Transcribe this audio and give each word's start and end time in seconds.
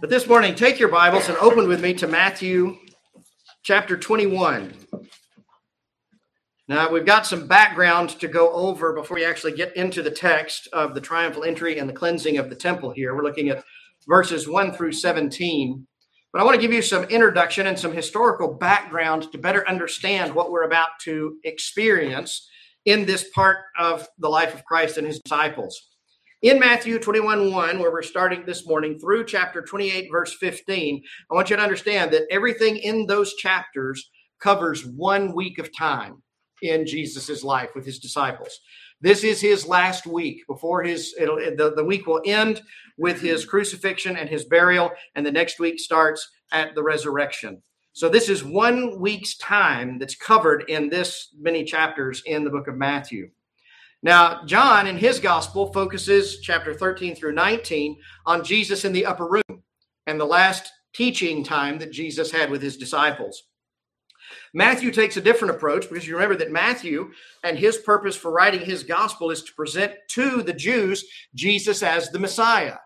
But 0.00 0.08
this 0.08 0.26
morning, 0.26 0.54
take 0.54 0.78
your 0.78 0.88
Bibles 0.88 1.28
and 1.28 1.36
open 1.36 1.68
with 1.68 1.82
me 1.82 1.92
to 1.94 2.06
Matthew 2.06 2.78
chapter 3.62 3.98
21. 3.98 4.72
Now, 6.68 6.90
we've 6.90 7.04
got 7.04 7.26
some 7.26 7.46
background 7.46 8.08
to 8.20 8.26
go 8.26 8.50
over 8.50 8.94
before 8.94 9.16
we 9.16 9.26
actually 9.26 9.52
get 9.52 9.76
into 9.76 10.02
the 10.02 10.10
text 10.10 10.68
of 10.72 10.94
the 10.94 11.02
triumphal 11.02 11.44
entry 11.44 11.78
and 11.78 11.86
the 11.86 11.92
cleansing 11.92 12.38
of 12.38 12.48
the 12.48 12.56
temple 12.56 12.92
here. 12.92 13.14
We're 13.14 13.24
looking 13.24 13.50
at 13.50 13.62
verses 14.08 14.48
1 14.48 14.72
through 14.72 14.92
17. 14.92 15.86
But 16.32 16.40
I 16.40 16.44
want 16.46 16.54
to 16.54 16.62
give 16.62 16.72
you 16.72 16.80
some 16.80 17.04
introduction 17.04 17.66
and 17.66 17.78
some 17.78 17.92
historical 17.92 18.54
background 18.54 19.30
to 19.32 19.38
better 19.38 19.68
understand 19.68 20.34
what 20.34 20.50
we're 20.50 20.64
about 20.64 20.98
to 21.02 21.36
experience 21.44 22.48
in 22.86 23.04
this 23.04 23.28
part 23.34 23.58
of 23.78 24.08
the 24.18 24.30
life 24.30 24.54
of 24.54 24.64
Christ 24.64 24.96
and 24.96 25.06
his 25.06 25.20
disciples 25.20 25.89
in 26.42 26.58
Matthew 26.58 26.98
21 26.98 27.52
1, 27.52 27.78
where 27.78 27.92
we're 27.92 28.02
starting 28.02 28.44
this 28.46 28.66
morning, 28.66 28.98
through 28.98 29.26
chapter 29.26 29.60
28, 29.62 30.08
verse 30.10 30.34
15, 30.34 31.02
I 31.30 31.34
want 31.34 31.50
you 31.50 31.56
to 31.56 31.62
understand 31.62 32.12
that 32.12 32.26
everything 32.30 32.78
in 32.78 33.06
those 33.06 33.34
chapters 33.34 34.10
covers 34.40 34.86
one 34.86 35.34
week 35.34 35.58
of 35.58 35.76
time 35.76 36.22
in 36.62 36.86
Jesus' 36.86 37.44
life 37.44 37.70
with 37.74 37.84
his 37.84 37.98
disciples. 37.98 38.58
This 39.02 39.22
is 39.22 39.40
his 39.40 39.66
last 39.66 40.06
week 40.06 40.46
before 40.46 40.82
his, 40.82 41.12
the, 41.12 41.72
the 41.74 41.84
week 41.84 42.06
will 42.06 42.22
end 42.24 42.62
with 42.98 43.20
his 43.20 43.44
crucifixion 43.44 44.16
and 44.16 44.28
his 44.28 44.44
burial, 44.44 44.90
and 45.14 45.24
the 45.24 45.32
next 45.32 45.58
week 45.58 45.78
starts 45.78 46.26
at 46.52 46.74
the 46.74 46.82
resurrection. 46.82 47.62
So 47.92 48.08
this 48.08 48.28
is 48.28 48.44
one 48.44 48.98
week's 48.98 49.36
time 49.36 49.98
that's 49.98 50.14
covered 50.14 50.64
in 50.68 50.88
this 50.88 51.34
many 51.38 51.64
chapters 51.64 52.22
in 52.24 52.44
the 52.44 52.50
book 52.50 52.68
of 52.68 52.76
Matthew. 52.76 53.30
Now, 54.02 54.44
John 54.46 54.86
in 54.86 54.96
his 54.96 55.20
gospel 55.20 55.72
focuses 55.72 56.40
chapter 56.40 56.72
13 56.72 57.14
through 57.14 57.32
19 57.32 57.98
on 58.24 58.44
Jesus 58.44 58.84
in 58.84 58.92
the 58.92 59.04
upper 59.04 59.26
room 59.26 59.62
and 60.06 60.18
the 60.18 60.24
last 60.24 60.72
teaching 60.94 61.44
time 61.44 61.78
that 61.78 61.92
Jesus 61.92 62.30
had 62.30 62.50
with 62.50 62.62
his 62.62 62.78
disciples. 62.78 63.42
Matthew 64.54 64.90
takes 64.90 65.16
a 65.16 65.20
different 65.20 65.54
approach 65.54 65.88
because 65.88 66.06
you 66.06 66.14
remember 66.14 66.36
that 66.36 66.50
Matthew 66.50 67.10
and 67.44 67.58
his 67.58 67.78
purpose 67.78 68.16
for 68.16 68.30
writing 68.30 68.60
his 68.60 68.84
gospel 68.84 69.30
is 69.30 69.42
to 69.42 69.52
present 69.54 69.92
to 70.10 70.42
the 70.42 70.52
Jews 70.52 71.04
Jesus 71.34 71.82
as 71.82 72.10
the 72.10 72.18
Messiah 72.18 72.76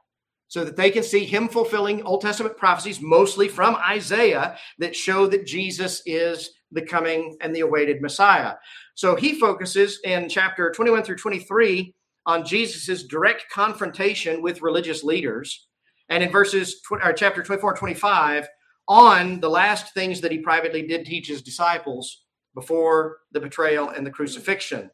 so 0.49 0.65
that 0.65 0.77
they 0.77 0.91
can 0.91 1.03
see 1.03 1.25
him 1.25 1.49
fulfilling 1.49 2.03
Old 2.03 2.21
Testament 2.21 2.57
prophecies, 2.57 3.01
mostly 3.01 3.49
from 3.49 3.77
Isaiah, 3.77 4.57
that 4.79 4.95
show 4.95 5.27
that 5.27 5.47
Jesus 5.47 6.03
is 6.07 6.51
the 6.75 6.83
coming 6.83 7.37
and 7.41 7.55
the 7.55 7.61
awaited 7.61 8.03
Messiah. 8.03 8.55
So 8.95 9.17
he 9.17 9.39
focuses 9.39 10.01
in 10.05 10.29
chapter 10.29 10.71
21 10.71 11.03
through 11.03 11.17
23 11.17 11.95
on 12.27 12.45
Jesus' 12.45 13.05
direct 13.05 13.47
confrontation 13.51 14.43
with 14.43 14.63
religious 14.63 15.03
leaders. 15.03 15.67
And 16.09 16.23
in 16.23 16.31
verses, 16.31 16.81
or 16.91 17.13
chapter 17.13 17.43
24 17.43 17.71
and 17.71 17.79
25, 17.79 18.49
on 18.89 19.41
the 19.41 19.49
last 19.49 19.95
things 19.95 20.21
that 20.21 20.33
he 20.33 20.39
privately 20.39 20.87
did 20.87 21.07
teach 21.07 21.29
his 21.29 21.43
disciples 21.43 22.25
before 22.55 23.19
the 23.33 23.41
betrayal 23.41 23.89
and 23.89 24.07
the 24.07 24.11
crucifixion. 24.11 24.91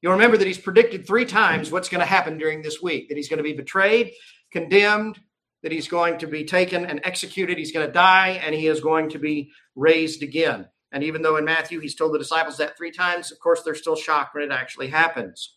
You'll 0.00 0.12
remember 0.12 0.36
that 0.36 0.46
he's 0.46 0.58
predicted 0.58 1.06
three 1.06 1.24
times 1.24 1.70
what's 1.70 1.88
going 1.88 2.00
to 2.00 2.06
happen 2.06 2.36
during 2.36 2.60
this 2.60 2.82
week 2.82 3.08
that 3.08 3.16
he's 3.16 3.28
going 3.28 3.38
to 3.38 3.44
be 3.44 3.52
betrayed, 3.52 4.12
condemned, 4.50 5.18
that 5.62 5.72
he's 5.72 5.88
going 5.88 6.18
to 6.18 6.26
be 6.26 6.44
taken 6.44 6.84
and 6.84 7.00
executed, 7.04 7.56
he's 7.56 7.72
going 7.72 7.86
to 7.86 7.92
die, 7.92 8.40
and 8.44 8.54
he 8.54 8.66
is 8.66 8.80
going 8.80 9.08
to 9.10 9.18
be 9.18 9.52
raised 9.76 10.22
again. 10.22 10.66
And 10.92 11.02
even 11.02 11.22
though 11.22 11.36
in 11.36 11.44
Matthew 11.44 11.80
he's 11.80 11.94
told 11.94 12.12
the 12.12 12.18
disciples 12.18 12.56
that 12.58 12.76
three 12.76 12.92
times, 12.92 13.32
of 13.32 13.40
course, 13.40 13.62
they're 13.62 13.74
still 13.74 13.96
shocked 13.96 14.34
when 14.34 14.44
it 14.44 14.52
actually 14.52 14.88
happens. 14.88 15.56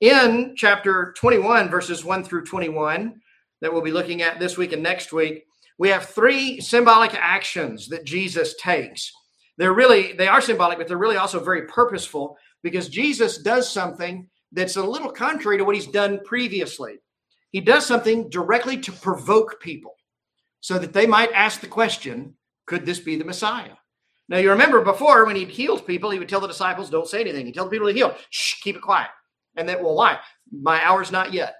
In 0.00 0.54
chapter 0.56 1.14
21, 1.16 1.68
verses 1.68 2.04
1 2.04 2.24
through 2.24 2.44
21, 2.44 3.20
that 3.60 3.72
we'll 3.72 3.82
be 3.82 3.92
looking 3.92 4.22
at 4.22 4.38
this 4.38 4.56
week 4.56 4.72
and 4.72 4.82
next 4.82 5.12
week, 5.12 5.44
we 5.78 5.88
have 5.88 6.06
three 6.06 6.60
symbolic 6.60 7.14
actions 7.14 7.88
that 7.88 8.04
Jesus 8.04 8.54
takes. 8.60 9.12
They're 9.56 9.72
really, 9.72 10.12
they 10.12 10.28
are 10.28 10.40
symbolic, 10.40 10.78
but 10.78 10.88
they're 10.88 10.96
really 10.96 11.16
also 11.16 11.40
very 11.40 11.62
purposeful 11.62 12.36
because 12.62 12.88
Jesus 12.88 13.38
does 13.38 13.70
something 13.70 14.28
that's 14.52 14.76
a 14.76 14.82
little 14.82 15.10
contrary 15.10 15.58
to 15.58 15.64
what 15.64 15.74
he's 15.74 15.86
done 15.86 16.20
previously. 16.24 16.96
He 17.50 17.60
does 17.60 17.86
something 17.86 18.28
directly 18.30 18.78
to 18.78 18.92
provoke 18.92 19.60
people 19.60 19.94
so 20.60 20.78
that 20.78 20.92
they 20.92 21.06
might 21.06 21.32
ask 21.32 21.60
the 21.60 21.66
question 21.66 22.34
could 22.66 22.86
this 22.86 22.98
be 22.98 23.16
the 23.16 23.24
Messiah? 23.24 23.74
Now, 24.28 24.38
you 24.38 24.50
remember 24.50 24.82
before 24.82 25.26
when 25.26 25.36
he 25.36 25.44
healed 25.44 25.86
people, 25.86 26.10
he 26.10 26.18
would 26.18 26.28
tell 26.28 26.40
the 26.40 26.46
disciples, 26.46 26.88
don't 26.88 27.06
say 27.06 27.20
anything. 27.20 27.46
He 27.46 27.52
tell 27.52 27.64
the 27.64 27.70
people 27.70 27.88
to 27.88 27.92
heal, 27.92 28.16
shh, 28.30 28.60
keep 28.62 28.76
it 28.76 28.82
quiet. 28.82 29.10
And 29.56 29.68
that, 29.68 29.82
well, 29.82 29.94
why? 29.94 30.18
My 30.50 30.82
hour's 30.82 31.12
not 31.12 31.32
yet. 31.32 31.54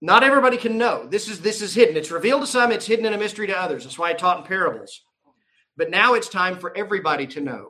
Not 0.00 0.24
everybody 0.24 0.56
can 0.56 0.78
know. 0.78 1.06
This 1.06 1.28
is 1.28 1.40
this 1.40 1.62
is 1.62 1.74
hidden. 1.74 1.96
It's 1.96 2.10
revealed 2.10 2.40
to 2.40 2.46
some, 2.48 2.72
it's 2.72 2.86
hidden 2.86 3.06
in 3.06 3.12
a 3.12 3.18
mystery 3.18 3.46
to 3.46 3.56
others. 3.56 3.84
That's 3.84 3.98
why 3.98 4.10
I 4.10 4.14
taught 4.14 4.38
in 4.38 4.44
parables. 4.44 5.00
But 5.76 5.90
now 5.90 6.14
it's 6.14 6.28
time 6.28 6.58
for 6.58 6.76
everybody 6.76 7.26
to 7.28 7.40
know. 7.40 7.68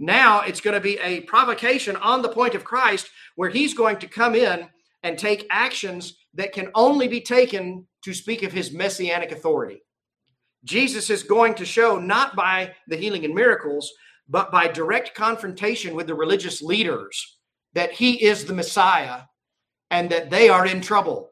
Now 0.00 0.40
it's 0.40 0.60
going 0.60 0.74
to 0.74 0.80
be 0.80 0.98
a 0.98 1.20
provocation 1.20 1.94
on 1.94 2.22
the 2.22 2.28
point 2.28 2.56
of 2.56 2.64
Christ 2.64 3.08
where 3.36 3.48
he's 3.48 3.74
going 3.74 3.98
to 3.98 4.08
come 4.08 4.34
in 4.34 4.68
and 5.04 5.16
take 5.16 5.46
actions 5.50 6.16
that 6.34 6.52
can 6.52 6.70
only 6.74 7.06
be 7.06 7.20
taken 7.20 7.86
to 8.04 8.12
speak 8.12 8.42
of 8.42 8.52
his 8.52 8.72
messianic 8.72 9.30
authority. 9.30 9.82
Jesus 10.64 11.10
is 11.10 11.22
going 11.22 11.54
to 11.54 11.64
show 11.64 11.98
not 11.98 12.36
by 12.36 12.74
the 12.88 12.96
healing 12.96 13.24
and 13.24 13.34
miracles, 13.34 13.92
but 14.28 14.52
by 14.52 14.68
direct 14.68 15.14
confrontation 15.14 15.94
with 15.94 16.06
the 16.06 16.14
religious 16.14 16.62
leaders 16.62 17.38
that 17.74 17.92
he 17.92 18.22
is 18.24 18.44
the 18.44 18.54
Messiah 18.54 19.22
and 19.90 20.10
that 20.10 20.30
they 20.30 20.48
are 20.48 20.66
in 20.66 20.80
trouble 20.80 21.30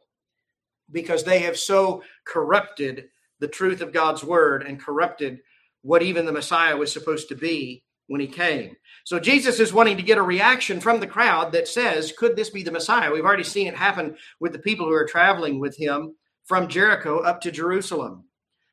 because 0.90 1.22
they 1.22 1.40
have 1.40 1.56
so 1.56 2.02
corrupted 2.26 3.08
the 3.38 3.48
truth 3.48 3.80
of 3.80 3.92
God's 3.92 4.24
word 4.24 4.62
and 4.62 4.80
corrupted 4.80 5.40
what 5.82 6.02
even 6.02 6.26
the 6.26 6.32
Messiah 6.32 6.76
was 6.76 6.92
supposed 6.92 7.28
to 7.28 7.34
be 7.34 7.82
when 8.08 8.20
he 8.20 8.26
came. 8.26 8.76
So 9.04 9.20
Jesus 9.20 9.60
is 9.60 9.72
wanting 9.72 9.96
to 9.96 10.02
get 10.02 10.18
a 10.18 10.22
reaction 10.22 10.80
from 10.80 11.00
the 11.00 11.06
crowd 11.06 11.52
that 11.52 11.68
says, 11.68 12.12
Could 12.18 12.36
this 12.36 12.50
be 12.50 12.62
the 12.62 12.72
Messiah? 12.72 13.10
We've 13.10 13.24
already 13.24 13.44
seen 13.44 13.66
it 13.66 13.76
happen 13.76 14.16
with 14.40 14.52
the 14.52 14.58
people 14.58 14.84
who 14.86 14.92
are 14.92 15.06
traveling 15.06 15.60
with 15.60 15.76
him 15.76 16.16
from 16.44 16.68
Jericho 16.68 17.20
up 17.20 17.40
to 17.42 17.52
Jerusalem. 17.52 18.24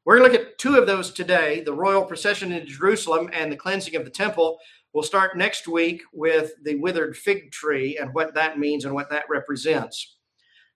We're 0.08 0.20
going 0.20 0.32
to 0.32 0.38
look 0.38 0.48
at 0.48 0.58
two 0.58 0.78
of 0.78 0.88
those 0.88 1.12
today 1.12 1.60
the 1.60 1.74
royal 1.74 2.06
procession 2.06 2.54
into 2.54 2.66
Jerusalem 2.66 3.30
and 3.34 3.52
the 3.52 3.58
cleansing 3.58 3.94
of 3.98 4.06
the 4.06 4.10
temple. 4.10 4.58
We'll 4.94 5.04
start 5.04 5.36
next 5.36 5.68
week 5.68 6.02
with 6.14 6.54
the 6.64 6.76
withered 6.76 7.18
fig 7.18 7.52
tree 7.52 7.98
and 7.98 8.14
what 8.14 8.34
that 8.36 8.58
means 8.58 8.86
and 8.86 8.94
what 8.94 9.10
that 9.10 9.26
represents. 9.30 10.16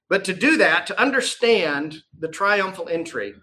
But 0.10 0.26
to 0.26 0.34
do 0.34 0.58
that, 0.58 0.86
to 0.88 1.00
understand 1.00 2.04
the 2.20 2.28
triumphal 2.28 2.90
entry, 2.90 3.36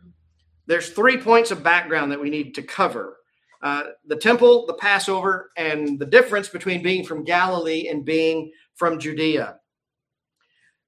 there's 0.66 0.91
three 0.91 1.16
points 1.16 1.50
of 1.50 1.62
background 1.62 2.12
that 2.12 2.21
we 2.21 2.28
need 2.28 2.54
to 2.56 2.62
cover 2.62 3.16
uh, 3.62 3.84
the 4.06 4.16
temple, 4.16 4.66
the 4.66 4.75
Passover, 4.75 5.53
and 5.56 5.98
the 5.98 6.04
difference 6.04 6.50
between 6.50 6.82
being 6.82 7.03
from 7.03 7.25
Galilee 7.25 7.88
and 7.88 8.04
being 8.04 8.53
from 8.75 8.98
Judea. 8.98 9.56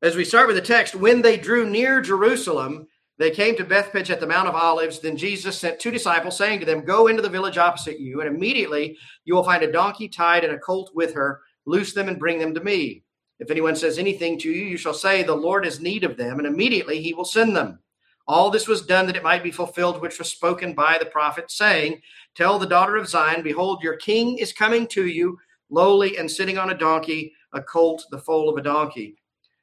As 0.03 0.15
we 0.15 0.27
start 0.27 0.47
with 0.47 0.57
the 0.57 0.63
text, 0.63 0.95
when 0.95 1.23
they 1.23 1.39
drew 1.39 1.65
near 1.65 2.03
Jerusalem, 2.03 2.87
they 3.21 3.31
came 3.31 3.55
to 3.57 3.67
Bethphage 3.67 4.11
at 4.11 4.19
the 4.19 4.27
Mount 4.27 4.49
of 4.49 4.55
Olives. 4.55 4.99
Then 4.99 5.15
Jesus 5.15 5.59
sent 5.59 5.79
two 5.79 5.91
disciples, 5.91 6.39
saying 6.39 6.61
to 6.61 6.65
them, 6.65 6.87
Go 6.87 7.09
into 7.09 7.21
the 7.21 7.29
village 7.29 7.59
opposite 7.59 8.01
you, 8.01 8.23
and 8.23 8.35
immediately 8.35 8.97
you 9.27 9.35
will 9.35 9.45
find 9.45 9.63
a 9.63 9.71
donkey 9.71 10.09
tied 10.09 10.43
and 10.43 10.55
a 10.55 10.59
colt 10.59 10.91
with 10.95 11.13
her. 11.13 11.43
Loose 11.67 11.93
them 11.93 12.09
and 12.09 12.19
bring 12.19 12.39
them 12.39 12.55
to 12.55 12.65
me. 12.65 13.03
If 13.39 13.51
anyone 13.51 13.77
says 13.77 13.99
anything 13.99 14.39
to 14.39 14.51
you, 14.51 14.65
you 14.65 14.79
shall 14.79 14.95
say, 14.95 15.23
The 15.23 15.35
Lord 15.35 15.67
has 15.67 15.81
need 15.81 16.03
of 16.03 16.17
them, 16.17 16.39
and 16.39 16.47
immediately 16.47 17.03
he 17.03 17.13
will 17.13 17.27
send 17.27 17.55
them. 17.55 17.81
All 18.27 18.51
this 18.51 18.67
was 18.67 18.87
done 18.87 19.07
that 19.07 19.17
it 19.17 19.23
might 19.23 19.43
be 19.43 19.51
fulfilled, 19.51 20.01
which 20.01 20.19
was 20.19 20.31
spoken 20.31 20.73
by 20.73 20.97
the 20.99 21.05
prophet, 21.05 21.51
saying, 21.51 22.01
Tell 22.35 22.59
the 22.59 22.67
daughter 22.67 22.97
of 22.97 23.07
Zion, 23.07 23.43
Behold, 23.43 23.83
your 23.83 23.97
king 23.97 24.39
is 24.39 24.55
coming 24.55 24.87
to 24.89 25.07
you, 25.07 25.37
lowly 25.69 26.17
and 26.17 26.31
sitting 26.31 26.57
on 26.57 26.71
a 26.71 26.79
donkey, 26.79 27.35
a 27.53 27.61
colt, 27.61 28.03
the 28.11 28.19
foal 28.19 28.49
of 28.49 28.57
a 28.57 28.63
donkey. 28.63 29.17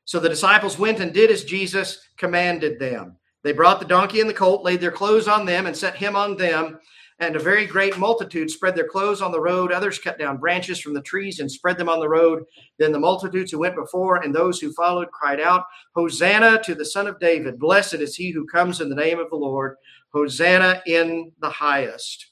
So 0.06 0.20
the 0.20 0.30
disciples 0.30 0.78
went 0.78 1.00
and 1.00 1.12
did 1.12 1.32
as 1.32 1.44
Jesus 1.44 2.00
commanded 2.18 2.80
them. 2.80 3.17
They 3.48 3.54
brought 3.54 3.80
the 3.80 3.86
donkey 3.86 4.20
and 4.20 4.30
the 4.30 4.34
colt, 4.34 4.66
laid 4.66 4.82
their 4.82 4.92
clothes 4.92 5.26
on 5.26 5.46
them, 5.46 5.68
and 5.68 5.78
set 5.78 5.96
him 5.96 6.18
on 6.18 6.36
them. 6.36 6.80
And 7.20 7.34
a 7.34 7.40
very 7.40 7.66
great 7.66 7.98
multitude 7.98 8.52
spread 8.52 8.76
their 8.76 8.90
clothes 8.90 9.22
on 9.22 9.32
the 9.32 9.40
road. 9.40 9.72
Others 9.72 10.00
cut 10.00 10.20
down 10.20 10.36
branches 10.36 10.82
from 10.82 10.94
the 10.94 11.02
trees 11.02 11.40
and 11.40 11.50
spread 11.50 11.78
them 11.78 11.88
on 11.88 12.02
the 12.02 12.10
road. 12.10 12.44
Then 12.78 12.92
the 12.92 13.00
multitudes 13.00 13.50
who 13.50 13.60
went 13.60 13.78
before 13.78 14.18
and 14.18 14.36
those 14.36 14.60
who 14.60 14.74
followed 14.74 15.12
cried 15.12 15.40
out, 15.40 15.64
Hosanna 15.96 16.62
to 16.64 16.76
the 16.76 16.84
Son 16.84 17.08
of 17.08 17.22
David. 17.22 17.58
Blessed 17.58 17.94
is 17.94 18.18
he 18.18 18.32
who 18.32 18.46
comes 18.48 18.82
in 18.82 18.90
the 18.90 18.96
name 18.98 19.18
of 19.18 19.30
the 19.30 19.38
Lord. 19.38 19.78
Hosanna 20.12 20.82
in 20.86 21.32
the 21.40 21.50
highest. 21.50 22.30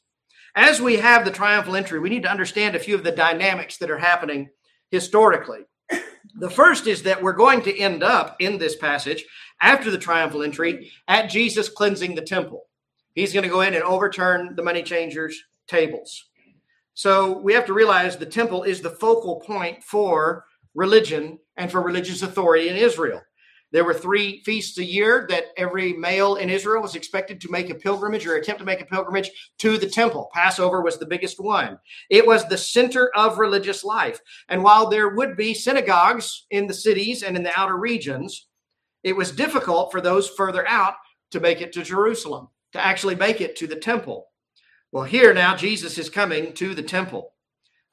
As 0.53 0.81
we 0.81 0.97
have 0.97 1.23
the 1.23 1.31
triumphal 1.31 1.77
entry, 1.77 2.01
we 2.01 2.09
need 2.09 2.23
to 2.23 2.29
understand 2.29 2.75
a 2.75 2.79
few 2.79 2.94
of 2.94 3.06
the 3.06 3.11
dynamics 3.13 3.77
that 3.77 3.89
are 3.89 4.00
happening 4.00 4.50
historically. 4.91 5.61
The 6.37 6.49
first 6.49 6.85
is 6.85 7.03
that 7.03 7.23
we're 7.23 7.33
going 7.33 7.61
to 7.61 7.79
end 7.79 8.03
up 8.03 8.35
in 8.39 8.57
this 8.57 8.75
passage 8.75 9.23
after 9.61 9.89
the 9.89 9.97
triumphal 9.97 10.43
entry 10.43 10.91
at 11.07 11.29
Jesus 11.29 11.69
cleansing 11.69 12.15
the 12.15 12.21
temple. 12.21 12.65
He's 13.13 13.31
going 13.31 13.43
to 13.43 13.49
go 13.49 13.61
in 13.61 13.73
and 13.73 13.83
overturn 13.83 14.55
the 14.55 14.63
money 14.63 14.83
changers' 14.83 15.41
tables. 15.67 16.25
So 16.93 17.39
we 17.39 17.53
have 17.53 17.65
to 17.67 17.73
realize 17.73 18.17
the 18.17 18.25
temple 18.25 18.63
is 18.63 18.81
the 18.81 18.89
focal 18.89 19.39
point 19.39 19.83
for 19.83 20.45
religion 20.73 21.39
and 21.55 21.71
for 21.71 21.81
religious 21.81 22.21
authority 22.21 22.67
in 22.67 22.75
Israel. 22.75 23.21
There 23.75 23.83
were 23.83 23.94
three 23.94 24.42
feasts 24.45 24.77
a 24.77 24.86
year 24.86 25.25
that 25.27 25.48
every 25.57 25.92
male 25.92 26.36
in 26.36 26.50
Israel 26.50 26.81
was 26.81 26.95
expected 26.95 27.42
to 27.42 27.51
make 27.51 27.69
a 27.69 27.75
pilgrimage 27.75 28.25
or 28.25 28.36
attempt 28.36 28.60
to 28.60 28.66
make 28.66 28.80
a 28.80 28.86
pilgrimage 28.86 29.30
to 29.57 29.77
the 29.77 29.89
temple. 29.89 30.31
Passover 30.33 30.81
was 30.81 30.98
the 30.98 31.06
biggest 31.06 31.42
one. 31.42 31.77
It 32.10 32.25
was 32.25 32.48
the 32.48 32.57
center 32.57 33.12
of 33.13 33.38
religious 33.38 33.83
life. 33.83 34.22
And 34.48 34.63
while 34.63 34.88
there 34.89 35.10
would 35.10 35.36
be 35.36 35.54
synagogues 35.54 36.45
in 36.51 36.68
the 36.68 36.74
cities 36.74 37.22
and 37.22 37.36
in 37.36 37.44
the 37.44 37.51
outer 37.60 37.75
regions, 37.75 38.48
it 39.04 39.13
was 39.13 39.31
difficult 39.31 39.92
for 39.92 40.00
those 40.00 40.30
further 40.30 40.66
out 40.69 40.94
to 41.31 41.42
make 41.42 41.60
it 41.60 41.74
to 41.74 41.83
Jerusalem, 41.83 42.48
to 42.71 42.80
actually 42.80 43.16
make 43.16 43.42
it 43.42 43.57
to 43.57 43.68
the 43.68 43.75
temple. 43.75 44.28
Well, 44.94 45.04
here 45.04 45.33
now, 45.33 45.54
Jesus 45.54 45.98
is 45.98 46.10
coming 46.10 46.54
to 46.54 46.75
the 46.75 46.81
temple. 46.81 47.33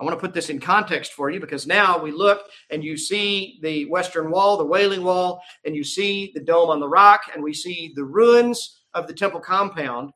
I 0.02 0.04
want 0.04 0.19
to 0.19 0.20
put 0.20 0.34
this 0.34 0.50
in 0.50 0.58
context 0.58 1.12
for 1.12 1.31
you 1.31 1.38
because 1.38 1.64
now 1.64 1.96
we 1.96 2.10
look 2.10 2.49
and 2.70 2.82
you 2.82 2.96
see 2.96 3.60
the 3.62 3.84
Western 3.84 4.32
Wall, 4.32 4.56
the 4.56 4.64
Wailing 4.64 5.04
Wall, 5.04 5.40
and 5.64 5.76
you 5.76 5.84
see 5.84 6.32
the 6.34 6.40
Dome 6.40 6.70
on 6.70 6.81
the 6.81 6.88
Rock, 6.88 7.20
and 7.32 7.40
we 7.40 7.54
see 7.54 7.93
the 7.94 8.02
ruins 8.02 8.81
of 8.94 9.06
the 9.06 9.14
temple 9.14 9.38
compound. 9.38 10.10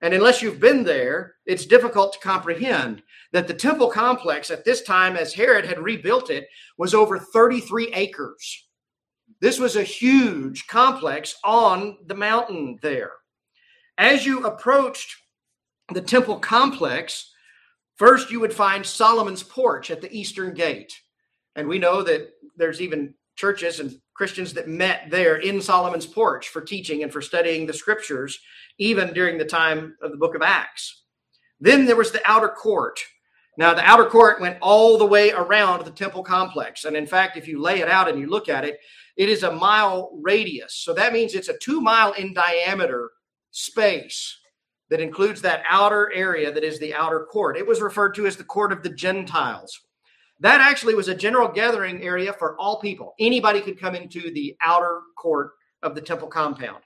And 0.00 0.14
unless 0.14 0.42
you've 0.42 0.60
been 0.60 0.84
there, 0.84 1.34
it's 1.44 1.66
difficult 1.66 2.12
to 2.12 2.20
comprehend 2.20 3.02
that 3.32 3.48
the 3.48 3.54
temple 3.54 3.88
complex 3.90 4.48
at 4.52 4.64
this 4.64 4.82
time, 4.82 5.16
as 5.16 5.34
Herod 5.34 5.64
had 5.64 5.80
rebuilt 5.80 6.30
it, 6.30 6.46
was 6.78 6.94
over 6.94 7.18
33 7.18 7.94
acres. 7.94 8.68
This 9.40 9.58
was 9.58 9.74
a 9.74 9.82
huge 9.82 10.68
complex 10.68 11.34
on 11.42 11.98
the 12.06 12.14
mountain 12.14 12.78
there. 12.80 13.14
As 13.98 14.24
you 14.24 14.46
approached 14.46 15.16
the 15.92 16.00
temple 16.00 16.38
complex, 16.38 17.32
First, 17.96 18.30
you 18.30 18.40
would 18.40 18.52
find 18.52 18.84
Solomon's 18.84 19.42
porch 19.42 19.90
at 19.90 20.00
the 20.00 20.14
eastern 20.16 20.54
gate. 20.54 20.94
And 21.54 21.66
we 21.66 21.78
know 21.78 22.02
that 22.02 22.30
there's 22.56 22.80
even 22.80 23.14
churches 23.36 23.80
and 23.80 23.98
Christians 24.14 24.52
that 24.54 24.68
met 24.68 25.10
there 25.10 25.36
in 25.36 25.60
Solomon's 25.60 26.06
porch 26.06 26.48
for 26.48 26.60
teaching 26.60 27.02
and 27.02 27.12
for 27.12 27.22
studying 27.22 27.66
the 27.66 27.72
scriptures, 27.72 28.38
even 28.78 29.12
during 29.12 29.38
the 29.38 29.44
time 29.44 29.96
of 30.02 30.10
the 30.10 30.16
book 30.18 30.34
of 30.34 30.42
Acts. 30.42 31.04
Then 31.60 31.86
there 31.86 31.96
was 31.96 32.12
the 32.12 32.22
outer 32.26 32.48
court. 32.48 33.00
Now, 33.58 33.72
the 33.72 33.88
outer 33.88 34.04
court 34.04 34.40
went 34.40 34.58
all 34.60 34.98
the 34.98 35.06
way 35.06 35.32
around 35.32 35.84
the 35.84 35.90
temple 35.90 36.22
complex. 36.22 36.84
And 36.84 36.94
in 36.94 37.06
fact, 37.06 37.38
if 37.38 37.48
you 37.48 37.60
lay 37.60 37.80
it 37.80 37.88
out 37.88 38.08
and 38.08 38.18
you 38.18 38.26
look 38.26 38.50
at 38.50 38.66
it, 38.66 38.78
it 39.16 39.30
is 39.30 39.42
a 39.42 39.52
mile 39.52 40.10
radius. 40.20 40.74
So 40.74 40.92
that 40.92 41.14
means 41.14 41.34
it's 41.34 41.48
a 41.48 41.56
two 41.56 41.80
mile 41.80 42.12
in 42.12 42.34
diameter 42.34 43.10
space 43.50 44.38
that 44.90 45.00
includes 45.00 45.42
that 45.42 45.62
outer 45.68 46.12
area 46.14 46.52
that 46.52 46.64
is 46.64 46.78
the 46.78 46.94
outer 46.94 47.24
court. 47.24 47.56
It 47.56 47.66
was 47.66 47.80
referred 47.80 48.14
to 48.14 48.26
as 48.26 48.36
the 48.36 48.44
court 48.44 48.72
of 48.72 48.82
the 48.82 48.90
Gentiles. 48.90 49.80
That 50.40 50.60
actually 50.60 50.94
was 50.94 51.08
a 51.08 51.14
general 51.14 51.48
gathering 51.48 52.02
area 52.02 52.32
for 52.32 52.56
all 52.58 52.80
people. 52.80 53.14
Anybody 53.18 53.60
could 53.60 53.80
come 53.80 53.94
into 53.94 54.30
the 54.30 54.54
outer 54.62 55.00
court 55.16 55.52
of 55.82 55.94
the 55.94 56.00
temple 56.00 56.28
compound. 56.28 56.82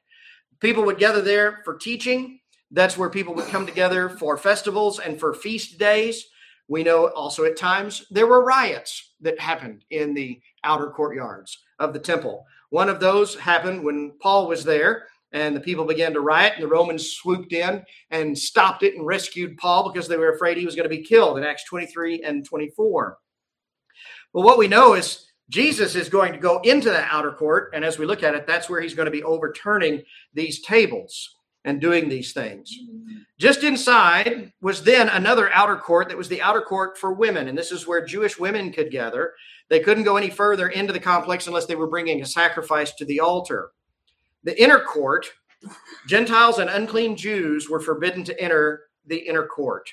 People 0.61 0.85
would 0.85 0.99
gather 0.99 1.20
there 1.20 1.61
for 1.64 1.76
teaching. 1.76 2.41
That's 2.70 2.97
where 2.97 3.11
people 3.11 3.35
would 3.35 3.49
come 3.49 3.67
together 3.67 4.08
for 4.08 4.37
festivals 4.37 5.00
and 5.00 5.19
for 5.19 5.35
feast 5.35 5.79
days. 5.79 6.26
We 6.69 6.85
know 6.85 7.08
also 7.08 7.44
at 7.44 7.56
times 7.56 8.06
there 8.11 8.29
were 8.29 8.44
riots 8.44 9.14
that 9.20 9.41
happened 9.41 9.85
in 9.91 10.14
the 10.14 10.41
outer 10.62 10.91
courtyards 10.91 11.58
of 11.81 11.93
the 11.93 11.99
temple. 11.99 12.47
One 12.69 12.88
of 12.88 13.00
those 13.00 13.35
happened 13.35 13.82
when 13.82 14.12
Paul 14.20 14.47
was 14.47 14.62
there 14.62 15.08
and 15.32 15.54
the 15.54 15.60
people 15.60 15.84
began 15.84 16.12
to 16.12 16.20
riot 16.20 16.54
and 16.54 16.62
the 16.62 16.68
romans 16.68 17.12
swooped 17.12 17.52
in 17.52 17.82
and 18.10 18.36
stopped 18.36 18.82
it 18.82 18.94
and 18.94 19.06
rescued 19.06 19.56
paul 19.56 19.90
because 19.90 20.08
they 20.08 20.16
were 20.16 20.32
afraid 20.32 20.56
he 20.56 20.66
was 20.66 20.76
going 20.76 20.88
to 20.88 20.96
be 20.96 21.02
killed 21.02 21.38
in 21.38 21.44
acts 21.44 21.64
23 21.64 22.22
and 22.22 22.44
24 22.44 23.18
but 24.32 24.42
what 24.42 24.58
we 24.58 24.68
know 24.68 24.94
is 24.94 25.26
jesus 25.48 25.94
is 25.94 26.08
going 26.08 26.32
to 26.32 26.38
go 26.38 26.60
into 26.60 26.90
the 26.90 27.04
outer 27.04 27.32
court 27.32 27.70
and 27.74 27.84
as 27.84 27.98
we 27.98 28.06
look 28.06 28.22
at 28.22 28.34
it 28.34 28.46
that's 28.46 28.68
where 28.68 28.80
he's 28.80 28.94
going 28.94 29.06
to 29.06 29.12
be 29.12 29.22
overturning 29.22 30.02
these 30.34 30.60
tables 30.62 31.36
and 31.64 31.80
doing 31.80 32.08
these 32.08 32.32
things. 32.32 32.74
Just 33.38 33.64
inside 33.64 34.52
was 34.60 34.82
then 34.82 35.08
another 35.08 35.52
outer 35.52 35.76
court 35.76 36.08
that 36.08 36.16
was 36.16 36.28
the 36.28 36.42
outer 36.42 36.62
court 36.62 36.98
for 36.98 37.12
women 37.12 37.48
and 37.48 37.56
this 37.56 37.72
is 37.72 37.86
where 37.86 38.04
jewish 38.04 38.38
women 38.38 38.72
could 38.72 38.90
gather. 38.90 39.34
They 39.68 39.80
couldn't 39.80 40.04
go 40.04 40.16
any 40.16 40.30
further 40.30 40.68
into 40.68 40.92
the 40.92 41.00
complex 41.00 41.46
unless 41.46 41.66
they 41.66 41.76
were 41.76 41.88
bringing 41.88 42.22
a 42.22 42.26
sacrifice 42.26 42.92
to 42.94 43.04
the 43.04 43.20
altar 43.20 43.70
the 44.44 44.60
inner 44.60 44.81
court, 44.81 45.26
Gentiles 46.06 46.58
and 46.58 46.70
unclean 46.70 47.16
Jews 47.16 47.69
were 47.69 47.81
forbidden 47.81 48.25
to 48.25 48.40
enter 48.40 48.82
the 49.06 49.19
inner 49.19 49.46
court. 49.46 49.90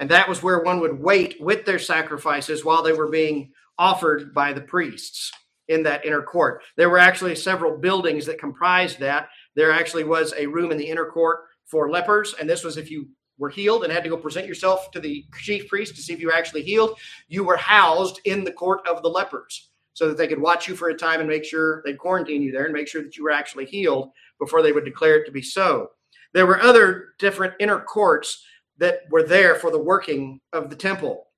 And 0.00 0.10
that 0.10 0.28
was 0.28 0.42
where 0.42 0.62
one 0.62 0.80
would 0.80 1.00
wait 1.00 1.36
with 1.40 1.64
their 1.64 1.78
sacrifices 1.78 2.64
while 2.64 2.82
they 2.82 2.92
were 2.92 3.10
being 3.10 3.52
offered 3.78 4.34
by 4.34 4.52
the 4.52 4.60
priests 4.60 5.30
in 5.68 5.82
that 5.84 6.04
inner 6.04 6.22
court. 6.22 6.62
There 6.76 6.90
were 6.90 6.98
actually 6.98 7.36
several 7.36 7.78
buildings 7.78 8.26
that 8.26 8.38
comprised 8.38 8.98
that. 9.00 9.28
There 9.54 9.72
actually 9.72 10.04
was 10.04 10.34
a 10.36 10.46
room 10.46 10.72
in 10.72 10.78
the 10.78 10.88
inner 10.88 11.06
court 11.06 11.40
for 11.64 11.90
lepers, 11.90 12.34
and 12.38 12.50
this 12.50 12.64
was 12.64 12.76
if 12.76 12.90
you 12.90 13.08
were 13.38 13.48
healed 13.48 13.84
and 13.84 13.92
had 13.92 14.04
to 14.04 14.10
go 14.10 14.16
present 14.16 14.46
yourself 14.46 14.90
to 14.90 15.00
the 15.00 15.24
chief 15.40 15.68
priest 15.68 15.96
to 15.96 16.02
see 16.02 16.12
if 16.12 16.20
you 16.20 16.26
were 16.26 16.34
actually 16.34 16.62
healed, 16.62 16.98
you 17.28 17.44
were 17.44 17.56
housed 17.56 18.20
in 18.24 18.44
the 18.44 18.52
court 18.52 18.86
of 18.86 19.02
the 19.02 19.08
lepers 19.08 19.70
so 19.94 20.08
that 20.08 20.18
they 20.18 20.28
could 20.28 20.40
watch 20.40 20.68
you 20.68 20.76
for 20.76 20.90
a 20.90 20.94
time 20.94 21.20
and 21.20 21.28
make 21.28 21.44
sure 21.44 21.82
they'd 21.84 21.98
quarantine 21.98 22.42
you 22.42 22.52
there 22.52 22.64
and 22.64 22.74
make 22.74 22.88
sure 22.88 23.02
that 23.02 23.16
you 23.16 23.24
were 23.24 23.30
actually 23.30 23.64
healed 23.64 24.10
before 24.38 24.62
they 24.62 24.72
would 24.72 24.84
declare 24.84 25.16
it 25.16 25.24
to 25.24 25.32
be 25.32 25.42
so. 25.42 25.88
There 26.34 26.46
were 26.46 26.60
other 26.60 27.14
different 27.18 27.54
inner 27.60 27.78
courts 27.80 28.44
that 28.78 29.02
were 29.10 29.22
there 29.22 29.54
for 29.54 29.70
the 29.70 29.78
working 29.78 30.40
of 30.52 30.68
the 30.68 30.76
temple. 30.76 31.28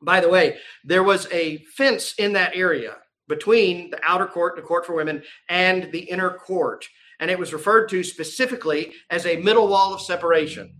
By 0.00 0.20
the 0.20 0.28
way, 0.28 0.58
there 0.84 1.02
was 1.02 1.26
a 1.32 1.58
fence 1.76 2.14
in 2.18 2.32
that 2.34 2.54
area 2.54 2.98
between 3.26 3.90
the 3.90 4.00
outer 4.06 4.26
court, 4.26 4.54
the 4.54 4.62
court 4.62 4.86
for 4.86 4.94
women, 4.94 5.22
and 5.48 5.90
the 5.92 5.98
inner 5.98 6.30
court. 6.30 6.86
And 7.20 7.30
it 7.32 7.38
was 7.38 7.52
referred 7.52 7.88
to 7.88 8.04
specifically 8.04 8.94
as 9.10 9.26
a 9.26 9.42
middle 9.42 9.66
wall 9.66 9.92
of 9.92 10.00
separation. 10.00 10.72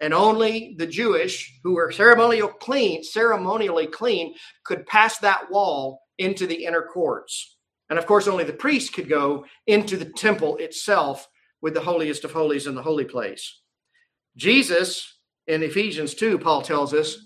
And 0.00 0.14
only 0.14 0.76
the 0.78 0.86
Jewish 0.86 1.58
who 1.62 1.74
were 1.74 1.92
ceremonially 1.92 2.48
clean, 2.60 3.02
ceremonially 3.02 3.88
clean, 3.88 4.34
could 4.64 4.86
pass 4.86 5.18
that 5.18 5.50
wall 5.50 6.00
into 6.20 6.46
the 6.46 6.64
inner 6.64 6.82
courts. 6.82 7.56
And 7.88 7.98
of 7.98 8.06
course, 8.06 8.28
only 8.28 8.44
the 8.44 8.52
priest 8.52 8.92
could 8.92 9.08
go 9.08 9.44
into 9.66 9.96
the 9.96 10.04
temple 10.04 10.56
itself 10.58 11.28
with 11.60 11.74
the 11.74 11.80
holiest 11.80 12.24
of 12.24 12.32
holies 12.32 12.66
in 12.66 12.74
the 12.74 12.82
holy 12.82 13.04
place. 13.04 13.60
Jesus, 14.36 15.18
in 15.48 15.62
Ephesians 15.62 16.14
2, 16.14 16.38
Paul 16.38 16.62
tells 16.62 16.94
us, 16.94 17.16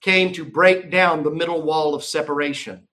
came 0.00 0.32
to 0.32 0.44
break 0.44 0.90
down 0.90 1.22
the 1.22 1.30
middle 1.30 1.62
wall 1.62 1.94
of 1.94 2.04
separation 2.04 2.86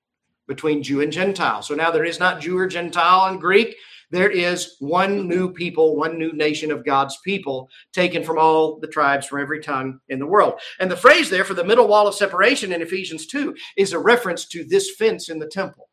between 0.47 0.83
Jew 0.83 1.01
and 1.01 1.11
Gentile. 1.11 1.61
So 1.61 1.75
now 1.75 1.91
there 1.91 2.05
is 2.05 2.19
not 2.19 2.41
Jew 2.41 2.57
or 2.57 2.67
Gentile 2.67 3.31
in 3.31 3.39
Greek. 3.39 3.75
There 4.11 4.29
is 4.29 4.75
one 4.79 5.27
new 5.27 5.51
people, 5.51 5.95
one 5.95 6.19
new 6.19 6.33
nation 6.33 6.71
of 6.71 6.85
God's 6.85 7.17
people, 7.23 7.69
taken 7.93 8.23
from 8.23 8.37
all 8.37 8.79
the 8.79 8.87
tribes 8.87 9.25
from 9.25 9.41
every 9.41 9.61
tongue 9.61 9.99
in 10.09 10.19
the 10.19 10.27
world. 10.27 10.59
And 10.79 10.91
the 10.91 10.97
phrase 10.97 11.29
there 11.29 11.45
for 11.45 11.53
the 11.53 11.63
middle 11.63 11.87
wall 11.87 12.07
of 12.07 12.15
separation 12.15 12.73
in 12.73 12.81
Ephesians 12.81 13.25
2 13.27 13.55
is 13.77 13.93
a 13.93 13.99
reference 13.99 14.45
to 14.49 14.65
this 14.65 14.95
fence 14.95 15.29
in 15.29 15.39
the 15.39 15.47
temple. 15.47 15.89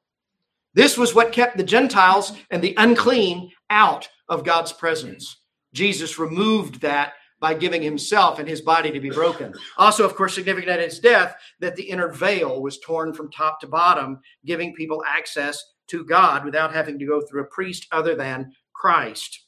This 0.75 0.99
was 0.99 1.15
what 1.15 1.33
kept 1.33 1.57
the 1.57 1.63
Gentiles 1.63 2.33
and 2.51 2.63
the 2.63 2.75
unclean 2.77 3.51
out 3.71 4.09
of 4.29 4.45
God's 4.45 4.73
presence. 4.73 5.41
Jesus 5.73 6.19
removed 6.19 6.81
that 6.81 7.15
by 7.41 7.55
giving 7.55 7.83
himself 7.83 8.39
and 8.39 8.49
his 8.49 8.61
body 8.61 8.91
to 8.91 9.01
be 9.01 9.11
broken. 9.11 9.55
Also, 9.77 10.05
of 10.05 10.17
course, 10.17 10.35
significant 10.35 10.73
at 10.73 10.81
his 10.81 10.99
death 10.99 11.37
that 11.61 11.77
the 11.77 11.85
inner 11.85 12.13
veil 12.13 12.61
was 12.61 12.81
torn 12.81 13.13
from 13.13 13.31
top 13.31 13.61
to 13.61 13.67
bottom, 13.69 14.19
giving 14.45 14.75
people 14.75 15.05
access 15.07 15.63
to 15.89 16.05
God 16.05 16.45
without 16.45 16.75
having 16.75 16.99
to 16.99 17.07
go 17.07 17.21
through 17.21 17.43
a 17.43 17.47
priest 17.47 17.87
other 17.93 18.15
than 18.15 18.53
Christ. 18.73 19.47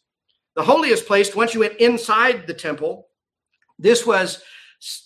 The 0.57 0.63
holiest 0.63 1.07
place, 1.07 1.35
once 1.35 1.55
you 1.55 1.61
went 1.61 1.77
inside 1.77 2.47
the 2.47 2.55
temple, 2.55 3.09
this 3.79 4.05
was 4.07 4.43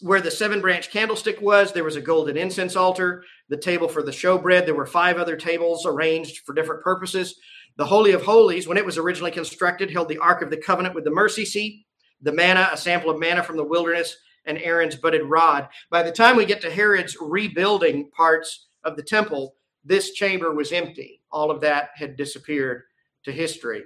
where 0.01 0.21
the 0.21 0.31
seven 0.31 0.61
branch 0.61 0.91
candlestick 0.91 1.41
was. 1.41 1.73
There 1.73 1.85
was 1.85 1.97
a 1.97 2.01
golden 2.01 2.37
incense 2.37 2.77
altar, 2.77 3.25
the 3.49 3.57
table 3.57 3.89
for 3.89 4.03
the 4.03 4.11
showbread. 4.11 4.67
There 4.67 4.75
were 4.75 4.87
five 4.87 5.19
other 5.19 5.37
tables 5.37 5.85
arranged 5.85 6.45
for 6.45 6.55
different 6.55 6.83
purposes. 6.83 7.37
The 7.77 7.85
Holy 7.85 8.13
of 8.13 8.23
Holies, 8.23 8.69
when 8.69 8.79
it 8.79 8.87
was 8.87 8.99
originally 8.99 9.33
constructed, 9.33 9.91
held 9.91 10.09
the 10.09 10.19
Ark 10.19 10.43
of 10.43 10.51
the 10.51 10.57
Covenant 10.57 10.95
with 10.95 11.05
the 11.05 11.11
mercy 11.11 11.45
seat, 11.45 11.85
the 12.23 12.33
manna, 12.33 12.71
a 12.73 12.77
sample 12.77 13.11
of 13.11 13.19
manna 13.19 13.43
from 13.43 13.57
the 13.57 13.65
wilderness, 13.65 14.17
and 14.47 14.59
Aaron's 14.59 14.97
budded 14.97 15.25
rod. 15.25 15.69
By 15.91 16.03
the 16.03 16.13
time 16.13 16.37
we 16.37 16.45
get 16.45 16.61
to 16.63 16.71
Herod's 16.71 17.17
rebuilding 17.21 18.11
parts 18.11 18.67
of 18.85 18.97
the 18.97 19.03
temple, 19.03 19.57
this 19.85 20.13
chamber 20.13 20.55
was 20.55 20.73
empty. 20.73 21.21
All 21.35 21.51
of 21.51 21.61
that 21.63 21.91
had 21.97 22.17
disappeared 22.17 22.85
to 23.25 23.33
history. 23.33 23.83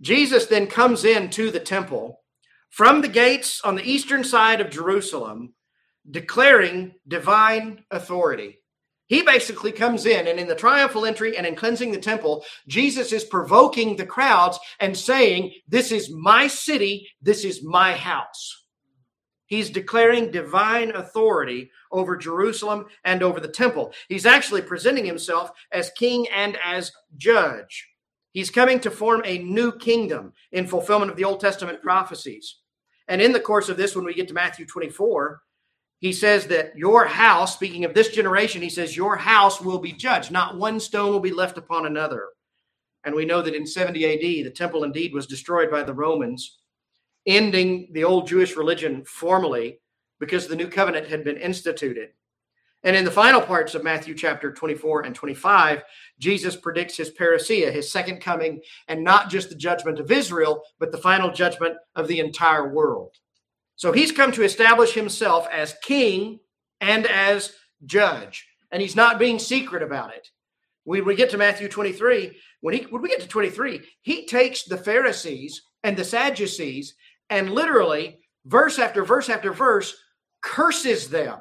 Jesus 0.00 0.46
then 0.46 0.66
comes 0.66 1.04
into 1.04 1.50
the 1.50 1.60
temple 1.60 2.20
from 2.70 3.00
the 3.00 3.08
gates 3.08 3.60
on 3.62 3.76
the 3.76 3.88
eastern 3.88 4.24
side 4.24 4.60
of 4.60 4.70
Jerusalem, 4.70 5.54
declaring 6.10 6.94
divine 7.06 7.84
authority. 7.90 8.58
He 9.06 9.22
basically 9.22 9.72
comes 9.72 10.06
in, 10.06 10.26
and 10.26 10.38
in 10.38 10.48
the 10.48 10.54
triumphal 10.54 11.06
entry 11.06 11.36
and 11.36 11.46
in 11.46 11.56
cleansing 11.56 11.92
the 11.92 11.98
temple, 11.98 12.44
Jesus 12.68 13.12
is 13.12 13.24
provoking 13.24 13.96
the 13.96 14.06
crowds 14.06 14.58
and 14.78 14.96
saying, 14.96 15.52
This 15.68 15.92
is 15.92 16.12
my 16.12 16.46
city, 16.46 17.08
this 17.22 17.44
is 17.44 17.62
my 17.62 17.92
house. 17.94 18.59
He's 19.50 19.68
declaring 19.68 20.30
divine 20.30 20.92
authority 20.92 21.72
over 21.90 22.16
Jerusalem 22.16 22.86
and 23.04 23.20
over 23.20 23.40
the 23.40 23.48
temple. 23.48 23.92
He's 24.08 24.24
actually 24.24 24.62
presenting 24.62 25.04
himself 25.04 25.50
as 25.72 25.90
king 25.90 26.28
and 26.32 26.56
as 26.64 26.92
judge. 27.16 27.88
He's 28.30 28.48
coming 28.48 28.78
to 28.78 28.92
form 28.92 29.22
a 29.24 29.38
new 29.38 29.72
kingdom 29.72 30.34
in 30.52 30.68
fulfillment 30.68 31.10
of 31.10 31.16
the 31.16 31.24
Old 31.24 31.40
Testament 31.40 31.82
prophecies. 31.82 32.58
And 33.08 33.20
in 33.20 33.32
the 33.32 33.40
course 33.40 33.68
of 33.68 33.76
this, 33.76 33.96
when 33.96 34.04
we 34.04 34.14
get 34.14 34.28
to 34.28 34.34
Matthew 34.34 34.66
24, 34.66 35.40
he 35.98 36.12
says 36.12 36.46
that 36.46 36.78
your 36.78 37.06
house, 37.06 37.52
speaking 37.52 37.84
of 37.84 37.92
this 37.92 38.10
generation, 38.10 38.62
he 38.62 38.70
says, 38.70 38.96
Your 38.96 39.16
house 39.16 39.60
will 39.60 39.80
be 39.80 39.92
judged. 39.92 40.30
Not 40.30 40.58
one 40.58 40.78
stone 40.78 41.10
will 41.10 41.18
be 41.18 41.32
left 41.32 41.58
upon 41.58 41.86
another. 41.86 42.28
And 43.02 43.16
we 43.16 43.24
know 43.24 43.42
that 43.42 43.56
in 43.56 43.66
70 43.66 44.04
AD, 44.04 44.46
the 44.46 44.54
temple 44.54 44.84
indeed 44.84 45.12
was 45.12 45.26
destroyed 45.26 45.72
by 45.72 45.82
the 45.82 45.92
Romans, 45.92 46.59
ending 47.30 47.88
the 47.92 48.04
old 48.04 48.26
Jewish 48.26 48.56
religion 48.56 49.04
formally 49.04 49.80
because 50.18 50.46
the 50.46 50.56
new 50.56 50.68
covenant 50.68 51.08
had 51.08 51.24
been 51.24 51.36
instituted. 51.36 52.10
And 52.82 52.96
in 52.96 53.04
the 53.04 53.10
final 53.10 53.42
parts 53.42 53.74
of 53.74 53.84
Matthew 53.84 54.14
chapter 54.14 54.52
24 54.52 55.02
and 55.02 55.14
25, 55.14 55.82
Jesus 56.18 56.56
predicts 56.56 56.96
his 56.96 57.10
parousia, 57.10 57.70
his 57.70 57.92
second 57.92 58.20
coming, 58.20 58.62
and 58.88 59.04
not 59.04 59.28
just 59.28 59.50
the 59.50 59.54
judgment 59.54 59.98
of 59.98 60.10
Israel, 60.10 60.62
but 60.78 60.90
the 60.90 60.98
final 60.98 61.30
judgment 61.30 61.76
of 61.94 62.08
the 62.08 62.20
entire 62.20 62.72
world. 62.72 63.16
So 63.76 63.92
he's 63.92 64.12
come 64.12 64.32
to 64.32 64.44
establish 64.44 64.92
himself 64.92 65.46
as 65.52 65.76
king 65.82 66.40
and 66.80 67.06
as 67.06 67.52
judge. 67.84 68.46
And 68.72 68.80
he's 68.80 68.96
not 68.96 69.18
being 69.18 69.38
secret 69.38 69.82
about 69.82 70.14
it. 70.14 70.28
When 70.84 71.04
we 71.04 71.14
get 71.14 71.30
to 71.30 71.38
Matthew 71.38 71.68
23, 71.68 72.36
when, 72.60 72.74
he, 72.74 72.82
when 72.84 73.02
we 73.02 73.10
get 73.10 73.20
to 73.20 73.28
23, 73.28 73.80
he 74.00 74.26
takes 74.26 74.64
the 74.64 74.78
Pharisees 74.78 75.62
and 75.82 75.96
the 75.96 76.04
Sadducees 76.04 76.94
and 77.30 77.50
literally, 77.50 78.18
verse 78.44 78.78
after 78.78 79.04
verse 79.04 79.28
after 79.28 79.52
verse, 79.52 79.96
curses 80.42 81.08
them 81.08 81.38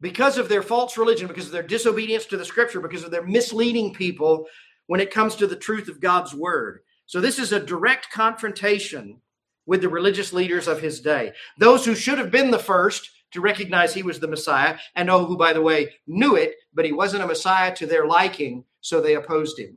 because 0.00 0.36
of 0.36 0.48
their 0.48 0.62
false 0.62 0.98
religion, 0.98 1.28
because 1.28 1.46
of 1.46 1.52
their 1.52 1.62
disobedience 1.62 2.26
to 2.26 2.36
the 2.36 2.44
scripture, 2.44 2.80
because 2.80 3.04
of 3.04 3.10
their 3.10 3.22
misleading 3.22 3.94
people 3.94 4.46
when 4.86 5.00
it 5.00 5.10
comes 5.10 5.36
to 5.36 5.46
the 5.46 5.56
truth 5.56 5.88
of 5.88 6.00
God's 6.00 6.34
word. 6.34 6.80
So, 7.06 7.20
this 7.20 7.38
is 7.38 7.52
a 7.52 7.60
direct 7.60 8.10
confrontation 8.10 9.20
with 9.66 9.80
the 9.80 9.88
religious 9.88 10.32
leaders 10.32 10.68
of 10.68 10.80
his 10.80 11.00
day. 11.00 11.32
Those 11.58 11.84
who 11.84 11.94
should 11.94 12.18
have 12.18 12.30
been 12.30 12.50
the 12.50 12.58
first 12.58 13.10
to 13.32 13.40
recognize 13.40 13.92
he 13.92 14.02
was 14.02 14.20
the 14.20 14.28
Messiah, 14.28 14.78
and 14.94 15.10
oh, 15.10 15.24
who, 15.24 15.36
by 15.36 15.52
the 15.52 15.62
way, 15.62 15.92
knew 16.06 16.36
it, 16.36 16.54
but 16.72 16.84
he 16.84 16.92
wasn't 16.92 17.22
a 17.22 17.26
Messiah 17.26 17.74
to 17.76 17.86
their 17.86 18.06
liking, 18.06 18.64
so 18.80 19.00
they 19.00 19.16
opposed 19.16 19.58
him. 19.58 19.76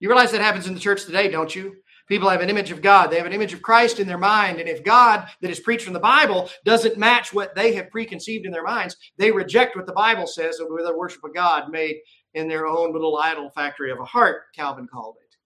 You 0.00 0.08
realize 0.08 0.32
that 0.32 0.42
happens 0.42 0.66
in 0.66 0.74
the 0.74 0.80
church 0.80 1.04
today, 1.04 1.30
don't 1.30 1.54
you? 1.54 1.76
People 2.06 2.28
have 2.28 2.42
an 2.42 2.50
image 2.50 2.70
of 2.70 2.82
God. 2.82 3.08
They 3.08 3.16
have 3.16 3.26
an 3.26 3.32
image 3.32 3.54
of 3.54 3.62
Christ 3.62 3.98
in 3.98 4.06
their 4.06 4.18
mind. 4.18 4.60
And 4.60 4.68
if 4.68 4.84
God 4.84 5.26
that 5.40 5.50
is 5.50 5.60
preached 5.60 5.84
from 5.84 5.94
the 5.94 6.00
Bible 6.00 6.50
doesn't 6.64 6.98
match 6.98 7.32
what 7.32 7.54
they 7.54 7.72
have 7.74 7.90
preconceived 7.90 8.44
in 8.44 8.52
their 8.52 8.62
minds, 8.62 8.96
they 9.16 9.30
reject 9.30 9.74
what 9.74 9.86
the 9.86 9.92
Bible 9.92 10.26
says 10.26 10.60
with 10.60 10.84
their 10.84 10.96
worship 10.96 11.24
of 11.24 11.34
God 11.34 11.70
made 11.70 11.96
in 12.34 12.48
their 12.48 12.66
own 12.66 12.92
little 12.92 13.16
idol 13.16 13.50
factory 13.50 13.90
of 13.90 14.00
a 14.00 14.04
heart, 14.04 14.42
Calvin 14.54 14.86
called 14.86 15.16
it. 15.20 15.36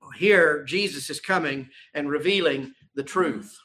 Well, 0.00 0.10
here, 0.10 0.64
Jesus 0.64 1.10
is 1.10 1.20
coming 1.20 1.68
and 1.94 2.10
revealing 2.10 2.72
the 2.94 3.04
truth. 3.04 3.56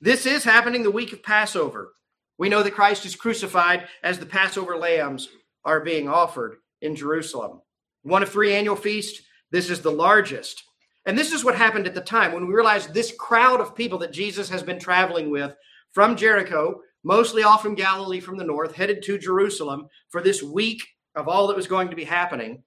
This 0.00 0.26
is 0.26 0.44
happening 0.44 0.82
the 0.82 0.90
week 0.90 1.12
of 1.12 1.22
Passover. 1.22 1.94
We 2.38 2.48
know 2.48 2.62
that 2.62 2.74
Christ 2.74 3.04
is 3.06 3.16
crucified 3.16 3.88
as 4.02 4.18
the 4.18 4.26
Passover 4.26 4.76
lambs 4.76 5.28
are 5.64 5.80
being 5.80 6.08
offered 6.08 6.58
in 6.82 6.94
Jerusalem. 6.94 7.62
One 8.02 8.22
of 8.22 8.28
three 8.28 8.54
annual 8.54 8.76
feasts. 8.76 9.22
This 9.50 9.70
is 9.70 9.80
the 9.80 9.90
largest. 9.90 10.62
And 11.06 11.16
this 11.16 11.32
is 11.32 11.44
what 11.44 11.54
happened 11.56 11.86
at 11.86 11.94
the 11.94 12.00
time 12.00 12.32
when 12.32 12.46
we 12.46 12.52
realized 12.52 12.92
this 12.92 13.14
crowd 13.16 13.60
of 13.60 13.76
people 13.76 13.98
that 14.00 14.12
Jesus 14.12 14.48
has 14.50 14.62
been 14.62 14.80
traveling 14.80 15.30
with 15.30 15.54
from 15.92 16.16
Jericho, 16.16 16.80
mostly 17.04 17.44
all 17.44 17.58
from 17.58 17.76
Galilee 17.76 18.18
from 18.18 18.36
the 18.36 18.44
north, 18.44 18.74
headed 18.74 19.04
to 19.04 19.16
Jerusalem 19.16 19.86
for 20.08 20.20
this 20.20 20.42
week 20.42 20.82
of 21.14 21.28
all 21.28 21.46
that 21.46 21.56
was 21.56 21.68
going 21.68 21.88
to 21.90 21.96
be 21.96 22.04
happening. 22.04 22.64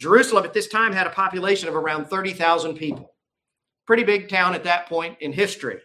Jerusalem 0.00 0.44
at 0.44 0.54
this 0.54 0.68
time 0.68 0.92
had 0.92 1.06
a 1.06 1.10
population 1.10 1.68
of 1.68 1.76
around 1.76 2.06
30,000 2.06 2.74
people. 2.76 3.14
Pretty 3.86 4.04
big 4.04 4.28
town 4.28 4.54
at 4.54 4.64
that 4.64 4.88
point 4.88 5.18
in 5.20 5.32
history. 5.32 5.78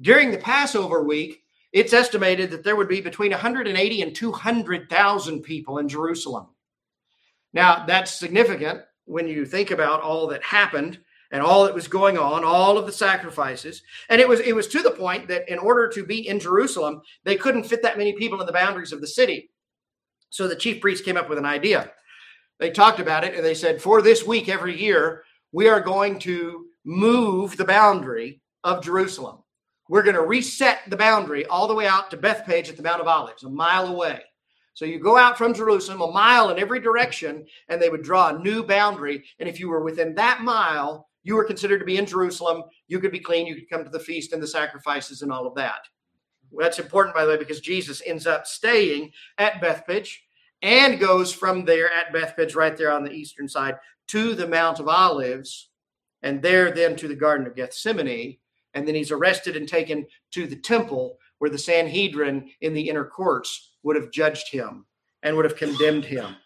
During 0.00 0.30
the 0.30 0.38
Passover 0.38 1.04
week, 1.04 1.42
it's 1.72 1.92
estimated 1.92 2.50
that 2.50 2.64
there 2.64 2.76
would 2.76 2.88
be 2.88 3.02
between 3.02 3.32
180 3.32 4.02
and 4.02 4.14
200,000 4.14 5.42
people 5.42 5.78
in 5.78 5.88
Jerusalem. 5.88 6.46
Now, 7.52 7.84
that's 7.86 8.18
significant 8.18 8.80
when 9.04 9.28
you 9.28 9.44
think 9.44 9.70
about 9.70 10.00
all 10.00 10.26
that 10.28 10.42
happened 10.42 10.98
and 11.30 11.42
all 11.42 11.64
that 11.64 11.74
was 11.74 11.88
going 11.88 12.16
on, 12.16 12.44
all 12.44 12.78
of 12.78 12.86
the 12.86 12.92
sacrifices. 12.92 13.82
And 14.08 14.20
it 14.20 14.28
was 14.28 14.40
it 14.40 14.54
was 14.54 14.68
to 14.68 14.82
the 14.82 14.90
point 14.90 15.28
that 15.28 15.48
in 15.48 15.58
order 15.58 15.88
to 15.88 16.04
be 16.04 16.26
in 16.28 16.40
Jerusalem, 16.40 17.02
they 17.24 17.36
couldn't 17.36 17.64
fit 17.64 17.82
that 17.82 17.98
many 17.98 18.14
people 18.14 18.40
in 18.40 18.46
the 18.46 18.52
boundaries 18.52 18.92
of 18.92 19.00
the 19.00 19.06
city. 19.06 19.50
So 20.30 20.46
the 20.46 20.56
chief 20.56 20.80
priests 20.80 21.04
came 21.04 21.16
up 21.16 21.28
with 21.28 21.38
an 21.38 21.46
idea. 21.46 21.90
They 22.58 22.70
talked 22.70 23.00
about 23.00 23.24
it 23.24 23.34
and 23.34 23.44
they 23.44 23.54
said, 23.54 23.80
for 23.80 24.02
this 24.02 24.26
week 24.26 24.48
every 24.48 24.78
year, 24.78 25.22
we 25.52 25.68
are 25.68 25.80
going 25.80 26.18
to 26.20 26.66
move 26.84 27.56
the 27.56 27.64
boundary 27.64 28.40
of 28.64 28.82
Jerusalem. 28.82 29.38
We're 29.88 30.02
going 30.02 30.16
to 30.16 30.22
reset 30.22 30.80
the 30.88 30.96
boundary 30.96 31.46
all 31.46 31.66
the 31.66 31.74
way 31.74 31.86
out 31.86 32.10
to 32.10 32.16
Bethphage 32.16 32.68
at 32.68 32.76
the 32.76 32.82
Mount 32.82 33.00
of 33.00 33.08
Olives, 33.08 33.44
a 33.44 33.48
mile 33.48 33.86
away. 33.88 34.20
So 34.74 34.84
you 34.84 35.00
go 35.00 35.16
out 35.16 35.38
from 35.38 35.54
Jerusalem 35.54 36.02
a 36.02 36.12
mile 36.12 36.50
in 36.50 36.58
every 36.58 36.78
direction, 36.78 37.46
and 37.68 37.80
they 37.80 37.88
would 37.88 38.02
draw 38.02 38.28
a 38.28 38.38
new 38.38 38.62
boundary. 38.62 39.24
And 39.38 39.48
if 39.48 39.58
you 39.58 39.68
were 39.68 39.82
within 39.82 40.14
that 40.16 40.42
mile, 40.42 41.07
you 41.22 41.34
were 41.34 41.44
considered 41.44 41.78
to 41.78 41.84
be 41.84 41.98
in 41.98 42.06
Jerusalem. 42.06 42.64
You 42.86 43.00
could 43.00 43.12
be 43.12 43.20
clean. 43.20 43.46
You 43.46 43.54
could 43.54 43.70
come 43.70 43.84
to 43.84 43.90
the 43.90 43.98
feast 43.98 44.32
and 44.32 44.42
the 44.42 44.46
sacrifices 44.46 45.22
and 45.22 45.32
all 45.32 45.46
of 45.46 45.54
that. 45.56 45.80
That's 46.56 46.78
important, 46.78 47.14
by 47.14 47.24
the 47.24 47.32
way, 47.32 47.36
because 47.36 47.60
Jesus 47.60 48.02
ends 48.06 48.26
up 48.26 48.46
staying 48.46 49.12
at 49.36 49.60
Bethphage 49.60 50.24
and 50.62 50.98
goes 50.98 51.32
from 51.32 51.64
there 51.64 51.92
at 51.92 52.12
Bethphage, 52.12 52.54
right 52.54 52.76
there 52.76 52.90
on 52.92 53.04
the 53.04 53.12
eastern 53.12 53.48
side, 53.48 53.76
to 54.08 54.34
the 54.34 54.48
Mount 54.48 54.80
of 54.80 54.88
Olives, 54.88 55.70
and 56.22 56.40
there 56.40 56.72
then 56.72 56.96
to 56.96 57.08
the 57.08 57.14
Garden 57.14 57.46
of 57.46 57.54
Gethsemane. 57.54 58.38
And 58.74 58.86
then 58.86 58.94
he's 58.94 59.12
arrested 59.12 59.56
and 59.56 59.68
taken 59.68 60.06
to 60.32 60.46
the 60.46 60.56
temple 60.56 61.18
where 61.38 61.50
the 61.50 61.58
Sanhedrin 61.58 62.50
in 62.60 62.74
the 62.74 62.88
inner 62.88 63.04
courts 63.04 63.72
would 63.82 63.96
have 63.96 64.10
judged 64.10 64.50
him 64.50 64.86
and 65.22 65.36
would 65.36 65.44
have 65.44 65.56
condemned 65.56 66.04
him. 66.04 66.36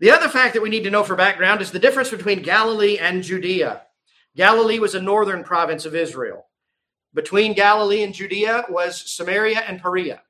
The 0.00 0.10
other 0.10 0.28
fact 0.28 0.54
that 0.54 0.62
we 0.62 0.70
need 0.70 0.84
to 0.84 0.90
know 0.90 1.04
for 1.04 1.16
background 1.16 1.60
is 1.60 1.70
the 1.70 1.78
difference 1.78 2.10
between 2.10 2.42
Galilee 2.42 2.98
and 2.98 3.22
Judea. 3.22 3.82
Galilee 4.36 4.78
was 4.78 4.94
a 4.94 5.02
northern 5.02 5.44
province 5.44 5.84
of 5.86 5.94
Israel. 5.94 6.46
Between 7.12 7.54
Galilee 7.54 8.02
and 8.02 8.12
Judea 8.12 8.64
was 8.68 9.10
Samaria 9.10 9.60
and 9.60 9.80
Perea. 9.80 10.22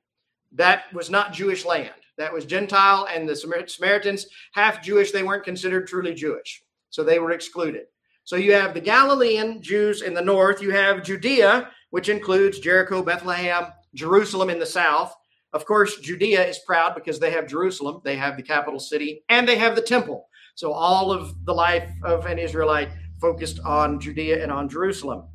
That 0.52 0.92
was 0.92 1.08
not 1.08 1.32
Jewish 1.32 1.64
land. 1.64 1.94
That 2.16 2.32
was 2.32 2.44
Gentile, 2.44 3.08
and 3.12 3.28
the 3.28 3.34
Samaritans, 3.34 4.26
half 4.52 4.82
Jewish, 4.82 5.10
they 5.10 5.22
weren't 5.22 5.44
considered 5.44 5.88
truly 5.88 6.14
Jewish. 6.14 6.62
So 6.90 7.02
they 7.02 7.18
were 7.18 7.32
excluded. 7.32 7.86
So 8.24 8.36
you 8.36 8.52
have 8.52 8.72
the 8.72 8.80
Galilean 8.80 9.60
Jews 9.60 10.02
in 10.02 10.14
the 10.14 10.22
north, 10.22 10.62
you 10.62 10.70
have 10.70 11.02
Judea, 11.02 11.70
which 11.90 12.08
includes 12.08 12.60
Jericho, 12.60 13.02
Bethlehem, 13.02 13.66
Jerusalem 13.94 14.50
in 14.50 14.58
the 14.58 14.66
south. 14.66 15.14
Of 15.54 15.66
course, 15.66 16.00
Judea 16.00 16.44
is 16.44 16.58
proud 16.58 16.96
because 16.96 17.20
they 17.20 17.30
have 17.30 17.46
Jerusalem, 17.46 18.00
they 18.02 18.16
have 18.16 18.36
the 18.36 18.42
capital 18.42 18.80
city, 18.80 19.22
and 19.28 19.48
they 19.48 19.56
have 19.56 19.76
the 19.76 19.82
temple. 19.82 20.28
So 20.56 20.72
all 20.72 21.12
of 21.12 21.44
the 21.44 21.54
life 21.54 21.88
of 22.02 22.26
an 22.26 22.40
Israelite 22.40 22.88
focused 23.20 23.60
on 23.60 24.00
Judea 24.00 24.42
and 24.42 24.50
on 24.50 24.68
Jerusalem. 24.68 25.28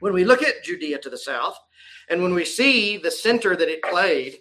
When 0.00 0.12
we 0.12 0.24
look 0.24 0.42
at 0.42 0.64
Judea 0.64 0.98
to 0.98 1.08
the 1.08 1.16
south, 1.16 1.56
and 2.10 2.20
when 2.20 2.34
we 2.34 2.44
see 2.44 2.96
the 2.96 3.12
center 3.12 3.54
that 3.54 3.68
it 3.68 3.80
played 3.82 4.38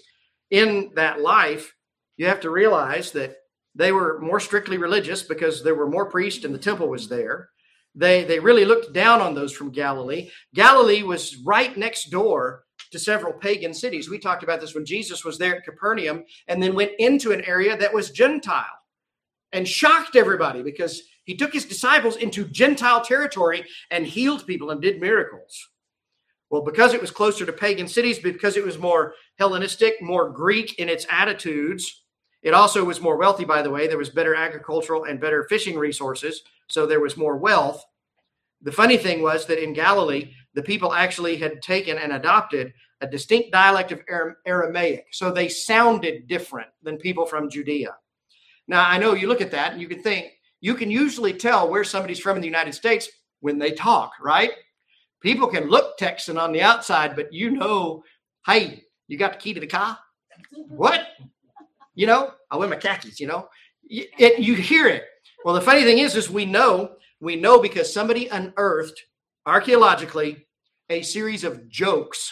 in 0.49 0.91
that 0.95 1.21
life, 1.21 1.75
you 2.17 2.25
have 2.25 2.41
to 2.41 2.49
realize 2.49 3.11
that 3.11 3.37
they 3.75 3.91
were 3.91 4.19
more 4.19 4.39
strictly 4.39 4.79
religious 4.79 5.21
because 5.21 5.63
there 5.63 5.75
were 5.75 5.89
more 5.89 6.09
priests 6.09 6.43
and 6.43 6.55
the 6.55 6.59
temple 6.59 6.89
was 6.89 7.07
there. 7.07 7.49
They, 7.93 8.23
they 8.23 8.39
really 8.39 8.65
looked 8.65 8.93
down 8.93 9.21
on 9.21 9.35
those 9.35 9.53
from 9.53 9.71
Galilee. 9.71 10.31
Galilee 10.55 11.03
was 11.03 11.37
right 11.45 11.77
next 11.77 12.09
door 12.09 12.62
to 12.93 12.99
several 12.99 13.33
pagan 13.33 13.73
cities. 13.73 14.09
We 14.09 14.17
talked 14.17 14.43
about 14.43 14.61
this 14.61 14.73
when 14.73 14.85
Jesus 14.85 15.25
was 15.25 15.37
there 15.37 15.57
at 15.57 15.65
Capernaum 15.65 16.23
and 16.47 16.63
then 16.63 16.73
went 16.73 16.93
into 16.99 17.33
an 17.33 17.43
area 17.45 17.75
that 17.75 17.93
was 17.93 18.11
Gentile 18.11 18.79
and 19.51 19.67
shocked 19.67 20.15
everybody 20.15 20.63
because 20.63 21.03
he 21.25 21.35
took 21.35 21.53
his 21.53 21.65
disciples 21.65 22.15
into 22.17 22.45
Gentile 22.45 23.03
territory 23.03 23.65
and 23.91 24.05
healed 24.05 24.47
people 24.47 24.71
and 24.71 24.81
did 24.81 25.01
miracles. 25.01 25.69
Well, 26.49 26.61
because 26.61 26.93
it 26.93 27.01
was 27.01 27.11
closer 27.11 27.45
to 27.45 27.53
pagan 27.53 27.87
cities, 27.87 28.19
because 28.19 28.57
it 28.57 28.65
was 28.65 28.77
more 28.77 29.15
Hellenistic, 29.39 30.01
more 30.01 30.29
Greek 30.29 30.77
in 30.79 30.87
its 30.87 31.07
attitudes, 31.09 32.03
it 32.43 32.53
also 32.53 32.83
was 32.83 33.01
more 33.01 33.17
wealthy, 33.17 33.45
by 33.45 33.61
the 33.61 33.69
way. 33.69 33.87
There 33.87 33.97
was 33.97 34.09
better 34.09 34.35
agricultural 34.35 35.05
and 35.05 35.19
better 35.19 35.45
fishing 35.49 35.77
resources, 35.77 36.43
so 36.67 36.85
there 36.85 36.99
was 36.99 37.17
more 37.17 37.37
wealth. 37.37 37.83
The 38.61 38.71
funny 38.71 38.97
thing 38.97 39.21
was 39.21 39.45
that 39.47 39.63
in 39.63 39.73
Galilee, 39.73 40.33
the 40.53 40.61
people 40.61 40.93
actually 40.93 41.37
had 41.37 41.61
taken 41.61 41.97
and 41.97 42.13
adopted 42.13 42.73
a 43.03 43.07
distinct 43.07 43.51
dialect 43.51 43.91
of 43.91 44.01
Aramaic. 44.45 45.07
So 45.11 45.29
they 45.29 45.49
sounded 45.49 46.27
different 46.27 46.69
than 46.81 46.97
people 46.97 47.25
from 47.25 47.49
Judea. 47.49 47.95
Now, 48.67 48.87
I 48.87 48.97
know 48.97 49.13
you 49.13 49.27
look 49.27 49.41
at 49.41 49.51
that 49.51 49.73
and 49.73 49.81
you 49.81 49.89
can 49.89 50.01
think, 50.01 50.31
you 50.61 50.73
can 50.75 50.89
usually 50.89 51.33
tell 51.33 51.69
where 51.69 51.83
somebody's 51.83 52.19
from 52.19 52.37
in 52.37 52.41
the 52.41 52.53
United 52.55 52.73
States 52.73 53.09
when 53.41 53.59
they 53.59 53.71
talk, 53.71 54.13
right? 54.21 54.51
People 55.19 55.47
can 55.47 55.69
look 55.69 55.97
Texan 55.97 56.37
on 56.37 56.53
the 56.53 56.61
outside, 56.61 57.15
but 57.15 57.33
you 57.33 57.51
know, 57.51 58.03
hey, 58.47 58.83
you 59.09 59.17
got 59.17 59.33
the 59.33 59.39
key 59.39 59.53
to 59.53 59.59
the 59.59 59.67
car? 59.67 59.97
What? 60.69 61.01
You 61.95 62.07
know, 62.07 62.31
I 62.49 62.57
wear 62.57 62.69
my 62.69 62.77
khakis, 62.77 63.19
you 63.19 63.27
know? 63.27 63.49
It, 63.89 64.39
you 64.39 64.55
hear 64.55 64.87
it. 64.87 65.03
Well, 65.43 65.55
the 65.55 65.61
funny 65.69 65.83
thing 65.83 65.99
is, 65.99 66.15
is 66.15 66.29
we 66.29 66.45
know 66.45 66.95
We 67.23 67.37
know 67.37 67.61
because 67.61 67.93
somebody 67.93 68.27
unearthed 68.27 69.01
archaeologically 69.45 70.45
a 70.89 71.01
series 71.01 71.45
of 71.45 71.69
jokes. 71.69 72.29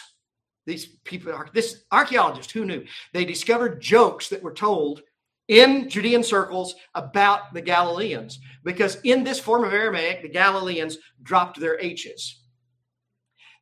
These 0.64 0.86
people 1.04 1.32
this 1.52 1.84
archaeologist 1.90 2.52
who 2.52 2.64
knew 2.64 2.84
they 3.12 3.24
discovered 3.24 3.80
jokes 3.80 4.28
that 4.28 4.42
were 4.42 4.52
told 4.52 5.02
in 5.48 5.88
Judean 5.88 6.22
circles 6.22 6.74
about 6.94 7.52
the 7.52 7.60
Galileans 7.60 8.38
because 8.62 8.98
in 9.02 9.24
this 9.24 9.40
form 9.40 9.64
of 9.64 9.72
Aramaic, 9.72 10.22
the 10.22 10.28
Galileans 10.28 10.98
dropped 11.22 11.58
their 11.58 11.80
H's. 11.80 12.42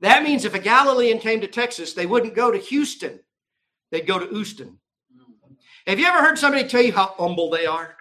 That 0.00 0.22
means 0.22 0.44
if 0.44 0.54
a 0.54 0.58
Galilean 0.58 1.18
came 1.18 1.40
to 1.40 1.46
Texas, 1.46 1.94
they 1.94 2.06
wouldn't 2.06 2.34
go 2.34 2.50
to 2.50 2.58
Houston, 2.58 3.20
they'd 3.90 4.06
go 4.06 4.18
to 4.18 4.26
Houston. 4.26 4.78
Have 5.86 5.98
you 5.98 6.06
ever 6.06 6.20
heard 6.20 6.38
somebody 6.38 6.68
tell 6.68 6.82
you 6.82 6.92
how 6.92 7.14
humble 7.18 7.50
they 7.50 7.66
are? 7.66 7.96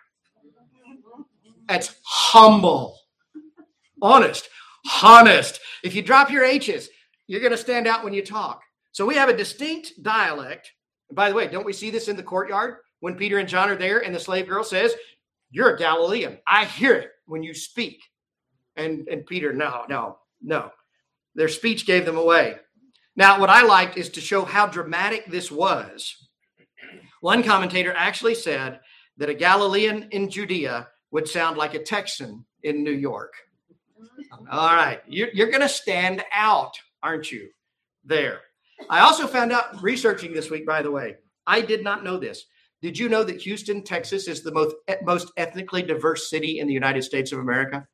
That's 1.68 1.96
humble. 2.04 2.98
Honest. 4.02 4.50
Honest. 5.02 5.60
If 5.84 5.96
you 5.96 6.02
drop 6.02 6.30
your 6.30 6.44
H's, 6.44 6.90
you're 7.28 7.42
going 7.42 7.52
to 7.52 7.58
stand 7.58 7.88
out 7.88 8.04
when 8.04 8.14
you 8.14 8.24
talk. 8.24 8.64
So 8.92 9.06
we 9.06 9.16
have 9.16 9.30
a 9.30 9.38
distinct 9.38 10.02
dialect. 10.02 10.72
And 11.10 11.16
by 11.16 11.30
the 11.30 11.36
way, 11.36 11.48
don't 11.48 11.66
we 11.66 11.74
see 11.74 11.90
this 11.90 12.08
in 12.08 12.18
the 12.18 12.24
courtyard 12.24 12.78
when 13.00 13.16
Peter 13.16 13.38
and 13.38 13.48
John 13.48 13.70
are 13.70 13.76
there 13.76 14.00
and 14.00 14.14
the 14.14 14.20
slave 14.20 14.48
girl 14.48 14.64
says, 14.64 14.94
You're 15.52 15.76
a 15.76 15.78
Galilean. 15.78 16.40
I 16.48 16.66
hear 16.66 16.96
it 16.96 17.12
when 17.26 17.44
you 17.44 17.54
speak. 17.54 18.02
And, 18.76 19.08
and 19.08 19.26
Peter, 19.26 19.54
no, 19.54 19.86
no, 19.90 20.18
no. 20.42 20.72
Their 21.36 21.48
speech 21.48 21.86
gave 21.86 22.06
them 22.06 22.18
away. 22.18 22.56
Now, 23.16 23.40
what 23.40 23.50
I 23.50 23.64
liked 23.64 23.98
is 23.98 24.10
to 24.10 24.22
show 24.22 24.46
how 24.46 24.68
dramatic 24.68 25.26
this 25.26 25.52
was. 25.52 26.28
One 27.22 27.44
commentator 27.44 27.94
actually 27.96 28.36
said 28.36 28.80
that 29.18 29.30
a 29.30 29.34
Galilean 29.34 30.08
in 30.12 30.30
Judea 30.30 30.88
would 31.12 31.28
sound 31.28 31.58
like 31.58 31.74
a 31.74 31.84
Texan 31.84 32.46
in 32.64 32.84
New 32.84 32.94
York. 32.94 33.34
Mm-hmm. 34.02 34.48
All 34.50 34.74
right, 34.74 35.02
you're, 35.08 35.30
you're 35.34 35.50
going 35.50 35.62
to 35.62 35.70
stand 35.70 36.24
out, 36.34 36.74
aren't 37.04 37.32
you? 37.32 37.50
There. 38.06 38.40
I 38.90 39.02
also 39.02 39.28
found 39.28 39.52
out 39.52 39.82
researching 39.82 40.34
this 40.34 40.50
week, 40.50 40.66
by 40.66 40.82
the 40.82 40.92
way, 40.92 41.16
I 41.46 41.62
did 41.62 41.84
not 41.84 42.04
know 42.04 42.18
this. 42.18 42.46
Did 42.82 42.98
you 42.98 43.10
know 43.10 43.24
that 43.24 43.42
Houston, 43.42 43.84
Texas 43.84 44.28
is 44.28 44.42
the 44.42 44.54
most, 44.54 44.76
most 45.04 45.32
ethnically 45.36 45.82
diverse 45.82 46.30
city 46.30 46.60
in 46.60 46.68
the 46.68 46.74
United 46.74 47.04
States 47.04 47.32
of 47.32 47.40
America? 47.40 47.86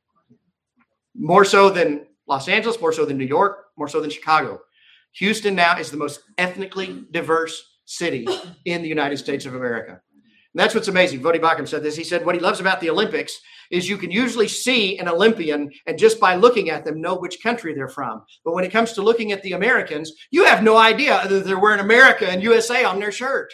More 1.15 1.45
so 1.45 1.69
than 1.69 2.05
Los 2.27 2.47
Angeles, 2.47 2.79
more 2.79 2.93
so 2.93 3.05
than 3.05 3.17
New 3.17 3.25
York, 3.25 3.65
more 3.77 3.87
so 3.87 3.99
than 3.99 4.09
Chicago. 4.09 4.61
Houston 5.13 5.55
now 5.55 5.77
is 5.77 5.89
the 5.89 5.97
most 5.97 6.21
ethnically 6.37 7.05
diverse 7.11 7.79
city 7.85 8.27
in 8.65 8.81
the 8.81 8.87
United 8.87 9.17
States 9.17 9.45
of 9.45 9.55
America. 9.55 10.01
And 10.55 10.61
that's 10.61 10.73
what's 10.73 10.87
amazing. 10.87 11.19
Voddie 11.19 11.41
Baucham 11.41 11.67
said 11.67 11.83
this. 11.83 11.97
He 11.97 12.05
said, 12.05 12.25
What 12.25 12.33
he 12.33 12.39
loves 12.39 12.61
about 12.61 12.79
the 12.79 12.89
Olympics 12.89 13.41
is 13.71 13.89
you 13.89 13.97
can 13.97 14.09
usually 14.09 14.47
see 14.47 14.97
an 14.99 15.09
Olympian 15.09 15.69
and 15.85 15.99
just 15.99 16.17
by 16.17 16.35
looking 16.35 16.69
at 16.69 16.85
them 16.85 17.01
know 17.01 17.17
which 17.17 17.43
country 17.43 17.73
they're 17.73 17.89
from. 17.89 18.23
But 18.45 18.53
when 18.53 18.63
it 18.63 18.71
comes 18.71 18.93
to 18.93 19.01
looking 19.01 19.33
at 19.33 19.41
the 19.43 19.51
Americans, 19.51 20.13
you 20.31 20.45
have 20.45 20.63
no 20.63 20.77
idea 20.77 21.27
that 21.27 21.43
they're 21.43 21.59
wearing 21.59 21.81
America 21.81 22.29
and 22.29 22.41
USA 22.41 22.85
on 22.85 23.01
their 23.01 23.11
shirt 23.11 23.51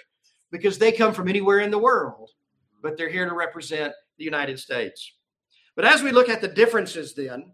because 0.52 0.78
they 0.78 0.92
come 0.92 1.12
from 1.12 1.28
anywhere 1.28 1.62
in 1.62 1.72
the 1.72 1.80
world, 1.80 2.30
but 2.84 2.98
they're 2.98 3.10
here 3.10 3.28
to 3.28 3.34
represent 3.34 3.94
the 4.20 4.24
United 4.24 4.60
States. 4.60 5.12
But 5.76 5.86
as 5.86 6.04
we 6.04 6.12
look 6.12 6.30
at 6.30 6.40
the 6.40 6.48
differences, 6.48 7.16
then, 7.16 7.54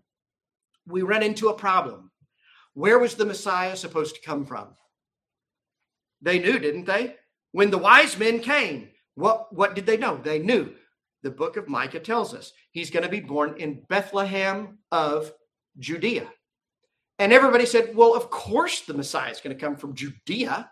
we 0.86 1.04
run 1.04 1.24
into 1.24 1.48
a 1.48 1.54
problem. 1.54 2.12
Where 2.74 3.00
was 3.00 3.16
the 3.16 3.26
Messiah 3.26 3.78
supposed 3.78 4.16
to 4.16 4.22
come 4.26 4.46
from? 4.46 4.76
They 6.22 6.38
knew, 6.38 6.60
didn't 6.60 6.86
they? 6.86 7.16
When 7.54 7.72
the 7.72 7.78
wise 7.78 8.18
men 8.18 8.42
came, 8.42 8.90
what, 9.18 9.52
what 9.52 9.74
did 9.74 9.88
they 9.88 9.98
know? 9.98 10.18
They 10.18 10.38
knew. 10.38 10.74
The 11.24 11.32
book 11.32 11.58
of 11.58 11.68
Micah 11.68 12.00
tells 12.00 12.36
us 12.36 12.54
he's 12.72 12.92
going 12.92 13.04
to 13.04 13.10
be 13.10 13.20
born 13.20 13.56
in 13.58 13.82
Bethlehem 13.90 14.78
of 14.92 15.34
Judea. 15.80 16.28
And 17.18 17.34
everybody 17.34 17.66
said, 17.66 17.96
well, 17.96 18.14
of 18.14 18.30
course 18.30 18.82
the 18.82 18.94
Messiah 18.94 19.32
is 19.32 19.42
going 19.42 19.58
to 19.58 19.60
come 19.60 19.76
from 19.76 19.96
Judea. 19.96 20.70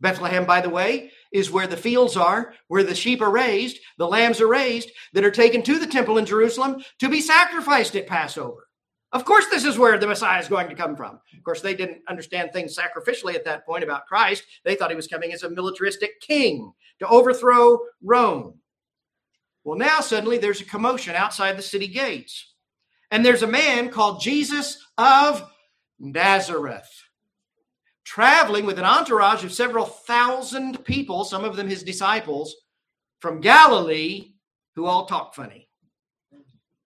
Bethlehem, 0.00 0.46
by 0.46 0.60
the 0.60 0.68
way, 0.68 1.12
is 1.32 1.52
where 1.52 1.68
the 1.68 1.76
fields 1.76 2.16
are, 2.16 2.54
where 2.66 2.82
the 2.82 2.94
sheep 2.94 3.20
are 3.20 3.30
raised, 3.30 3.78
the 3.98 4.08
lambs 4.08 4.40
are 4.40 4.48
raised, 4.48 4.90
that 5.12 5.24
are 5.24 5.30
taken 5.30 5.62
to 5.62 5.78
the 5.78 5.86
temple 5.86 6.18
in 6.18 6.26
Jerusalem 6.26 6.82
to 6.98 7.08
be 7.08 7.20
sacrificed 7.20 7.94
at 7.94 8.08
Passover. 8.08 8.66
Of 9.12 9.24
course, 9.24 9.46
this 9.50 9.64
is 9.64 9.76
where 9.76 9.98
the 9.98 10.06
Messiah 10.06 10.40
is 10.40 10.46
going 10.46 10.68
to 10.68 10.74
come 10.74 10.94
from. 10.94 11.18
Of 11.36 11.42
course, 11.42 11.60
they 11.60 11.74
didn't 11.74 12.02
understand 12.08 12.52
things 12.52 12.76
sacrificially 12.76 13.34
at 13.34 13.44
that 13.44 13.66
point 13.66 13.82
about 13.82 14.06
Christ. 14.06 14.44
They 14.64 14.76
thought 14.76 14.90
he 14.90 14.96
was 14.96 15.08
coming 15.08 15.32
as 15.32 15.42
a 15.42 15.50
militaristic 15.50 16.20
king 16.20 16.72
to 17.00 17.08
overthrow 17.08 17.80
Rome. 18.02 18.54
Well, 19.64 19.76
now 19.76 20.00
suddenly 20.00 20.38
there's 20.38 20.60
a 20.60 20.64
commotion 20.64 21.16
outside 21.16 21.56
the 21.56 21.62
city 21.62 21.88
gates. 21.88 22.54
And 23.10 23.24
there's 23.24 23.42
a 23.42 23.48
man 23.48 23.90
called 23.90 24.20
Jesus 24.20 24.78
of 24.96 25.50
Nazareth 25.98 26.88
traveling 28.04 28.64
with 28.64 28.78
an 28.78 28.84
entourage 28.84 29.44
of 29.44 29.52
several 29.52 29.84
thousand 29.84 30.84
people, 30.84 31.24
some 31.24 31.44
of 31.44 31.54
them 31.54 31.68
his 31.68 31.84
disciples, 31.84 32.56
from 33.20 33.40
Galilee 33.40 34.32
who 34.74 34.86
all 34.86 35.06
talk 35.06 35.34
funny. 35.34 35.68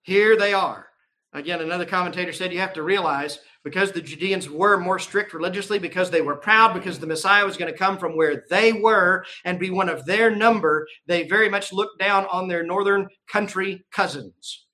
Here 0.03 0.37
they 0.37 0.53
are 0.53 0.89
Again, 1.35 1.61
another 1.61 1.85
commentator 1.85 2.33
said 2.33 2.53
you 2.53 2.61
have 2.61 2.75
to 2.75 2.85
realize 2.85 3.41
because 3.65 3.91
the 3.91 4.01
Judeans 4.01 4.49
were 4.49 4.79
more 4.79 5.01
strict 5.01 5.35
religiously, 5.35 5.81
because 5.81 6.11
they 6.11 6.21
were 6.21 6.37
proud, 6.37 6.75
because 6.75 7.01
the 7.01 7.09
Messiah 7.09 7.45
was 7.45 7.57
going 7.57 7.73
to 7.73 7.77
come 7.79 7.99
from 7.99 8.17
where 8.17 8.45
they 8.51 8.73
were 8.73 9.25
and 9.45 9.59
be 9.59 9.71
one 9.71 9.89
of 9.89 10.07
their 10.07 10.35
number, 10.35 10.87
they 11.07 11.27
very 11.27 11.49
much 11.49 11.73
looked 11.73 11.99
down 11.99 12.27
on 12.27 12.47
their 12.47 12.63
northern 12.63 13.09
country 13.27 13.85
cousins. 13.91 14.67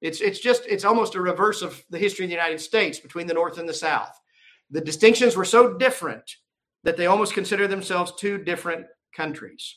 It's, 0.00 0.20
it's 0.20 0.40
just, 0.40 0.64
it's 0.66 0.84
almost 0.84 1.14
a 1.14 1.20
reverse 1.20 1.62
of 1.62 1.80
the 1.90 1.98
history 1.98 2.24
of 2.24 2.30
the 2.30 2.34
United 2.34 2.60
States 2.60 2.98
between 2.98 3.28
the 3.28 3.34
North 3.34 3.58
and 3.58 3.68
the 3.68 3.74
South. 3.74 4.18
The 4.70 4.80
distinctions 4.80 5.36
were 5.36 5.44
so 5.44 5.74
different 5.74 6.24
that 6.82 6.96
they 6.96 7.06
almost 7.06 7.34
consider 7.34 7.68
themselves 7.68 8.14
two 8.18 8.38
different 8.38 8.86
countries. 9.14 9.76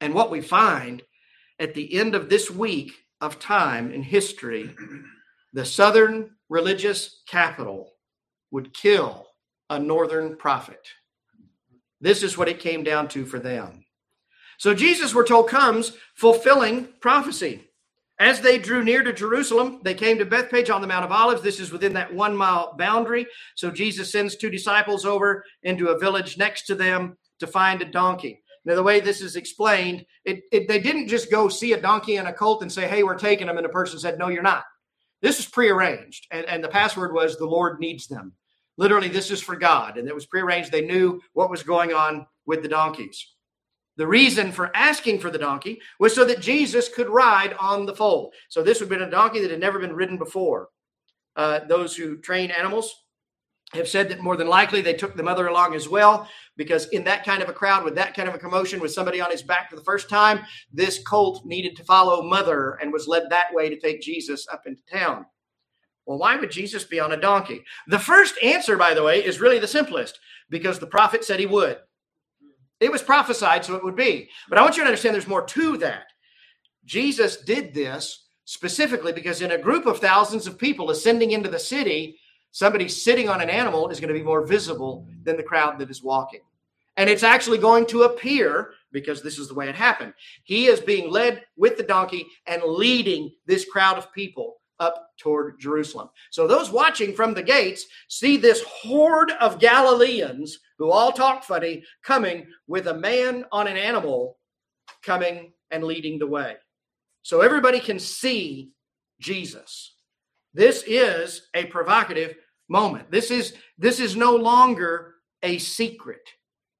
And 0.00 0.14
what 0.14 0.32
we 0.32 0.40
find 0.40 1.02
at 1.60 1.74
the 1.74 1.94
end 1.94 2.16
of 2.16 2.28
this 2.28 2.50
week 2.50 2.92
of 3.22 3.38
time 3.38 3.90
in 3.92 4.02
history, 4.02 4.74
the 5.54 5.64
southern 5.64 6.32
religious 6.50 7.22
capital 7.26 7.92
would 8.50 8.74
kill 8.74 9.26
a 9.70 9.78
northern 9.78 10.36
prophet. 10.36 10.80
This 12.00 12.22
is 12.22 12.36
what 12.36 12.48
it 12.48 12.60
came 12.60 12.82
down 12.82 13.08
to 13.08 13.24
for 13.24 13.38
them. 13.38 13.84
So 14.58 14.74
Jesus, 14.74 15.14
we're 15.14 15.26
told, 15.26 15.48
comes 15.48 15.92
fulfilling 16.14 16.88
prophecy. 17.00 17.68
As 18.18 18.40
they 18.40 18.58
drew 18.58 18.84
near 18.84 19.02
to 19.02 19.12
Jerusalem, 19.12 19.80
they 19.82 19.94
came 19.94 20.18
to 20.18 20.26
Bethphage 20.26 20.70
on 20.70 20.80
the 20.80 20.86
Mount 20.86 21.04
of 21.04 21.12
Olives. 21.12 21.42
This 21.42 21.58
is 21.58 21.72
within 21.72 21.94
that 21.94 22.12
one 22.12 22.36
mile 22.36 22.74
boundary. 22.76 23.26
So 23.56 23.70
Jesus 23.70 24.12
sends 24.12 24.36
two 24.36 24.50
disciples 24.50 25.04
over 25.04 25.44
into 25.62 25.88
a 25.88 25.98
village 25.98 26.38
next 26.38 26.66
to 26.66 26.74
them 26.74 27.16
to 27.40 27.46
find 27.46 27.82
a 27.82 27.86
donkey. 27.86 28.42
Now, 28.64 28.76
the 28.76 28.82
way 28.82 29.00
this 29.00 29.20
is 29.20 29.36
explained, 29.36 30.06
it, 30.24 30.42
it, 30.52 30.68
they 30.68 30.78
didn't 30.78 31.08
just 31.08 31.30
go 31.30 31.48
see 31.48 31.72
a 31.72 31.80
donkey 31.80 32.16
and 32.16 32.28
a 32.28 32.32
colt 32.32 32.62
and 32.62 32.70
say, 32.70 32.86
hey, 32.86 33.02
we're 33.02 33.18
taking 33.18 33.48
them. 33.48 33.56
And 33.56 33.64
the 33.64 33.70
person 33.70 33.98
said, 33.98 34.18
no, 34.18 34.28
you're 34.28 34.42
not. 34.42 34.64
This 35.20 35.40
is 35.40 35.46
prearranged. 35.46 36.26
And, 36.30 36.46
and 36.46 36.62
the 36.62 36.68
password 36.68 37.12
was, 37.12 37.36
the 37.36 37.46
Lord 37.46 37.80
needs 37.80 38.06
them. 38.06 38.32
Literally, 38.76 39.08
this 39.08 39.30
is 39.30 39.42
for 39.42 39.56
God. 39.56 39.98
And 39.98 40.08
it 40.08 40.14
was 40.14 40.26
prearranged. 40.26 40.70
They 40.70 40.86
knew 40.86 41.20
what 41.32 41.50
was 41.50 41.62
going 41.62 41.92
on 41.92 42.26
with 42.46 42.62
the 42.62 42.68
donkeys. 42.68 43.26
The 43.96 44.06
reason 44.06 44.52
for 44.52 44.74
asking 44.74 45.20
for 45.20 45.30
the 45.30 45.38
donkey 45.38 45.80
was 45.98 46.14
so 46.14 46.24
that 46.24 46.40
Jesus 46.40 46.88
could 46.88 47.08
ride 47.08 47.54
on 47.60 47.84
the 47.84 47.94
foal. 47.94 48.32
So 48.48 48.62
this 48.62 48.80
would 48.80 48.90
have 48.90 48.98
been 48.98 49.06
a 49.06 49.10
donkey 49.10 49.40
that 49.40 49.50
had 49.50 49.60
never 49.60 49.78
been 49.78 49.94
ridden 49.94 50.18
before. 50.18 50.68
Uh, 51.36 51.60
those 51.68 51.94
who 51.96 52.16
train 52.16 52.50
animals 52.50 52.94
have 53.74 53.88
said 53.88 54.08
that 54.08 54.20
more 54.20 54.36
than 54.36 54.48
likely 54.48 54.80
they 54.80 54.92
took 54.92 55.16
the 55.16 55.22
mother 55.22 55.46
along 55.46 55.74
as 55.74 55.88
well, 55.88 56.28
because 56.56 56.88
in 56.88 57.04
that 57.04 57.24
kind 57.24 57.42
of 57.42 57.48
a 57.48 57.52
crowd, 57.52 57.84
with 57.84 57.94
that 57.94 58.14
kind 58.14 58.28
of 58.28 58.34
a 58.34 58.38
commotion, 58.38 58.80
with 58.80 58.92
somebody 58.92 59.20
on 59.20 59.30
his 59.30 59.42
back 59.42 59.70
for 59.70 59.76
the 59.76 59.84
first 59.84 60.08
time, 60.08 60.40
this 60.72 61.02
colt 61.02 61.44
needed 61.44 61.76
to 61.76 61.84
follow 61.84 62.22
mother 62.22 62.78
and 62.82 62.92
was 62.92 63.08
led 63.08 63.30
that 63.30 63.52
way 63.52 63.68
to 63.68 63.80
take 63.80 64.02
Jesus 64.02 64.46
up 64.52 64.62
into 64.66 64.82
town. 64.90 65.24
Well, 66.04 66.18
why 66.18 66.36
would 66.36 66.50
Jesus 66.50 66.84
be 66.84 67.00
on 67.00 67.12
a 67.12 67.20
donkey? 67.20 67.62
The 67.86 67.98
first 67.98 68.34
answer, 68.42 68.76
by 68.76 68.92
the 68.92 69.02
way, 69.02 69.24
is 69.24 69.40
really 69.40 69.58
the 69.58 69.68
simplest 69.68 70.18
because 70.50 70.78
the 70.78 70.86
prophet 70.86 71.24
said 71.24 71.40
he 71.40 71.46
would. 71.46 71.78
It 72.80 72.90
was 72.90 73.02
prophesied, 73.02 73.64
so 73.64 73.76
it 73.76 73.84
would 73.84 73.96
be. 73.96 74.28
But 74.48 74.58
I 74.58 74.62
want 74.62 74.76
you 74.76 74.82
to 74.82 74.88
understand 74.88 75.14
there's 75.14 75.28
more 75.28 75.46
to 75.46 75.76
that. 75.78 76.06
Jesus 76.84 77.36
did 77.38 77.72
this 77.72 78.26
specifically 78.44 79.12
because 79.12 79.40
in 79.40 79.52
a 79.52 79.58
group 79.58 79.86
of 79.86 80.00
thousands 80.00 80.48
of 80.48 80.58
people 80.58 80.90
ascending 80.90 81.30
into 81.30 81.48
the 81.48 81.58
city, 81.60 82.18
somebody 82.52 82.88
sitting 82.88 83.28
on 83.28 83.40
an 83.40 83.50
animal 83.50 83.88
is 83.88 83.98
going 83.98 84.08
to 84.08 84.18
be 84.18 84.22
more 84.22 84.46
visible 84.46 85.06
than 85.24 85.36
the 85.36 85.42
crowd 85.42 85.78
that 85.78 85.90
is 85.90 86.02
walking. 86.02 86.40
And 86.96 87.08
it's 87.08 87.22
actually 87.22 87.58
going 87.58 87.86
to 87.86 88.02
appear 88.02 88.74
because 88.92 89.22
this 89.22 89.38
is 89.38 89.48
the 89.48 89.54
way 89.54 89.68
it 89.68 89.74
happened. 89.74 90.12
He 90.44 90.66
is 90.66 90.80
being 90.80 91.10
led 91.10 91.42
with 91.56 91.76
the 91.76 91.82
donkey 91.82 92.26
and 92.46 92.62
leading 92.62 93.32
this 93.46 93.64
crowd 93.64 93.96
of 93.96 94.12
people 94.12 94.58
up 94.78 95.10
toward 95.16 95.58
Jerusalem. 95.58 96.10
So 96.30 96.46
those 96.46 96.70
watching 96.70 97.14
from 97.14 97.34
the 97.34 97.42
gates 97.42 97.86
see 98.08 98.36
this 98.36 98.62
horde 98.62 99.30
of 99.40 99.58
Galileans 99.58 100.58
who 100.76 100.90
all 100.90 101.12
talk 101.12 101.44
funny 101.44 101.84
coming 102.02 102.46
with 102.66 102.88
a 102.88 102.94
man 102.94 103.44
on 103.52 103.68
an 103.68 103.76
animal 103.76 104.38
coming 105.02 105.52
and 105.70 105.84
leading 105.84 106.18
the 106.18 106.26
way. 106.26 106.56
So 107.22 107.40
everybody 107.40 107.80
can 107.80 107.98
see 107.98 108.72
Jesus. 109.20 109.94
This 110.54 110.84
is 110.86 111.48
a 111.54 111.66
provocative 111.66 112.34
moment. 112.68 113.10
This 113.10 113.30
is 113.30 113.54
this 113.78 114.00
is 114.00 114.16
no 114.16 114.36
longer 114.36 115.14
a 115.42 115.58
secret. 115.58 116.28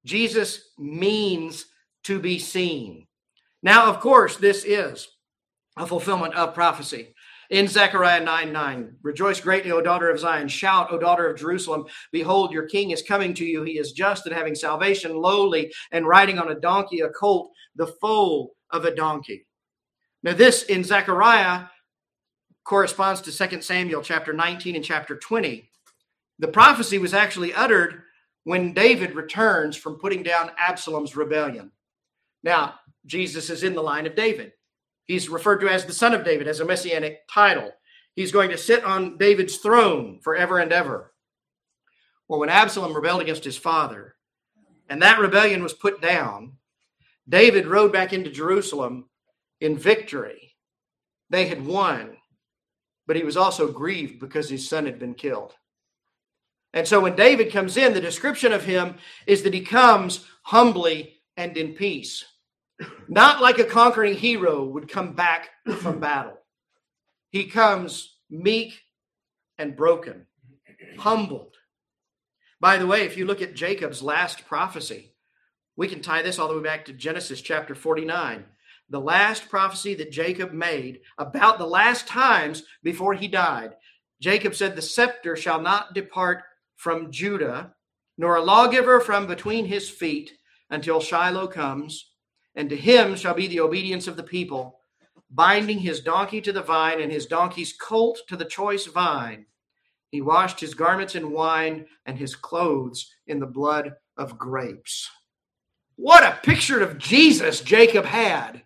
Jesus 0.05 0.71
means 0.79 1.67
to 2.05 2.19
be 2.19 2.39
seen. 2.39 3.07
Now, 3.63 3.87
of 3.87 4.01
course, 4.01 4.37
this 4.37 4.65
is 4.65 5.09
a 5.77 5.87
fulfillment 5.87 6.35
of 6.35 6.55
prophecy. 6.55 7.15
In 7.51 7.69
Zechariah 7.69 8.25
9 8.25 8.53
9, 8.53 8.97
rejoice 9.03 9.41
greatly, 9.41 9.73
O 9.73 9.83
daughter 9.83 10.09
of 10.09 10.19
Zion. 10.19 10.49
Shout, 10.49 10.91
O 10.91 10.99
daughter 10.99 11.29
of 11.29 11.39
Jerusalem. 11.39 11.85
Behold, 12.11 12.51
your 12.51 12.67
king 12.67 12.91
is 12.93 13.03
coming 13.03 13.35
to 13.35 13.45
you. 13.45 13.63
He 13.63 13.79
is 13.79 13.93
just 13.93 14.27
and 14.27 14.35
having 14.35 14.55
salvation, 14.55 15.15
lowly, 15.15 15.73
and 15.93 16.07
riding 16.07 16.39
on 16.39 16.51
a 16.51 16.59
donkey, 16.59 17.01
a 17.01 17.11
colt, 17.11 17.51
the 17.77 17.87
foal 17.87 18.55
of 18.71 18.87
a 18.87 18.95
donkey. 18.95 19.47
Now, 20.23 20.33
this 20.33 20.63
in 20.65 20.83
Zechariah 20.83 21.67
corresponds 22.65 23.21
to 23.23 23.49
2 23.49 23.63
Samuel 23.63 24.03
chapter 24.03 24.33
19 24.33 24.77
and 24.77 24.85
chapter 24.85 25.17
20. 25.17 25.69
The 26.39 26.49
prophecy 26.49 26.99
was 26.99 27.15
actually 27.15 27.53
uttered 27.55 28.03
when 28.45 28.73
David 28.73 29.15
returns 29.15 29.77
from 29.77 29.99
putting 29.99 30.23
down 30.23 30.51
Absalom's 30.59 31.17
rebellion. 31.17 31.71
Now, 32.43 32.75
Jesus 33.07 33.51
is 33.51 33.63
in 33.63 33.75
the 33.75 33.83
line 33.83 34.07
of 34.07 34.15
David. 34.15 34.53
He's 35.05 35.29
referred 35.29 35.59
to 35.61 35.69
as 35.69 35.85
the 35.85 35.93
son 35.93 36.15
of 36.15 36.25
David, 36.25 36.49
as 36.49 36.61
a 36.61 36.65
messianic 36.65 37.29
title. 37.29 37.71
He's 38.15 38.33
going 38.33 38.51
to 38.51 38.59
sit 38.59 38.85
on 38.85 39.19
David's 39.19 39.57
throne 39.57 40.21
forever 40.23 40.59
and 40.59 40.73
ever. 40.73 41.13
Well, 42.29 42.41
when 42.41 42.49
Absalom 42.49 42.95
rebelled 42.95 43.23
against 43.23 43.45
his 43.45 43.57
father, 43.57 44.15
and 44.89 45.03
that 45.03 45.19
rebellion 45.19 45.63
was 45.63 45.73
put 45.73 46.01
down, 46.01 46.55
David 47.29 47.67
rode 47.67 47.93
back 47.93 48.13
into 48.13 48.31
Jerusalem 48.31 49.09
in 49.61 49.77
victory. 49.77 50.57
They 51.31 51.47
had 51.47 51.65
won, 51.65 52.12
but 53.07 53.17
he 53.17 53.23
was 53.23 53.37
also 53.37 53.71
grieved 53.71 54.21
because 54.21 54.49
his 54.49 54.69
son 54.69 54.87
had 54.87 54.99
been 54.99 55.15
killed. 55.15 55.55
And 56.73 56.89
so 56.89 57.01
when 57.01 57.17
David 57.17 57.53
comes 57.53 57.77
in, 57.77 57.93
the 57.93 58.01
description 58.01 58.53
of 58.53 58.65
him 58.65 58.97
is 59.27 59.43
that 59.43 59.55
he 59.55 59.61
comes 59.61 60.25
humbly 60.43 61.21
and 61.37 61.57
in 61.57 61.75
peace. 61.75 62.25
Not 63.09 63.43
like 63.43 63.59
a 63.59 63.65
conquering 63.65 64.15
hero 64.15 64.65
would 64.65 64.89
come 64.89 65.15
back 65.15 65.51
from 65.81 66.01
battle. 66.01 66.39
He 67.31 67.47
comes 67.47 68.17
meek 68.31 68.81
and 69.59 69.77
broken, 69.77 70.27
humbled. 70.99 71.55
By 72.61 72.79
the 72.79 72.87
way, 72.87 73.03
if 73.03 73.17
you 73.17 73.25
look 73.27 73.43
at 73.43 73.55
Jacob's 73.55 74.03
last 74.03 74.47
prophecy, 74.47 75.15
we 75.77 75.89
can 75.89 76.03
tie 76.03 76.23
this 76.23 76.39
all 76.39 76.49
the 76.49 76.57
way 76.57 76.63
back 76.63 76.87
to 76.87 76.93
Genesis 76.93 77.41
chapter 77.41 77.75
49. 77.75 78.45
The 78.93 79.01
last 79.01 79.49
prophecy 79.49 79.95
that 79.95 80.13
Jacob 80.13 80.53
made 80.53 81.01
about 81.17 81.57
the 81.57 81.67
last 81.67 82.07
times 82.07 82.65
before 82.83 83.15
he 83.15 83.27
died. 83.27 83.73
Jacob 84.21 84.55
said, 84.55 84.77
The 84.77 84.83
scepter 84.83 85.35
shall 85.35 85.63
not 85.63 85.95
depart 85.95 86.43
from 86.77 87.11
Judah, 87.11 87.73
nor 88.19 88.37
a 88.37 88.43
lawgiver 88.43 89.01
from 89.01 89.27
between 89.27 89.65
his 89.65 89.89
feet 89.89 90.33
until 90.69 91.01
Shiloh 91.01 91.47
comes, 91.47 92.13
and 92.55 92.69
to 92.69 92.77
him 92.77 93.17
shall 93.17 93.33
be 93.33 93.47
the 93.47 93.61
obedience 93.61 94.07
of 94.09 94.19
the 94.19 94.23
people, 94.23 94.81
binding 95.31 95.79
his 95.79 96.01
donkey 96.01 96.43
to 96.43 96.53
the 96.53 96.61
vine 96.61 97.01
and 97.01 97.11
his 97.11 97.25
donkey's 97.25 97.73
colt 97.73 98.21
to 98.29 98.37
the 98.37 98.45
choice 98.45 98.85
vine. 98.85 99.47
He 100.11 100.21
washed 100.21 100.61
his 100.61 100.75
garments 100.75 101.15
in 101.15 101.33
wine 101.33 101.87
and 102.05 102.19
his 102.19 102.37
clothes 102.37 103.11
in 103.27 103.41
the 103.41 103.47
blood 103.47 103.95
of 104.19 104.37
grapes. 104.37 105.09
What 105.97 106.25
a 106.25 106.39
picture 106.43 106.83
of 106.83 106.99
Jesus 106.99 107.63
Jacob 107.63 108.05
had 108.05 108.65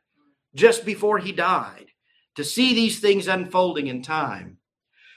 just 0.57 0.85
before 0.85 1.19
he 1.19 1.31
died 1.31 1.87
to 2.35 2.45
see 2.45 2.75
these 2.75 2.99
things 2.99 3.29
unfolding 3.29 3.87
in 3.87 4.03
time. 4.03 4.59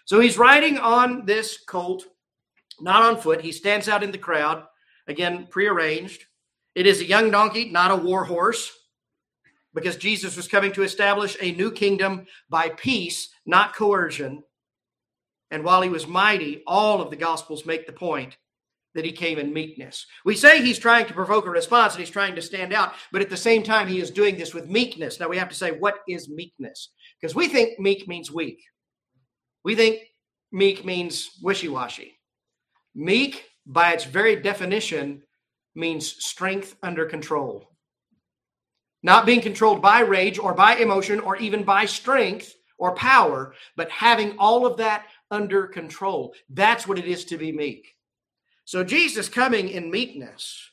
So 0.06 0.20
he's 0.20 0.38
riding 0.38 0.78
on 0.78 1.26
this 1.26 1.58
colt 1.66 2.06
not 2.82 3.04
on 3.04 3.18
foot. 3.18 3.42
He 3.42 3.52
stands 3.52 3.88
out 3.88 4.04
in 4.04 4.12
the 4.12 4.18
crowd, 4.18 4.64
again, 5.08 5.48
prearranged. 5.50 6.26
It 6.76 6.86
is 6.86 7.02
a 7.02 7.06
young 7.06 7.32
donkey, 7.32 7.70
not 7.70 7.92
a 7.92 7.96
war 7.96 8.24
horse, 8.24 8.72
because 9.74 9.98
Jesus 9.98 10.36
was 10.36 10.48
coming 10.48 10.72
to 10.74 10.84
establish 10.84 11.38
a 11.42 11.52
new 11.52 11.72
kingdom 11.72 12.26
by 12.50 12.70
peace, 12.70 13.30
not 13.46 13.76
coercion. 13.76 14.44
And 15.52 15.64
while 15.64 15.82
he 15.82 15.90
was 15.90 16.08
mighty, 16.08 16.64
all 16.68 17.02
of 17.02 17.10
the 17.10 17.16
gospels 17.16 17.66
make 17.66 17.86
the 17.86 17.94
point 17.94 18.38
that 18.96 19.06
he 19.06 19.12
came 19.12 19.38
in 19.38 19.54
meekness. 19.54 20.06
We 20.26 20.36
say 20.36 20.62
he's 20.62 20.80
trying 20.80 21.06
to 21.06 21.14
provoke 21.14 21.46
a 21.46 21.52
response 21.52 21.94
and 21.94 22.00
he's 22.00 22.10
trying 22.10 22.36
to 22.36 22.42
stand 22.42 22.74
out, 22.74 22.94
but 23.12 23.22
at 23.22 23.30
the 23.30 23.38
same 23.38 23.64
time, 23.64 23.88
he 23.88 24.00
is 24.00 24.12
doing 24.12 24.38
this 24.38 24.54
with 24.54 24.70
meekness. 24.70 25.20
Now 25.20 25.28
we 25.28 25.38
have 25.38 25.50
to 25.50 25.56
say, 25.56 25.72
what 25.72 26.00
is 26.08 26.30
meekness? 26.30 26.90
Because 27.20 27.36
we 27.36 27.48
think 27.48 27.80
meek 27.80 28.08
means 28.08 28.32
weak. 28.32 28.60
We 29.64 29.76
think 29.76 30.00
meek 30.52 30.86
means 30.86 31.30
wishy 31.42 31.70
washy. 31.70 32.20
Meek, 32.96 33.46
by 33.66 33.94
its 33.94 34.06
very 34.06 34.36
definition, 34.36 35.22
means 35.76 36.24
strength 36.24 36.76
under 36.82 37.06
control. 37.06 37.70
Not 39.04 39.26
being 39.26 39.42
controlled 39.42 39.82
by 39.82 40.02
rage 40.02 40.40
or 40.40 40.54
by 40.54 40.76
emotion 40.76 41.20
or 41.20 41.38
even 41.38 41.64
by 41.64 41.86
strength 41.86 42.54
or 42.78 42.96
power, 42.96 43.54
but 43.78 43.90
having 43.90 44.38
all 44.38 44.66
of 44.66 44.78
that 44.78 45.06
under 45.32 45.68
control. 45.68 46.34
That's 46.50 46.88
what 46.88 46.98
it 46.98 47.06
is 47.06 47.26
to 47.26 47.38
be 47.38 47.52
meek. 47.52 47.96
So 48.70 48.84
Jesus 48.84 49.30
coming 49.30 49.70
in 49.70 49.90
meekness. 49.90 50.70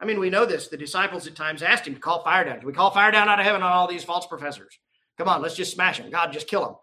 I 0.00 0.06
mean, 0.06 0.18
we 0.18 0.30
know 0.30 0.46
this. 0.46 0.68
The 0.68 0.78
disciples 0.78 1.26
at 1.26 1.34
times 1.34 1.62
asked 1.62 1.86
him 1.86 1.92
to 1.92 2.00
call 2.00 2.24
fire 2.24 2.46
down. 2.46 2.60
Can 2.60 2.66
we 2.66 2.72
call 2.72 2.90
fire 2.90 3.10
down 3.10 3.28
out 3.28 3.38
of 3.38 3.44
heaven 3.44 3.62
on 3.62 3.72
all 3.72 3.86
these 3.86 4.04
false 4.04 4.26
professors? 4.26 4.78
Come 5.18 5.28
on, 5.28 5.42
let's 5.42 5.54
just 5.54 5.74
smash 5.74 5.98
them. 5.98 6.08
God, 6.08 6.32
just 6.32 6.48
kill 6.48 6.62
them. 6.62 6.76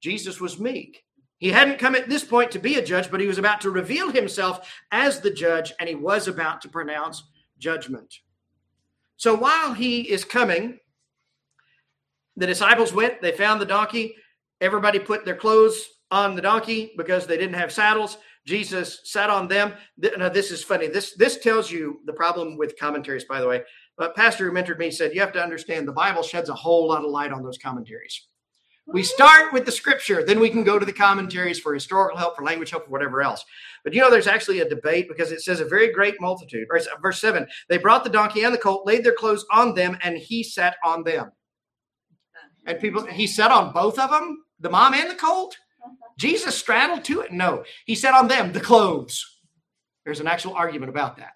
Jesus 0.00 0.40
was 0.40 0.58
meek. 0.58 1.04
He 1.38 1.50
hadn't 1.50 1.78
come 1.78 1.94
at 1.94 2.08
this 2.08 2.24
point 2.24 2.50
to 2.50 2.58
be 2.58 2.74
a 2.74 2.84
judge, 2.84 3.08
but 3.08 3.20
he 3.20 3.28
was 3.28 3.38
about 3.38 3.60
to 3.60 3.70
reveal 3.70 4.10
himself 4.10 4.68
as 4.90 5.20
the 5.20 5.30
judge, 5.30 5.72
and 5.78 5.88
he 5.88 5.94
was 5.94 6.26
about 6.26 6.60
to 6.62 6.68
pronounce 6.68 7.22
judgment. 7.60 8.12
So 9.16 9.36
while 9.36 9.74
he 9.74 10.10
is 10.10 10.24
coming, 10.24 10.80
the 12.36 12.48
disciples 12.48 12.92
went, 12.92 13.22
they 13.22 13.30
found 13.30 13.60
the 13.60 13.64
donkey. 13.64 14.16
Everybody 14.60 14.98
put 14.98 15.24
their 15.24 15.36
clothes 15.36 15.86
on 16.10 16.34
the 16.34 16.42
donkey 16.42 16.94
because 16.96 17.28
they 17.28 17.36
didn't 17.36 17.54
have 17.54 17.70
saddles. 17.70 18.18
Jesus 18.50 19.00
sat 19.04 19.30
on 19.30 19.46
them. 19.46 19.74
Now, 20.18 20.28
this 20.28 20.50
is 20.50 20.64
funny. 20.64 20.88
This 20.88 21.14
this 21.14 21.38
tells 21.38 21.70
you 21.70 22.00
the 22.04 22.12
problem 22.12 22.58
with 22.58 22.76
commentaries, 22.78 23.24
by 23.24 23.40
the 23.40 23.46
way. 23.46 23.62
But 23.96 24.16
pastor 24.16 24.48
who 24.48 24.56
mentored 24.56 24.78
me 24.78 24.90
said 24.90 25.14
you 25.14 25.20
have 25.20 25.32
to 25.34 25.42
understand 25.42 25.86
the 25.86 25.92
Bible 25.92 26.24
sheds 26.24 26.48
a 26.48 26.54
whole 26.54 26.88
lot 26.88 27.04
of 27.04 27.10
light 27.10 27.32
on 27.32 27.44
those 27.44 27.58
commentaries. 27.58 28.26
We 28.92 29.04
start 29.04 29.52
with 29.52 29.66
the 29.66 29.72
scripture, 29.72 30.24
then 30.24 30.40
we 30.40 30.50
can 30.50 30.64
go 30.64 30.76
to 30.76 30.84
the 30.84 30.92
commentaries 30.92 31.60
for 31.60 31.72
historical 31.72 32.18
help, 32.18 32.34
for 32.34 32.42
language 32.42 32.70
help, 32.70 32.86
for 32.86 32.90
whatever 32.90 33.22
else. 33.22 33.44
But 33.84 33.94
you 33.94 34.00
know, 34.00 34.10
there's 34.10 34.26
actually 34.26 34.58
a 34.60 34.68
debate 34.68 35.06
because 35.06 35.30
it 35.30 35.42
says 35.42 35.60
a 35.60 35.64
very 35.64 35.92
great 35.92 36.20
multitude. 36.20 36.66
Or 36.70 36.78
uh, 36.78 36.98
verse 37.00 37.20
seven, 37.20 37.46
they 37.68 37.78
brought 37.78 38.02
the 38.02 38.10
donkey 38.10 38.42
and 38.42 38.52
the 38.52 38.58
colt, 38.58 38.84
laid 38.84 39.04
their 39.04 39.14
clothes 39.14 39.46
on 39.52 39.76
them, 39.76 39.96
and 40.02 40.18
he 40.18 40.42
sat 40.42 40.74
on 40.84 41.04
them. 41.04 41.30
And 42.66 42.80
people, 42.80 43.06
he 43.06 43.28
sat 43.28 43.52
on 43.52 43.72
both 43.72 43.96
of 43.96 44.10
them, 44.10 44.42
the 44.58 44.70
mom 44.70 44.94
and 44.94 45.08
the 45.08 45.14
colt. 45.14 45.56
Jesus 46.20 46.54
straddled 46.54 47.02
to 47.04 47.22
it. 47.22 47.32
No, 47.32 47.64
he 47.86 47.94
sat 47.94 48.14
on 48.14 48.28
them, 48.28 48.52
the 48.52 48.60
clothes. 48.60 49.38
There's 50.04 50.20
an 50.20 50.26
actual 50.26 50.52
argument 50.52 50.90
about 50.90 51.16
that. 51.16 51.32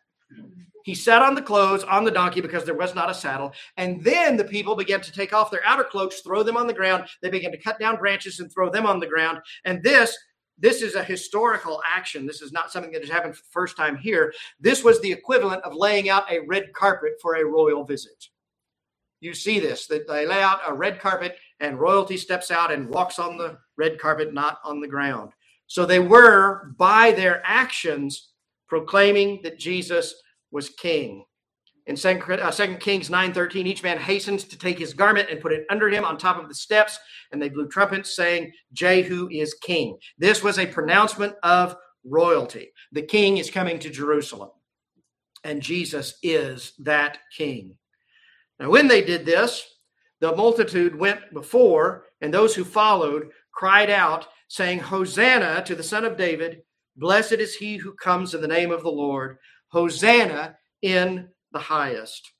He 0.85 0.95
sat 0.95 1.23
on 1.23 1.35
the 1.35 1.41
clothes 1.41 1.85
on 1.85 2.05
the 2.05 2.11
donkey 2.11 2.43
because 2.43 2.67
there 2.67 2.77
was 2.77 2.95
not 2.95 3.09
a 3.09 3.15
saddle. 3.15 3.55
And 3.79 4.05
then 4.05 4.37
the 4.37 4.45
people 4.45 4.77
began 4.77 5.01
to 5.01 5.11
take 5.11 5.33
off 5.33 5.51
their 5.51 5.65
outer 5.65 5.85
cloaks, 5.85 6.21
throw 6.21 6.43
them 6.43 6.59
on 6.59 6.67
the 6.67 6.75
ground. 6.75 7.05
They 7.23 7.31
began 7.31 7.51
to 7.53 7.59
cut 7.59 7.79
down 7.79 7.97
branches 7.97 8.41
and 8.41 8.53
throw 8.53 8.69
them 8.69 8.85
on 8.85 9.01
the 9.01 9.07
ground. 9.07 9.39
And 9.65 9.83
this 9.83 10.15
this 10.59 10.83
is 10.83 10.95
a 10.95 11.03
historical 11.03 11.83
action. 11.91 12.27
This 12.27 12.43
is 12.43 12.53
not 12.53 12.71
something 12.71 12.93
that 12.93 13.03
has 13.03 13.11
happened 13.11 13.35
for 13.35 13.43
the 13.43 13.51
first 13.51 13.77
time 13.77 13.97
here. 13.97 14.33
This 14.61 14.85
was 14.85 15.01
the 15.01 15.11
equivalent 15.11 15.65
of 15.65 15.75
laying 15.75 16.11
out 16.11 16.31
a 16.31 16.41
red 16.47 16.73
carpet 16.75 17.15
for 17.21 17.35
a 17.35 17.45
royal 17.45 17.85
visit. 17.85 18.29
You 19.21 19.35
see 19.35 19.59
this, 19.59 19.87
that 19.89 20.07
they 20.07 20.27
lay 20.27 20.43
out 20.43 20.61
a 20.65 20.73
red 20.73 21.01
carpet 21.01 21.39
and 21.59 21.81
royalty 21.81 22.17
steps 22.17 22.53
out 22.53 22.71
and 22.71 22.89
walks 22.89 23.19
on 23.19 23.37
the 23.37 23.59
red 23.77 23.99
carpet, 23.99 24.33
not 24.33 24.59
on 24.65 24.81
the 24.81 24.89
ground. 24.89 25.33
So 25.67 25.87
they 25.87 25.99
were, 25.99 26.75
by 26.79 27.13
their 27.13 27.43
actions, 27.45 28.31
proclaiming 28.69 29.41
that 29.43 29.59
Jesus 29.59 30.15
was 30.51 30.71
king. 30.71 31.25
In 31.87 31.97
2 31.97 32.09
uh, 32.09 32.77
Kings 32.81 33.11
9:13, 33.11 33.67
each 33.67 33.83
man 33.83 33.99
hastens 33.99 34.45
to 34.45 34.59
take 34.59 34.79
his 34.79 34.95
garment 34.95 35.29
and 35.29 35.41
put 35.41 35.53
it 35.53 35.67
under 35.69 35.91
him 35.91 36.05
on 36.05 36.17
top 36.17 36.39
of 36.43 36.49
the 36.49 36.55
steps, 36.55 36.99
and 37.31 37.41
they 37.41 37.51
blew 37.51 37.69
trumpets, 37.69 38.17
saying, 38.17 38.53
Jehu 38.73 39.29
is 39.31 39.55
king. 39.55 39.99
This 40.17 40.43
was 40.43 40.59
a 40.59 40.67
pronouncement 40.67 41.35
of 41.43 41.77
royalty. 42.05 42.73
The 42.93 43.03
king 43.03 43.37
is 43.37 43.51
coming 43.51 43.79
to 43.81 43.91
Jerusalem, 43.91 44.51
and 45.43 45.61
Jesus 45.61 46.19
is 46.23 46.73
that 46.79 47.19
king. 47.37 47.77
Now, 48.59 48.71
when 48.71 48.89
they 48.89 49.03
did 49.03 49.27
this, 49.27 49.67
the 50.21 50.35
multitude 50.35 50.95
went 50.95 51.21
before, 51.35 52.07
and 52.23 52.33
those 52.33 52.55
who 52.55 52.65
followed 52.65 53.31
cried 53.55 53.91
out, 53.91 54.29
saying, 54.49 54.81
Hosanna 54.81 55.63
to 55.65 55.75
the 55.75 55.83
Son 55.83 56.05
of 56.05 56.17
David! 56.17 56.63
Blessed 56.97 57.35
is 57.35 57.55
he 57.55 57.77
who 57.77 57.95
comes 57.95 58.35
in 58.35 58.41
the 58.41 58.49
name 58.49 58.71
of 58.71 58.83
the 58.83 58.91
Lord. 58.91 59.39
Hosanna 59.69 60.57
in 60.83 61.29
the 61.53 61.59
highest. 61.59 62.33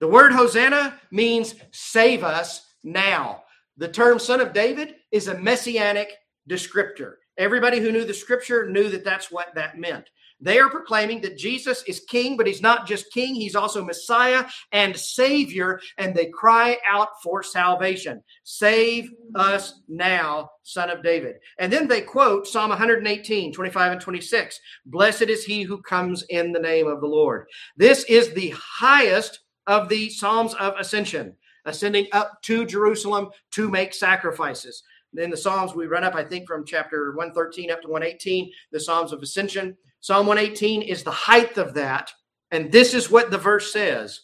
The 0.00 0.08
word 0.08 0.32
Hosanna 0.32 0.98
means 1.10 1.54
save 1.72 2.24
us 2.24 2.64
now. 2.84 3.42
The 3.76 3.88
term 3.88 4.18
son 4.18 4.40
of 4.40 4.52
David 4.52 4.96
is 5.12 5.28
a 5.28 5.38
messianic 5.38 6.12
descriptor. 6.48 7.14
Everybody 7.36 7.80
who 7.80 7.92
knew 7.92 8.04
the 8.04 8.14
scripture 8.14 8.68
knew 8.68 8.88
that 8.90 9.04
that's 9.04 9.30
what 9.30 9.54
that 9.54 9.78
meant. 9.78 10.08
They 10.40 10.58
are 10.58 10.70
proclaiming 10.70 11.20
that 11.22 11.36
Jesus 11.36 11.82
is 11.88 12.00
king, 12.08 12.36
but 12.36 12.46
he's 12.46 12.62
not 12.62 12.86
just 12.86 13.12
king, 13.12 13.34
he's 13.34 13.56
also 13.56 13.84
Messiah 13.84 14.44
and 14.72 14.96
Savior, 14.96 15.80
and 15.96 16.14
they 16.14 16.26
cry 16.26 16.78
out 16.88 17.08
for 17.22 17.42
salvation. 17.42 18.22
Save 18.44 19.10
us 19.34 19.80
now, 19.88 20.50
Son 20.62 20.90
of 20.90 21.02
David. 21.02 21.36
And 21.58 21.72
then 21.72 21.88
they 21.88 22.02
quote 22.02 22.46
Psalm 22.46 22.70
118, 22.70 23.52
25 23.52 23.92
and 23.92 24.00
26 24.00 24.60
Blessed 24.86 25.22
is 25.22 25.44
he 25.44 25.62
who 25.62 25.82
comes 25.82 26.22
in 26.28 26.52
the 26.52 26.60
name 26.60 26.86
of 26.86 27.00
the 27.00 27.06
Lord. 27.06 27.46
This 27.76 28.04
is 28.04 28.32
the 28.32 28.54
highest 28.56 29.40
of 29.66 29.88
the 29.88 30.08
Psalms 30.08 30.54
of 30.54 30.74
Ascension, 30.78 31.34
ascending 31.64 32.06
up 32.12 32.40
to 32.42 32.64
Jerusalem 32.64 33.28
to 33.52 33.68
make 33.68 33.92
sacrifices. 33.92 34.82
In 35.16 35.30
the 35.30 35.36
Psalms, 35.36 35.74
we 35.74 35.86
run 35.86 36.04
up, 36.04 36.14
I 36.14 36.22
think, 36.22 36.46
from 36.46 36.64
chapter 36.64 37.12
113 37.12 37.70
up 37.70 37.82
to 37.82 37.88
118, 37.88 38.50
the 38.72 38.80
Psalms 38.80 39.12
of 39.12 39.22
Ascension. 39.22 39.76
Psalm 40.00 40.26
118 40.26 40.82
is 40.82 41.02
the 41.02 41.10
height 41.10 41.58
of 41.58 41.74
that. 41.74 42.12
And 42.50 42.72
this 42.72 42.94
is 42.94 43.10
what 43.10 43.30
the 43.30 43.38
verse 43.38 43.72
says 43.72 44.20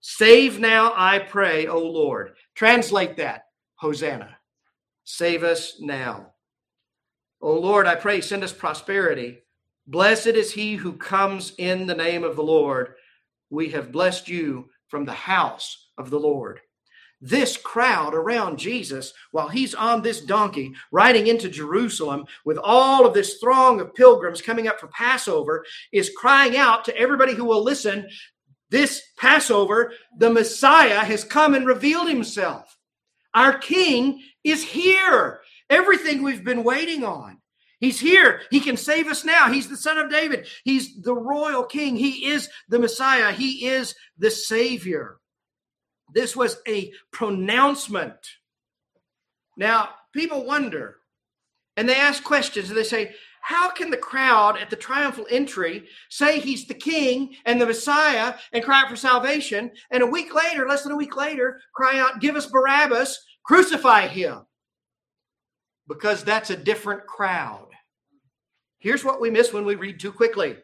Save 0.00 0.60
now, 0.60 0.92
I 0.96 1.18
pray, 1.18 1.66
O 1.66 1.78
Lord. 1.78 2.34
Translate 2.54 3.16
that 3.16 3.46
Hosanna. 3.76 4.36
Save 5.04 5.42
us 5.44 5.80
now. 5.80 6.32
O 7.40 7.58
Lord, 7.58 7.86
I 7.86 7.94
pray, 7.94 8.20
send 8.20 8.42
us 8.42 8.52
prosperity. 8.52 9.38
Blessed 9.86 10.28
is 10.28 10.52
he 10.52 10.76
who 10.76 10.94
comes 10.94 11.52
in 11.58 11.86
the 11.86 11.94
name 11.94 12.24
of 12.24 12.36
the 12.36 12.42
Lord. 12.42 12.94
We 13.50 13.68
have 13.70 13.92
blessed 13.92 14.28
you 14.28 14.70
from 14.88 15.04
the 15.04 15.12
house 15.12 15.88
of 15.98 16.10
the 16.10 16.18
Lord 16.18 16.60
this 17.20 17.56
crowd 17.56 18.14
around 18.14 18.58
Jesus 18.58 19.12
while 19.30 19.48
he's 19.48 19.74
on 19.74 20.02
this 20.02 20.20
donkey 20.20 20.72
riding 20.90 21.26
into 21.26 21.48
Jerusalem 21.48 22.26
with 22.44 22.58
all 22.58 23.06
of 23.06 23.14
this 23.14 23.38
throng 23.38 23.80
of 23.80 23.94
pilgrims 23.94 24.42
coming 24.42 24.68
up 24.68 24.78
for 24.78 24.88
Passover 24.88 25.64
is 25.92 26.12
crying 26.16 26.56
out 26.56 26.84
to 26.84 26.96
everybody 26.96 27.34
who 27.34 27.44
will 27.44 27.62
listen 27.62 28.08
this 28.70 29.02
Passover, 29.16 29.92
the 30.18 30.30
Messiah 30.30 31.04
has 31.04 31.22
come 31.22 31.54
and 31.54 31.66
revealed 31.66 32.08
himself. 32.08 32.76
Our 33.32 33.56
King 33.58 34.20
is 34.42 34.64
here. 34.64 35.40
Everything 35.70 36.22
we've 36.22 36.44
been 36.44 36.64
waiting 36.64 37.04
on. 37.04 37.40
He's 37.80 38.00
here. 38.00 38.40
He 38.50 38.60
can 38.60 38.76
save 38.76 39.08
us 39.08 39.24
now. 39.24 39.52
He's 39.52 39.68
the 39.68 39.76
son 39.76 39.98
of 39.98 40.10
David. 40.10 40.46
He's 40.64 41.00
the 41.02 41.14
royal 41.14 41.64
king. 41.64 41.96
He 41.96 42.30
is 42.30 42.48
the 42.68 42.78
Messiah. 42.78 43.32
He 43.32 43.66
is 43.66 43.94
the 44.18 44.30
Savior. 44.30 45.18
This 46.12 46.36
was 46.36 46.58
a 46.68 46.92
pronouncement. 47.12 48.18
Now, 49.56 49.90
people 50.12 50.44
wonder 50.44 50.96
and 51.76 51.88
they 51.88 51.96
ask 51.96 52.22
questions 52.22 52.68
and 52.68 52.78
they 52.78 52.84
say, 52.84 53.14
how 53.40 53.70
can 53.70 53.90
the 53.90 53.96
crowd 53.98 54.56
at 54.56 54.70
the 54.70 54.76
triumphal 54.76 55.26
entry 55.28 55.86
say 56.08 56.40
he's 56.40 56.66
the 56.66 56.72
king 56.72 57.36
and 57.44 57.60
the 57.60 57.66
Messiah 57.66 58.36
and 58.54 58.64
cry 58.64 58.82
out 58.82 58.88
for 58.88 58.96
salvation? 58.96 59.70
And 59.90 60.02
a 60.02 60.06
week 60.06 60.34
later, 60.34 60.66
less 60.66 60.82
than 60.82 60.92
a 60.92 60.96
week 60.96 61.14
later, 61.14 61.60
cry 61.74 61.98
out, 61.98 62.20
Give 62.20 62.36
us 62.36 62.46
Barabbas, 62.46 63.22
crucify 63.44 64.06
him. 64.06 64.46
Because 65.86 66.24
that's 66.24 66.48
a 66.48 66.56
different 66.56 67.06
crowd. 67.06 67.68
Here's 68.78 69.04
what 69.04 69.20
we 69.20 69.28
miss 69.28 69.52
when 69.52 69.66
we 69.66 69.74
read 69.74 70.00
too 70.00 70.12
quickly 70.12 70.56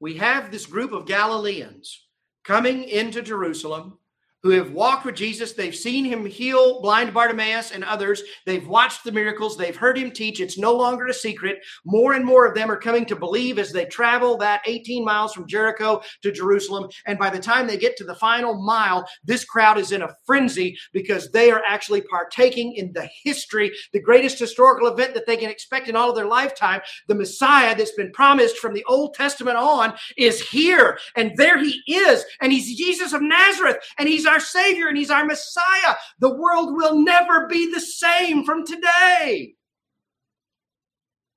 we 0.00 0.16
have 0.16 0.50
this 0.50 0.66
group 0.66 0.92
of 0.92 1.06
Galileans 1.06 2.06
coming 2.42 2.84
into 2.84 3.22
Jerusalem 3.22 3.98
who 4.42 4.50
have 4.50 4.72
walked 4.72 5.04
with 5.04 5.14
Jesus. 5.14 5.52
They've 5.52 5.74
seen 5.74 6.04
him 6.04 6.26
heal 6.26 6.80
blind 6.80 7.14
Bartimaeus 7.14 7.70
and 7.70 7.84
others. 7.84 8.22
They've 8.44 8.66
watched 8.66 9.04
the 9.04 9.12
miracles. 9.12 9.56
They've 9.56 9.76
heard 9.76 9.96
him 9.96 10.10
teach. 10.10 10.40
It's 10.40 10.58
no 10.58 10.74
longer 10.74 11.06
a 11.06 11.14
secret. 11.14 11.58
More 11.84 12.14
and 12.14 12.24
more 12.24 12.46
of 12.46 12.54
them 12.54 12.70
are 12.70 12.76
coming 12.76 13.04
to 13.06 13.16
believe 13.16 13.58
as 13.58 13.72
they 13.72 13.84
travel 13.84 14.36
that 14.38 14.62
18 14.66 15.04
miles 15.04 15.32
from 15.32 15.46
Jericho 15.46 16.02
to 16.22 16.32
Jerusalem. 16.32 16.90
And 17.06 17.18
by 17.18 17.30
the 17.30 17.38
time 17.38 17.66
they 17.66 17.76
get 17.76 17.96
to 17.98 18.04
the 18.04 18.14
final 18.14 18.60
mile, 18.60 19.06
this 19.24 19.44
crowd 19.44 19.78
is 19.78 19.92
in 19.92 20.02
a 20.02 20.14
frenzy 20.26 20.76
because 20.92 21.30
they 21.30 21.50
are 21.50 21.62
actually 21.66 22.02
partaking 22.02 22.74
in 22.74 22.92
the 22.92 23.08
history, 23.22 23.70
the 23.92 24.00
greatest 24.00 24.38
historical 24.38 24.88
event 24.88 25.14
that 25.14 25.26
they 25.26 25.36
can 25.36 25.50
expect 25.50 25.88
in 25.88 25.96
all 25.96 26.10
of 26.10 26.16
their 26.16 26.26
lifetime. 26.26 26.80
The 27.06 27.14
Messiah 27.14 27.76
that's 27.76 27.92
been 27.92 28.12
promised 28.12 28.58
from 28.58 28.74
the 28.74 28.84
Old 28.84 29.14
Testament 29.14 29.56
on 29.56 29.94
is 30.16 30.40
here. 30.48 30.98
And 31.16 31.32
there 31.36 31.58
he 31.58 31.82
is. 31.86 32.24
And 32.40 32.52
he's 32.52 32.76
Jesus 32.76 33.12
of 33.12 33.22
Nazareth. 33.22 33.76
And 33.98 34.08
he's 34.08 34.26
our 34.32 34.40
Savior 34.40 34.88
and 34.88 34.96
He's 34.96 35.10
our 35.10 35.24
Messiah. 35.24 35.96
The 36.18 36.34
world 36.34 36.74
will 36.74 36.98
never 37.00 37.46
be 37.46 37.72
the 37.72 37.80
same 37.80 38.44
from 38.44 38.66
today. 38.66 39.54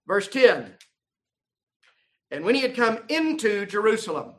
Verse 0.08 0.28
10 0.28 0.74
And 2.32 2.46
when 2.46 2.56
he 2.56 2.62
had 2.62 2.76
come 2.76 3.00
into 3.10 3.66
Jerusalem, 3.66 4.36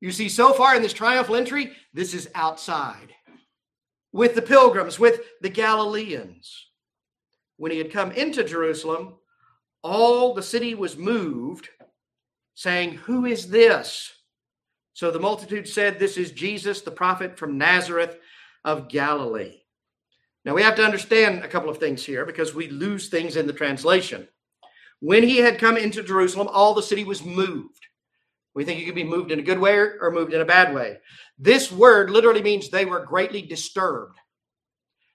you 0.00 0.12
see, 0.12 0.28
so 0.28 0.52
far 0.52 0.76
in 0.76 0.82
this 0.82 0.92
triumphal 0.92 1.36
entry, 1.36 1.72
this 1.92 2.14
is 2.14 2.28
outside 2.34 3.12
with 4.12 4.34
the 4.34 4.42
pilgrims, 4.42 4.98
with 4.98 5.20
the 5.40 5.48
Galileans. 5.48 6.66
When 7.56 7.72
he 7.72 7.78
had 7.78 7.92
come 7.92 8.12
into 8.12 8.44
Jerusalem, 8.44 9.16
all 9.82 10.34
the 10.34 10.42
city 10.42 10.74
was 10.74 10.96
moved, 10.96 11.68
saying, 12.54 12.94
Who 12.94 13.26
is 13.26 13.48
this? 13.48 14.12
So 14.98 15.12
the 15.12 15.20
multitude 15.20 15.68
said, 15.68 16.00
This 16.00 16.16
is 16.16 16.32
Jesus, 16.32 16.80
the 16.80 16.90
prophet 16.90 17.38
from 17.38 17.56
Nazareth 17.56 18.18
of 18.64 18.88
Galilee. 18.88 19.60
Now 20.44 20.54
we 20.54 20.62
have 20.62 20.74
to 20.74 20.84
understand 20.84 21.44
a 21.44 21.48
couple 21.48 21.70
of 21.70 21.78
things 21.78 22.04
here 22.04 22.26
because 22.26 22.52
we 22.52 22.66
lose 22.66 23.08
things 23.08 23.36
in 23.36 23.46
the 23.46 23.52
translation. 23.52 24.26
When 24.98 25.22
he 25.22 25.36
had 25.36 25.60
come 25.60 25.76
into 25.76 26.02
Jerusalem, 26.02 26.48
all 26.50 26.74
the 26.74 26.82
city 26.82 27.04
was 27.04 27.24
moved. 27.24 27.86
We 28.56 28.64
think 28.64 28.80
it 28.80 28.86
could 28.86 28.96
be 28.96 29.04
moved 29.04 29.30
in 29.30 29.38
a 29.38 29.42
good 29.42 29.60
way 29.60 29.76
or 29.76 30.10
moved 30.10 30.34
in 30.34 30.40
a 30.40 30.44
bad 30.44 30.74
way. 30.74 30.98
This 31.38 31.70
word 31.70 32.10
literally 32.10 32.42
means 32.42 32.68
they 32.68 32.84
were 32.84 33.06
greatly 33.06 33.42
disturbed. 33.42 34.18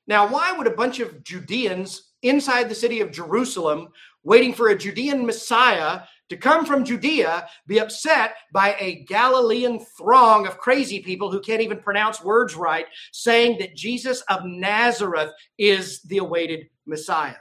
Now, 0.08 0.30
why 0.30 0.54
would 0.54 0.68
a 0.68 0.78
bunch 0.78 1.02
of 1.02 1.26
Judeans 1.26 2.14
inside 2.22 2.70
the 2.70 2.76
city 2.76 3.02
of 3.02 3.12
Jerusalem, 3.12 3.90
waiting 4.24 4.54
for 4.54 4.70
a 4.70 4.78
Judean 4.78 5.26
Messiah 5.26 6.04
to 6.34 6.40
come 6.40 6.66
from 6.66 6.84
Judea, 6.84 7.48
be 7.68 7.80
upset 7.80 8.36
by 8.52 8.76
a 8.80 9.04
Galilean 9.06 9.80
throng 9.80 10.48
of 10.48 10.58
crazy 10.58 11.00
people 11.00 11.32
who 11.32 11.40
can't 11.40 11.62
even 11.62 11.80
pronounce 11.80 12.24
words 12.24 12.56
right, 12.56 12.88
saying 13.12 13.60
that 13.60 13.76
Jesus 13.76 14.22
of 14.30 14.44
Nazareth 14.44 15.32
is 15.58 16.02
the 16.02 16.18
awaited 16.18 16.68
Messiah. 16.88 17.36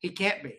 He 0.00 0.10
can't 0.10 0.42
be. 0.42 0.58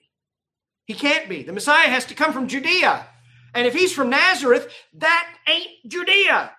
He 0.86 0.94
can't 0.94 1.28
be. 1.28 1.44
The 1.44 1.54
Messiah 1.54 1.90
has 1.90 2.06
to 2.06 2.16
come 2.16 2.32
from 2.32 2.48
Judea. 2.48 3.06
And 3.54 3.68
if 3.68 3.74
he's 3.74 3.94
from 3.94 4.10
Nazareth, 4.10 4.74
that 4.94 5.28
ain't 5.48 5.70
Judea. 5.88 6.52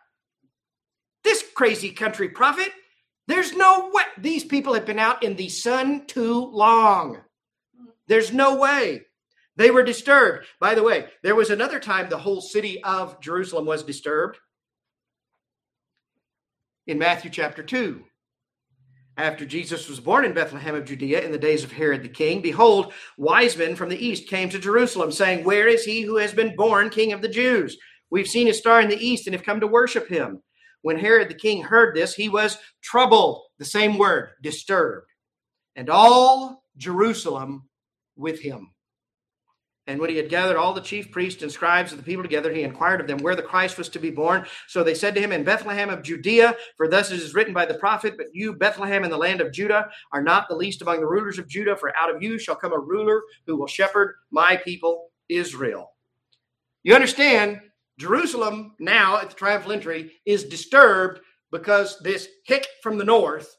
This 1.24 1.44
crazy 1.54 1.90
country 1.90 2.28
prophet, 2.28 2.70
there's 3.26 3.54
no 3.56 3.90
way. 3.92 4.02
These 4.18 4.44
people 4.44 4.74
have 4.74 4.86
been 4.86 4.98
out 4.98 5.22
in 5.22 5.36
the 5.36 5.48
sun 5.48 6.06
too 6.06 6.46
long. 6.52 7.22
There's 8.06 8.32
no 8.32 8.56
way. 8.56 9.06
They 9.56 9.70
were 9.70 9.82
disturbed. 9.82 10.46
By 10.60 10.74
the 10.74 10.82
way, 10.82 11.06
there 11.22 11.34
was 11.34 11.50
another 11.50 11.80
time 11.80 12.08
the 12.08 12.18
whole 12.18 12.40
city 12.40 12.82
of 12.84 13.20
Jerusalem 13.20 13.66
was 13.66 13.82
disturbed 13.82 14.38
in 16.86 16.98
Matthew 16.98 17.30
chapter 17.30 17.62
2. 17.62 18.04
After 19.18 19.46
Jesus 19.46 19.88
was 19.88 19.98
born 19.98 20.26
in 20.26 20.34
Bethlehem 20.34 20.74
of 20.74 20.84
Judea 20.84 21.22
in 21.22 21.32
the 21.32 21.38
days 21.38 21.64
of 21.64 21.72
Herod 21.72 22.02
the 22.02 22.08
king, 22.08 22.42
behold, 22.42 22.92
wise 23.16 23.56
men 23.56 23.74
from 23.74 23.88
the 23.88 24.04
east 24.04 24.28
came 24.28 24.50
to 24.50 24.58
Jerusalem, 24.58 25.10
saying, 25.10 25.42
Where 25.42 25.66
is 25.66 25.84
he 25.84 26.02
who 26.02 26.18
has 26.18 26.34
been 26.34 26.54
born 26.54 26.90
king 26.90 27.14
of 27.14 27.22
the 27.22 27.28
Jews? 27.28 27.78
We've 28.10 28.28
seen 28.28 28.46
his 28.46 28.58
star 28.58 28.82
in 28.82 28.90
the 28.90 29.04
east 29.04 29.26
and 29.26 29.34
have 29.34 29.44
come 29.44 29.60
to 29.60 29.66
worship 29.66 30.06
him. 30.08 30.42
When 30.82 30.98
Herod 30.98 31.30
the 31.30 31.34
king 31.34 31.62
heard 31.62 31.96
this, 31.96 32.14
he 32.14 32.28
was 32.28 32.58
troubled, 32.82 33.42
the 33.58 33.64
same 33.64 33.96
word, 33.96 34.28
disturbed, 34.42 35.06
and 35.74 35.88
all 35.88 36.62
Jerusalem 36.76 37.70
with 38.16 38.40
him. 38.40 38.70
And 39.88 40.00
when 40.00 40.10
he 40.10 40.16
had 40.16 40.28
gathered 40.28 40.56
all 40.56 40.74
the 40.74 40.80
chief 40.80 41.12
priests 41.12 41.42
and 41.42 41.52
scribes 41.52 41.92
of 41.92 41.98
the 41.98 42.04
people 42.04 42.24
together, 42.24 42.52
he 42.52 42.62
inquired 42.62 43.00
of 43.00 43.06
them 43.06 43.18
where 43.18 43.36
the 43.36 43.42
Christ 43.42 43.78
was 43.78 43.88
to 43.90 44.00
be 44.00 44.10
born. 44.10 44.44
So 44.66 44.82
they 44.82 44.94
said 44.94 45.14
to 45.14 45.20
him, 45.20 45.30
In 45.30 45.44
Bethlehem 45.44 45.90
of 45.90 46.02
Judea, 46.02 46.56
for 46.76 46.88
thus 46.88 47.12
it 47.12 47.20
is 47.20 47.34
written 47.34 47.54
by 47.54 47.66
the 47.66 47.74
prophet, 47.74 48.14
But 48.16 48.26
you, 48.32 48.54
Bethlehem, 48.54 49.04
in 49.04 49.10
the 49.10 49.16
land 49.16 49.40
of 49.40 49.52
Judah, 49.52 49.88
are 50.12 50.22
not 50.22 50.48
the 50.48 50.56
least 50.56 50.82
among 50.82 51.00
the 51.00 51.06
rulers 51.06 51.38
of 51.38 51.46
Judah, 51.46 51.76
for 51.76 51.96
out 51.96 52.12
of 52.12 52.20
you 52.20 52.36
shall 52.38 52.56
come 52.56 52.72
a 52.72 52.78
ruler 52.78 53.22
who 53.46 53.56
will 53.56 53.68
shepherd 53.68 54.16
my 54.32 54.56
people 54.56 55.10
Israel. 55.28 55.92
You 56.82 56.94
understand, 56.94 57.60
Jerusalem 57.98 58.74
now 58.78 59.18
at 59.18 59.30
the 59.30 59.36
triumphal 59.36 59.72
entry 59.72 60.12
is 60.26 60.44
disturbed 60.44 61.20
because 61.50 61.98
this 62.00 62.28
hick 62.44 62.66
from 62.82 62.98
the 62.98 63.04
north, 63.04 63.56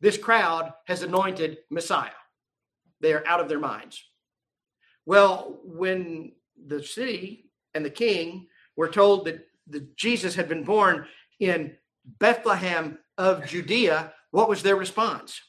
this 0.00 0.18
crowd 0.18 0.72
has 0.86 1.02
anointed 1.02 1.58
Messiah. 1.70 2.10
They 3.00 3.12
are 3.12 3.26
out 3.26 3.40
of 3.40 3.48
their 3.48 3.60
minds. 3.60 4.04
Well, 5.06 5.58
when 5.64 6.32
the 6.66 6.82
city 6.82 7.50
and 7.74 7.84
the 7.84 7.90
king 7.90 8.46
were 8.76 8.88
told 8.88 9.26
that 9.26 9.46
the 9.66 9.86
Jesus 9.96 10.34
had 10.34 10.48
been 10.48 10.64
born 10.64 11.06
in 11.40 11.76
Bethlehem 12.18 12.98
of 13.16 13.46
Judea, 13.46 14.12
what 14.30 14.48
was 14.48 14.62
their 14.62 14.76
response? 14.76 15.40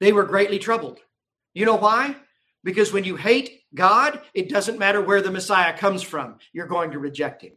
They 0.00 0.12
were 0.12 0.24
greatly 0.24 0.58
troubled. 0.58 1.00
You 1.54 1.66
know 1.66 1.76
why? 1.76 2.16
Because 2.62 2.92
when 2.92 3.04
you 3.04 3.16
hate 3.16 3.62
God, 3.74 4.20
it 4.32 4.48
doesn't 4.48 4.78
matter 4.78 5.00
where 5.00 5.22
the 5.22 5.30
Messiah 5.30 5.76
comes 5.76 6.02
from, 6.02 6.38
you're 6.52 6.66
going 6.66 6.92
to 6.92 6.98
reject 6.98 7.42
him. 7.42 7.52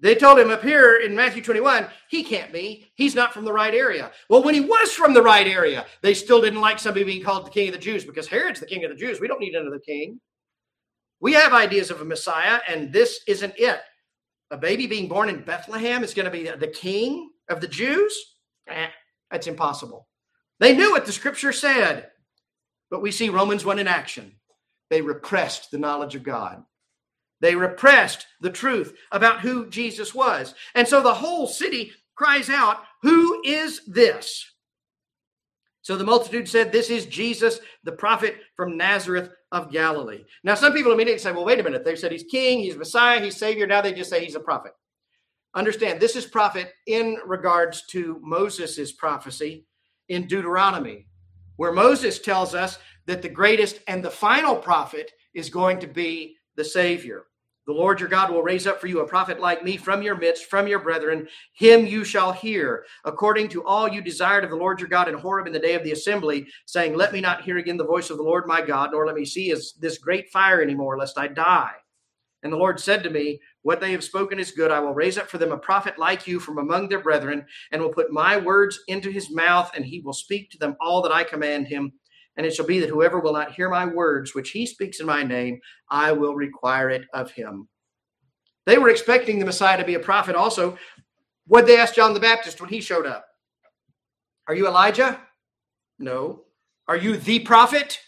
They 0.00 0.14
told 0.14 0.38
him 0.38 0.50
up 0.50 0.62
here 0.62 0.96
in 0.96 1.14
Matthew 1.14 1.42
21, 1.42 1.86
he 2.08 2.24
can't 2.24 2.52
be. 2.52 2.90
He's 2.94 3.14
not 3.14 3.32
from 3.32 3.44
the 3.44 3.52
right 3.52 3.72
area. 3.72 4.10
Well, 4.28 4.42
when 4.42 4.54
he 4.54 4.60
was 4.60 4.92
from 4.92 5.14
the 5.14 5.22
right 5.22 5.46
area, 5.46 5.86
they 6.02 6.14
still 6.14 6.40
didn't 6.40 6.60
like 6.60 6.78
somebody 6.78 7.04
being 7.04 7.22
called 7.22 7.46
the 7.46 7.50
king 7.50 7.68
of 7.68 7.74
the 7.74 7.80
Jews 7.80 8.04
because 8.04 8.26
Herod's 8.26 8.60
the 8.60 8.66
king 8.66 8.84
of 8.84 8.90
the 8.90 8.96
Jews. 8.96 9.20
We 9.20 9.28
don't 9.28 9.40
need 9.40 9.54
another 9.54 9.78
king. 9.78 10.20
We 11.20 11.32
have 11.32 11.54
ideas 11.54 11.90
of 11.90 12.00
a 12.00 12.04
Messiah, 12.04 12.60
and 12.68 12.92
this 12.92 13.20
isn't 13.26 13.54
it. 13.56 13.80
A 14.50 14.58
baby 14.58 14.86
being 14.86 15.08
born 15.08 15.28
in 15.28 15.42
Bethlehem 15.42 16.04
is 16.04 16.12
going 16.12 16.26
to 16.26 16.30
be 16.30 16.44
the 16.44 16.68
king 16.68 17.30
of 17.48 17.60
the 17.60 17.68
Jews? 17.68 18.14
Eh, 18.68 18.88
that's 19.30 19.46
impossible. 19.46 20.06
They 20.60 20.76
knew 20.76 20.90
what 20.90 21.06
the 21.06 21.12
scripture 21.12 21.52
said, 21.52 22.10
but 22.90 23.02
we 23.02 23.10
see 23.10 23.28
Romans 23.28 23.64
1 23.64 23.78
in 23.78 23.88
action. 23.88 24.32
They 24.90 25.00
repressed 25.00 25.70
the 25.70 25.78
knowledge 25.78 26.14
of 26.14 26.22
God. 26.22 26.62
They 27.44 27.54
repressed 27.54 28.26
the 28.40 28.48
truth 28.48 28.96
about 29.12 29.40
who 29.40 29.68
Jesus 29.68 30.14
was. 30.14 30.54
And 30.74 30.88
so 30.88 31.02
the 31.02 31.12
whole 31.12 31.46
city 31.46 31.92
cries 32.14 32.48
out, 32.48 32.78
Who 33.02 33.42
is 33.44 33.82
this? 33.86 34.50
So 35.82 35.98
the 35.98 36.04
multitude 36.04 36.48
said, 36.48 36.72
This 36.72 36.88
is 36.88 37.04
Jesus, 37.04 37.60
the 37.82 37.92
prophet 37.92 38.36
from 38.56 38.78
Nazareth 38.78 39.28
of 39.52 39.70
Galilee. 39.70 40.24
Now, 40.42 40.54
some 40.54 40.72
people 40.72 40.92
immediately 40.92 41.18
say, 41.18 41.32
Well, 41.32 41.44
wait 41.44 41.60
a 41.60 41.62
minute. 41.62 41.84
They 41.84 41.96
said 41.96 42.12
he's 42.12 42.22
king, 42.22 42.60
he's 42.60 42.78
Messiah, 42.78 43.20
he's 43.20 43.36
Savior. 43.36 43.66
Now 43.66 43.82
they 43.82 43.92
just 43.92 44.08
say 44.08 44.24
he's 44.24 44.36
a 44.36 44.40
prophet. 44.40 44.72
Understand, 45.54 46.00
this 46.00 46.16
is 46.16 46.24
prophet 46.24 46.72
in 46.86 47.18
regards 47.26 47.84
to 47.88 48.18
Moses' 48.22 48.90
prophecy 48.92 49.66
in 50.08 50.26
Deuteronomy, 50.26 51.08
where 51.56 51.72
Moses 51.72 52.20
tells 52.20 52.54
us 52.54 52.78
that 53.04 53.20
the 53.20 53.28
greatest 53.28 53.80
and 53.86 54.02
the 54.02 54.10
final 54.10 54.56
prophet 54.56 55.12
is 55.34 55.50
going 55.50 55.78
to 55.80 55.86
be 55.86 56.36
the 56.56 56.64
Savior. 56.64 57.26
The 57.66 57.72
Lord 57.72 57.98
your 57.98 58.10
God 58.10 58.30
will 58.30 58.42
raise 58.42 58.66
up 58.66 58.78
for 58.78 58.88
you 58.88 59.00
a 59.00 59.08
prophet 59.08 59.40
like 59.40 59.64
me 59.64 59.78
from 59.78 60.02
your 60.02 60.16
midst, 60.16 60.50
from 60.50 60.66
your 60.66 60.80
brethren. 60.80 61.26
Him 61.54 61.86
you 61.86 62.04
shall 62.04 62.30
hear, 62.30 62.84
according 63.04 63.48
to 63.50 63.64
all 63.64 63.88
you 63.88 64.02
desired 64.02 64.44
of 64.44 64.50
the 64.50 64.56
Lord 64.56 64.80
your 64.80 64.88
God 64.90 65.08
in 65.08 65.14
Horeb 65.14 65.46
in 65.46 65.52
the 65.52 65.58
day 65.58 65.74
of 65.74 65.82
the 65.82 65.92
assembly, 65.92 66.46
saying, 66.66 66.94
Let 66.94 67.12
me 67.12 67.22
not 67.22 67.42
hear 67.42 67.56
again 67.56 67.78
the 67.78 67.86
voice 67.86 68.10
of 68.10 68.18
the 68.18 68.22
Lord 68.22 68.46
my 68.46 68.60
God, 68.60 68.90
nor 68.92 69.06
let 69.06 69.14
me 69.14 69.24
see 69.24 69.54
this 69.80 69.98
great 69.98 70.30
fire 70.30 70.60
anymore, 70.60 70.98
lest 70.98 71.16
I 71.16 71.28
die. 71.28 71.72
And 72.42 72.52
the 72.52 72.58
Lord 72.58 72.78
said 72.78 73.02
to 73.02 73.10
me, 73.10 73.40
What 73.62 73.80
they 73.80 73.92
have 73.92 74.04
spoken 74.04 74.38
is 74.38 74.50
good. 74.50 74.70
I 74.70 74.80
will 74.80 74.92
raise 74.92 75.16
up 75.16 75.30
for 75.30 75.38
them 75.38 75.50
a 75.50 75.56
prophet 75.56 75.98
like 75.98 76.26
you 76.26 76.38
from 76.38 76.58
among 76.58 76.90
their 76.90 77.00
brethren, 77.00 77.46
and 77.72 77.80
will 77.80 77.88
put 77.88 78.12
my 78.12 78.36
words 78.36 78.78
into 78.88 79.10
his 79.10 79.30
mouth, 79.30 79.70
and 79.74 79.86
he 79.86 80.00
will 80.00 80.12
speak 80.12 80.50
to 80.50 80.58
them 80.58 80.76
all 80.82 81.00
that 81.00 81.12
I 81.12 81.24
command 81.24 81.68
him. 81.68 81.92
And 82.36 82.46
it 82.46 82.54
shall 82.54 82.66
be 82.66 82.80
that 82.80 82.90
whoever 82.90 83.20
will 83.20 83.32
not 83.32 83.52
hear 83.52 83.70
my 83.70 83.86
words, 83.86 84.34
which 84.34 84.50
he 84.50 84.66
speaks 84.66 85.00
in 85.00 85.06
my 85.06 85.22
name, 85.22 85.60
I 85.88 86.12
will 86.12 86.34
require 86.34 86.90
it 86.90 87.04
of 87.12 87.30
him. 87.30 87.68
They 88.66 88.78
were 88.78 88.88
expecting 88.88 89.38
the 89.38 89.44
Messiah 89.44 89.78
to 89.78 89.84
be 89.84 89.94
a 89.94 90.00
prophet 90.00 90.34
also. 90.34 90.78
What 91.46 91.66
they 91.66 91.76
asked 91.76 91.94
John 91.94 92.14
the 92.14 92.20
Baptist 92.20 92.60
when 92.60 92.70
he 92.70 92.80
showed 92.80 93.06
up? 93.06 93.26
Are 94.48 94.54
you 94.54 94.66
Elijah? 94.66 95.20
No. 95.98 96.44
Are 96.88 96.96
you 96.96 97.16
the 97.16 97.40
prophet? 97.40 98.00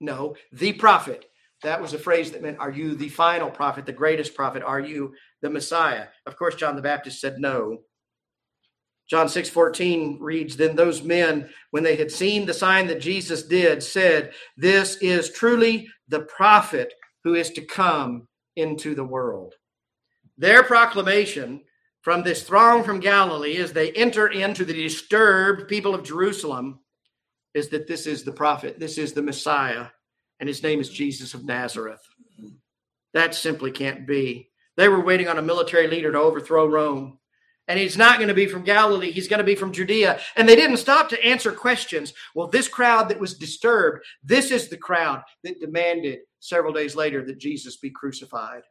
No, 0.00 0.36
the 0.52 0.72
prophet. 0.72 1.26
That 1.62 1.80
was 1.80 1.94
a 1.94 1.98
phrase 1.98 2.32
that 2.32 2.42
meant, 2.42 2.58
Are 2.58 2.70
you 2.70 2.94
the 2.94 3.08
final 3.08 3.50
prophet, 3.50 3.86
the 3.86 3.92
greatest 3.92 4.34
prophet? 4.34 4.62
Are 4.64 4.80
you 4.80 5.14
the 5.42 5.50
Messiah? 5.50 6.06
Of 6.26 6.36
course, 6.36 6.56
John 6.56 6.76
the 6.76 6.82
Baptist 6.82 7.20
said 7.20 7.38
no. 7.38 7.78
John 9.12 9.28
6 9.28 9.50
14 9.50 10.16
reads, 10.22 10.56
Then 10.56 10.74
those 10.74 11.02
men, 11.02 11.50
when 11.70 11.82
they 11.82 11.96
had 11.96 12.10
seen 12.10 12.46
the 12.46 12.54
sign 12.54 12.86
that 12.86 13.02
Jesus 13.02 13.42
did, 13.42 13.82
said, 13.82 14.32
This 14.56 14.96
is 15.02 15.30
truly 15.32 15.86
the 16.08 16.20
prophet 16.20 16.94
who 17.22 17.34
is 17.34 17.50
to 17.50 17.60
come 17.60 18.26
into 18.56 18.94
the 18.94 19.04
world. 19.04 19.52
Their 20.38 20.62
proclamation 20.62 21.60
from 22.00 22.22
this 22.22 22.42
throng 22.42 22.84
from 22.84 23.00
Galilee 23.00 23.58
as 23.58 23.74
they 23.74 23.92
enter 23.92 24.28
into 24.28 24.64
the 24.64 24.72
disturbed 24.72 25.68
people 25.68 25.94
of 25.94 26.04
Jerusalem 26.04 26.80
is 27.52 27.68
that 27.68 27.86
this 27.86 28.06
is 28.06 28.24
the 28.24 28.32
prophet, 28.32 28.80
this 28.80 28.96
is 28.96 29.12
the 29.12 29.20
Messiah, 29.20 29.88
and 30.40 30.48
his 30.48 30.62
name 30.62 30.80
is 30.80 30.88
Jesus 30.88 31.34
of 31.34 31.44
Nazareth. 31.44 32.00
That 33.12 33.34
simply 33.34 33.72
can't 33.72 34.06
be. 34.06 34.48
They 34.78 34.88
were 34.88 35.04
waiting 35.04 35.28
on 35.28 35.36
a 35.36 35.42
military 35.42 35.86
leader 35.86 36.12
to 36.12 36.18
overthrow 36.18 36.66
Rome. 36.66 37.18
And 37.68 37.78
he's 37.78 37.96
not 37.96 38.16
going 38.16 38.28
to 38.28 38.34
be 38.34 38.46
from 38.46 38.64
Galilee. 38.64 39.12
He's 39.12 39.28
going 39.28 39.38
to 39.38 39.44
be 39.44 39.54
from 39.54 39.72
Judea. 39.72 40.20
And 40.36 40.48
they 40.48 40.56
didn't 40.56 40.78
stop 40.78 41.08
to 41.10 41.24
answer 41.24 41.52
questions. 41.52 42.12
Well, 42.34 42.48
this 42.48 42.66
crowd 42.68 43.08
that 43.08 43.20
was 43.20 43.38
disturbed, 43.38 44.04
this 44.22 44.50
is 44.50 44.68
the 44.68 44.76
crowd 44.76 45.22
that 45.44 45.60
demanded 45.60 46.20
several 46.40 46.72
days 46.72 46.96
later 46.96 47.24
that 47.24 47.38
Jesus 47.38 47.76
be 47.76 47.90
crucified. 47.90 48.62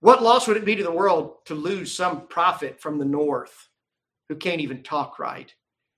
What 0.00 0.22
loss 0.22 0.46
would 0.46 0.56
it 0.56 0.64
be 0.64 0.76
to 0.76 0.84
the 0.84 0.92
world 0.92 1.44
to 1.46 1.54
lose 1.54 1.92
some 1.92 2.28
prophet 2.28 2.80
from 2.80 2.98
the 2.98 3.04
north 3.04 3.68
who 4.28 4.36
can't 4.36 4.60
even 4.60 4.84
talk 4.84 5.18
right? 5.18 5.52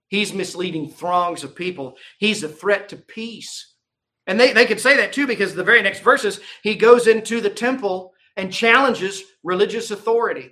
He's 0.08 0.32
misleading 0.32 0.88
throngs 0.88 1.44
of 1.44 1.54
people. 1.54 1.96
He's 2.18 2.42
a 2.42 2.48
threat 2.48 2.88
to 2.88 2.96
peace. 2.96 3.74
And 4.26 4.40
they, 4.40 4.52
they 4.52 4.66
could 4.66 4.80
say 4.80 4.96
that 4.96 5.12
too 5.12 5.26
because 5.26 5.54
the 5.54 5.64
very 5.64 5.82
next 5.82 6.00
verses, 6.00 6.40
he 6.62 6.74
goes 6.74 7.06
into 7.06 7.40
the 7.40 7.50
temple 7.50 8.14
and 8.36 8.52
challenges 8.52 9.22
religious 9.42 9.90
authority. 9.90 10.50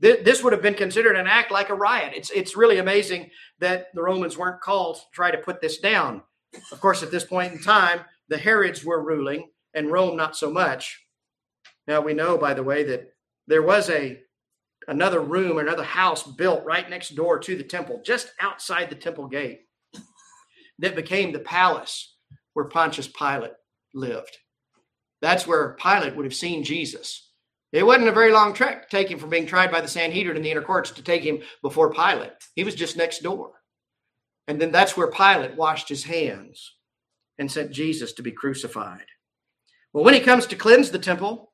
This 0.00 0.44
would 0.44 0.52
have 0.52 0.62
been 0.62 0.74
considered 0.74 1.16
an 1.16 1.26
act 1.26 1.50
like 1.50 1.70
a 1.70 1.74
riot. 1.74 2.12
It's, 2.14 2.30
it's 2.30 2.56
really 2.56 2.78
amazing 2.78 3.30
that 3.58 3.88
the 3.94 4.02
Romans 4.02 4.38
weren't 4.38 4.60
called 4.60 4.96
to 4.96 5.02
try 5.12 5.30
to 5.30 5.38
put 5.38 5.60
this 5.60 5.78
down. 5.78 6.22
Of 6.70 6.80
course, 6.80 7.02
at 7.02 7.10
this 7.10 7.24
point 7.24 7.52
in 7.52 7.60
time, 7.60 8.00
the 8.28 8.38
Herods 8.38 8.84
were 8.84 9.02
ruling 9.02 9.50
and 9.74 9.90
Rome 9.90 10.16
not 10.16 10.36
so 10.36 10.50
much. 10.50 11.04
Now 11.86 12.00
we 12.00 12.14
know, 12.14 12.38
by 12.38 12.54
the 12.54 12.62
way, 12.62 12.84
that 12.84 13.12
there 13.46 13.62
was 13.62 13.90
a 13.90 14.20
another 14.86 15.20
room, 15.20 15.58
another 15.58 15.84
house 15.84 16.22
built 16.22 16.64
right 16.64 16.88
next 16.88 17.10
door 17.10 17.38
to 17.38 17.56
the 17.56 17.64
temple, 17.64 18.00
just 18.04 18.32
outside 18.40 18.88
the 18.88 18.96
temple 18.96 19.26
gate, 19.26 19.62
that 20.78 20.96
became 20.96 21.32
the 21.32 21.38
palace 21.38 22.16
where 22.54 22.66
Pontius 22.66 23.08
Pilate 23.08 23.52
lived. 23.94 24.38
That's 25.20 25.46
where 25.46 25.74
Pilate 25.74 26.16
would 26.16 26.24
have 26.24 26.34
seen 26.34 26.64
Jesus. 26.64 27.27
It 27.72 27.84
wasn't 27.84 28.08
a 28.08 28.12
very 28.12 28.32
long 28.32 28.54
trek 28.54 28.82
to 28.82 28.96
take 28.96 29.10
him 29.10 29.18
from 29.18 29.30
being 29.30 29.46
tried 29.46 29.70
by 29.70 29.80
the 29.80 29.88
Sanhedrin 29.88 30.36
in 30.36 30.42
the 30.42 30.50
inner 30.50 30.62
courts 30.62 30.90
to 30.92 31.02
take 31.02 31.22
him 31.22 31.40
before 31.62 31.92
Pilate. 31.92 32.32
He 32.54 32.64
was 32.64 32.74
just 32.74 32.96
next 32.96 33.22
door. 33.22 33.52
And 34.46 34.60
then 34.60 34.72
that's 34.72 34.96
where 34.96 35.10
Pilate 35.10 35.54
washed 35.54 35.88
his 35.88 36.04
hands 36.04 36.74
and 37.38 37.50
sent 37.50 37.70
Jesus 37.70 38.14
to 38.14 38.22
be 38.22 38.32
crucified. 38.32 39.04
Well, 39.92 40.04
when 40.04 40.14
he 40.14 40.20
comes 40.20 40.46
to 40.46 40.56
cleanse 40.56 40.90
the 40.90 40.98
temple, 40.98 41.52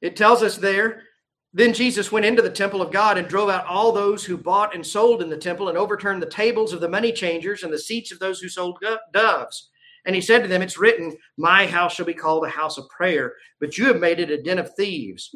it 0.00 0.16
tells 0.16 0.42
us 0.42 0.56
there 0.56 1.02
then 1.54 1.74
Jesus 1.74 2.10
went 2.10 2.24
into 2.24 2.40
the 2.40 2.50
temple 2.50 2.80
of 2.80 2.90
God 2.90 3.18
and 3.18 3.28
drove 3.28 3.50
out 3.50 3.66
all 3.66 3.92
those 3.92 4.24
who 4.24 4.38
bought 4.38 4.74
and 4.74 4.86
sold 4.86 5.20
in 5.20 5.28
the 5.28 5.36
temple 5.36 5.68
and 5.68 5.76
overturned 5.76 6.22
the 6.22 6.26
tables 6.26 6.72
of 6.72 6.80
the 6.80 6.88
money 6.88 7.12
changers 7.12 7.62
and 7.62 7.72
the 7.72 7.78
seats 7.78 8.10
of 8.10 8.18
those 8.18 8.40
who 8.40 8.48
sold 8.48 8.82
doves. 9.12 9.68
And 10.04 10.14
he 10.14 10.20
said 10.20 10.42
to 10.42 10.48
them, 10.48 10.62
It's 10.62 10.78
written, 10.78 11.16
My 11.36 11.66
house 11.66 11.94
shall 11.94 12.06
be 12.06 12.14
called 12.14 12.44
a 12.44 12.50
house 12.50 12.78
of 12.78 12.88
prayer, 12.88 13.34
but 13.60 13.78
you 13.78 13.86
have 13.86 14.00
made 14.00 14.20
it 14.20 14.30
a 14.30 14.42
den 14.42 14.58
of 14.58 14.74
thieves. 14.74 15.34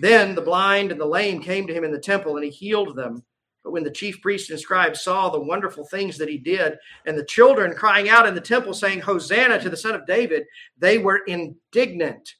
Then 0.00 0.34
the 0.34 0.42
blind 0.42 0.92
and 0.92 1.00
the 1.00 1.06
lame 1.06 1.42
came 1.42 1.66
to 1.66 1.74
him 1.74 1.84
in 1.84 1.92
the 1.92 1.98
temple, 1.98 2.36
and 2.36 2.44
he 2.44 2.50
healed 2.50 2.96
them. 2.96 3.22
But 3.64 3.72
when 3.72 3.84
the 3.84 3.90
chief 3.90 4.22
priests 4.22 4.50
and 4.50 4.58
scribes 4.58 5.02
saw 5.02 5.28
the 5.28 5.40
wonderful 5.40 5.84
things 5.86 6.16
that 6.18 6.28
he 6.28 6.38
did, 6.38 6.78
and 7.04 7.18
the 7.18 7.24
children 7.24 7.74
crying 7.74 8.08
out 8.08 8.26
in 8.26 8.34
the 8.34 8.40
temple, 8.40 8.72
saying, 8.72 9.00
Hosanna 9.00 9.60
to 9.60 9.68
the 9.68 9.76
Son 9.76 9.94
of 9.94 10.06
David, 10.06 10.44
they 10.78 10.98
were 10.98 11.20
indignant 11.26 12.34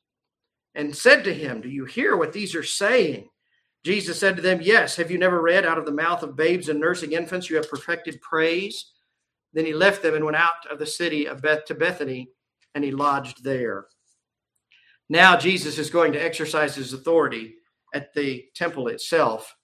and 0.74 0.94
said 0.94 1.24
to 1.24 1.34
him, 1.34 1.60
Do 1.60 1.68
you 1.68 1.84
hear 1.84 2.16
what 2.16 2.32
these 2.32 2.54
are 2.54 2.62
saying? 2.62 3.28
Jesus 3.84 4.18
said 4.18 4.36
to 4.36 4.42
them, 4.42 4.60
Yes. 4.62 4.96
Have 4.96 5.10
you 5.10 5.18
never 5.18 5.42
read, 5.42 5.66
Out 5.66 5.78
of 5.78 5.86
the 5.86 5.92
mouth 5.92 6.22
of 6.22 6.36
babes 6.36 6.68
and 6.68 6.80
nursing 6.80 7.12
infants, 7.12 7.50
you 7.50 7.56
have 7.56 7.70
perfected 7.70 8.20
praise? 8.20 8.92
Then 9.58 9.66
he 9.66 9.74
left 9.74 10.04
them 10.04 10.14
and 10.14 10.24
went 10.24 10.36
out 10.36 10.70
of 10.70 10.78
the 10.78 10.86
city 10.86 11.26
of 11.26 11.42
Beth 11.42 11.64
to 11.64 11.74
Bethany, 11.74 12.30
and 12.76 12.84
he 12.84 12.92
lodged 12.92 13.42
there. 13.42 13.86
Now 15.08 15.36
Jesus 15.36 15.78
is 15.78 15.90
going 15.90 16.12
to 16.12 16.24
exercise 16.24 16.76
his 16.76 16.92
authority 16.92 17.56
at 17.92 18.14
the 18.14 18.44
temple 18.54 18.86
itself. 18.86 19.56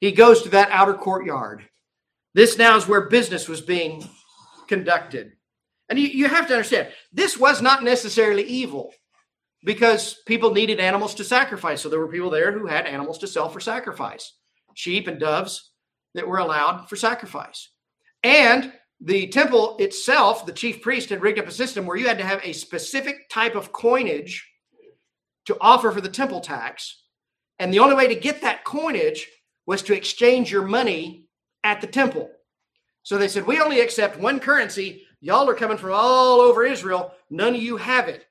He 0.00 0.12
goes 0.12 0.40
to 0.40 0.48
that 0.48 0.70
outer 0.70 0.94
courtyard. 0.94 1.68
This 2.32 2.56
now 2.56 2.78
is 2.78 2.88
where 2.88 3.10
business 3.10 3.46
was 3.46 3.60
being 3.60 4.08
conducted. 4.68 5.32
And 5.90 5.98
you, 5.98 6.08
you 6.08 6.28
have 6.28 6.48
to 6.48 6.54
understand, 6.54 6.88
this 7.12 7.36
was 7.36 7.60
not 7.60 7.84
necessarily 7.84 8.44
evil 8.44 8.94
because 9.64 10.16
people 10.24 10.54
needed 10.54 10.80
animals 10.80 11.14
to 11.16 11.24
sacrifice. 11.24 11.82
So 11.82 11.90
there 11.90 12.00
were 12.00 12.08
people 12.08 12.30
there 12.30 12.58
who 12.58 12.64
had 12.64 12.86
animals 12.86 13.18
to 13.18 13.26
sell 13.26 13.50
for 13.50 13.60
sacrifice 13.60 14.32
sheep 14.72 15.08
and 15.08 15.20
doves 15.20 15.72
that 16.14 16.26
were 16.26 16.38
allowed 16.38 16.88
for 16.88 16.96
sacrifice. 16.96 17.68
And 18.22 18.72
the 19.00 19.26
temple 19.28 19.76
itself, 19.78 20.46
the 20.46 20.52
chief 20.52 20.80
priest 20.80 21.10
had 21.10 21.20
rigged 21.20 21.38
up 21.38 21.46
a 21.46 21.52
system 21.52 21.86
where 21.86 21.96
you 21.96 22.08
had 22.08 22.18
to 22.18 22.24
have 22.24 22.40
a 22.42 22.52
specific 22.52 23.28
type 23.28 23.54
of 23.54 23.72
coinage 23.72 24.48
to 25.46 25.56
offer 25.60 25.92
for 25.92 26.00
the 26.00 26.08
temple 26.08 26.40
tax. 26.40 27.02
And 27.58 27.72
the 27.72 27.78
only 27.78 27.94
way 27.94 28.08
to 28.08 28.14
get 28.14 28.40
that 28.42 28.64
coinage 28.64 29.28
was 29.66 29.82
to 29.82 29.94
exchange 29.94 30.50
your 30.50 30.66
money 30.66 31.28
at 31.64 31.80
the 31.80 31.86
temple. 31.86 32.30
So 33.02 33.18
they 33.18 33.28
said, 33.28 33.46
We 33.46 33.60
only 33.60 33.80
accept 33.80 34.18
one 34.18 34.40
currency. 34.40 35.02
Y'all 35.20 35.48
are 35.48 35.54
coming 35.54 35.78
from 35.78 35.92
all 35.92 36.40
over 36.40 36.64
Israel. 36.64 37.12
None 37.30 37.54
of 37.54 37.62
you 37.62 37.76
have 37.76 38.08
it. 38.08 38.26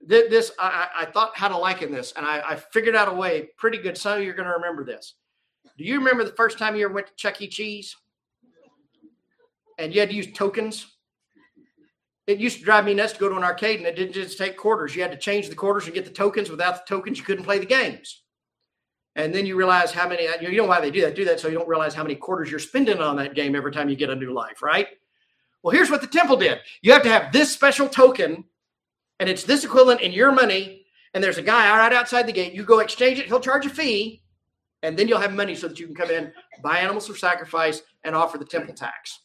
This, 0.00 0.52
I, 0.58 0.88
I 1.00 1.04
thought 1.06 1.36
how 1.36 1.48
to 1.48 1.56
liken 1.56 1.90
this, 1.90 2.12
and 2.16 2.24
I, 2.24 2.40
I 2.50 2.56
figured 2.56 2.94
out 2.94 3.08
a 3.08 3.12
way 3.12 3.48
pretty 3.56 3.78
good. 3.78 3.98
Some 3.98 4.18
of 4.18 4.24
you 4.24 4.30
are 4.30 4.34
going 4.34 4.46
to 4.46 4.54
remember 4.54 4.84
this. 4.84 5.14
Do 5.76 5.84
you 5.84 5.98
remember 5.98 6.22
the 6.22 6.32
first 6.32 6.58
time 6.58 6.76
you 6.76 6.84
ever 6.84 6.94
went 6.94 7.08
to 7.08 7.14
Chuck 7.16 7.40
E. 7.42 7.48
Cheese? 7.48 7.96
And 9.78 9.94
you 9.94 10.00
had 10.00 10.10
to 10.10 10.14
use 10.14 10.32
tokens? 10.32 10.86
It 12.26 12.38
used 12.38 12.58
to 12.58 12.64
drive 12.64 12.84
me 12.84 12.94
nuts 12.94 13.12
to 13.12 13.20
go 13.20 13.28
to 13.28 13.36
an 13.36 13.44
arcade 13.44 13.78
and 13.78 13.86
it 13.86 13.94
didn't 13.94 14.14
just 14.14 14.38
take 14.38 14.56
quarters. 14.56 14.96
You 14.96 15.02
had 15.02 15.12
to 15.12 15.18
change 15.18 15.48
the 15.48 15.54
quarters 15.54 15.84
and 15.84 15.94
get 15.94 16.04
the 16.04 16.10
tokens. 16.10 16.50
Without 16.50 16.74
the 16.74 16.94
tokens, 16.94 17.18
you 17.18 17.24
couldn't 17.24 17.44
play 17.44 17.58
the 17.58 17.66
games. 17.66 18.22
And 19.14 19.34
then 19.34 19.46
you 19.46 19.56
realize 19.56 19.92
how 19.92 20.08
many, 20.08 20.26
you 20.40 20.56
know 20.56 20.64
why 20.64 20.80
they 20.80 20.90
do 20.90 21.00
that. 21.02 21.14
Do 21.14 21.24
that 21.24 21.40
so 21.40 21.48
you 21.48 21.54
don't 21.56 21.68
realize 21.68 21.94
how 21.94 22.02
many 22.02 22.16
quarters 22.16 22.50
you're 22.50 22.58
spending 22.58 22.98
on 22.98 23.16
that 23.16 23.34
game 23.34 23.54
every 23.54 23.72
time 23.72 23.88
you 23.88 23.96
get 23.96 24.10
a 24.10 24.16
new 24.16 24.32
life, 24.34 24.60
right? 24.60 24.88
Well, 25.62 25.74
here's 25.74 25.90
what 25.90 26.00
the 26.00 26.06
temple 26.06 26.36
did 26.36 26.58
you 26.82 26.92
have 26.92 27.02
to 27.02 27.08
have 27.08 27.32
this 27.32 27.52
special 27.52 27.88
token, 27.88 28.44
and 29.18 29.28
it's 29.28 29.42
this 29.42 29.64
equivalent 29.64 30.00
in 30.00 30.12
your 30.12 30.32
money. 30.32 30.82
And 31.14 31.24
there's 31.24 31.38
a 31.38 31.42
guy 31.42 31.74
right 31.78 31.94
outside 31.94 32.26
the 32.26 32.32
gate. 32.32 32.52
You 32.52 32.62
go 32.62 32.80
exchange 32.80 33.18
it, 33.18 33.26
he'll 33.26 33.40
charge 33.40 33.64
a 33.64 33.70
fee, 33.70 34.22
and 34.82 34.98
then 34.98 35.08
you'll 35.08 35.18
have 35.18 35.32
money 35.32 35.54
so 35.54 35.66
that 35.66 35.80
you 35.80 35.86
can 35.86 35.94
come 35.94 36.10
in, 36.10 36.30
buy 36.62 36.80
animals 36.80 37.06
for 37.06 37.16
sacrifice, 37.16 37.80
and 38.04 38.14
offer 38.14 38.36
the 38.36 38.44
temple 38.44 38.74
tax. 38.74 39.20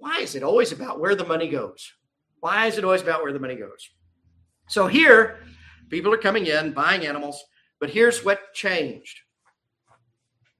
Why 0.00 0.20
is 0.20 0.34
it 0.34 0.42
always 0.42 0.72
about 0.72 0.98
where 0.98 1.14
the 1.14 1.26
money 1.26 1.46
goes? 1.46 1.92
Why 2.40 2.66
is 2.66 2.78
it 2.78 2.84
always 2.84 3.02
about 3.02 3.22
where 3.22 3.34
the 3.34 3.38
money 3.38 3.54
goes? 3.54 3.90
So 4.66 4.86
here, 4.86 5.40
people 5.90 6.12
are 6.12 6.18
coming 6.18 6.46
in, 6.46 6.72
buying 6.72 7.06
animals, 7.06 7.44
but 7.78 7.90
here's 7.90 8.24
what 8.24 8.54
changed. 8.54 9.20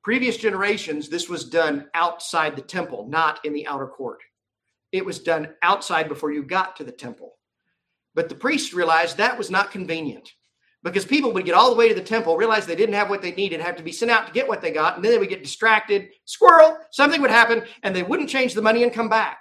Previous 0.05 0.37
generations, 0.37 1.09
this 1.09 1.29
was 1.29 1.49
done 1.49 1.89
outside 1.95 2.55
the 2.55 2.63
temple, 2.63 3.09
not 3.09 3.43
in 3.45 3.55
the 3.55 3.67
outer 3.67 3.87
court. 3.87 4.21
It 4.93 5.07
was 5.07 5.19
done 5.19 5.55
outside 5.63 6.09
before 6.09 6.33
you 6.33 6.43
got 6.43 6.77
to 6.77 6.85
the 6.85 6.93
temple. 6.93 7.33
But 8.15 8.29
the 8.29 8.35
priests 8.35 8.75
realized 8.75 9.17
that 9.17 9.39
was 9.39 9.51
not 9.51 9.71
convenient 9.71 10.33
because 10.83 11.05
people 11.05 11.33
would 11.33 11.45
get 11.45 11.55
all 11.55 11.71
the 11.71 11.77
way 11.77 11.89
to 11.89 11.95
the 11.95 12.01
temple, 12.01 12.37
realize 12.37 12.65
they 12.65 12.77
didn't 12.77 12.95
have 12.95 13.11
what 13.11 13.21
they 13.21 13.33
needed, 13.33 13.61
have 13.61 13.77
to 13.77 13.83
be 13.83 13.93
sent 13.93 14.11
out 14.11 14.27
to 14.27 14.33
get 14.33 14.49
what 14.49 14.63
they 14.63 14.71
got, 14.71 14.97
and 14.97 15.05
then 15.05 15.13
they 15.13 15.19
would 15.19 15.29
get 15.29 15.43
distracted, 15.43 16.09
squirrel, 16.25 16.79
something 16.91 17.21
would 17.21 17.31
happen, 17.31 17.65
and 17.83 17.95
they 17.95 18.03
wouldn't 18.03 18.31
change 18.31 18.55
the 18.55 18.63
money 18.63 18.83
and 18.83 18.93
come 18.93 19.09
back. 19.09 19.39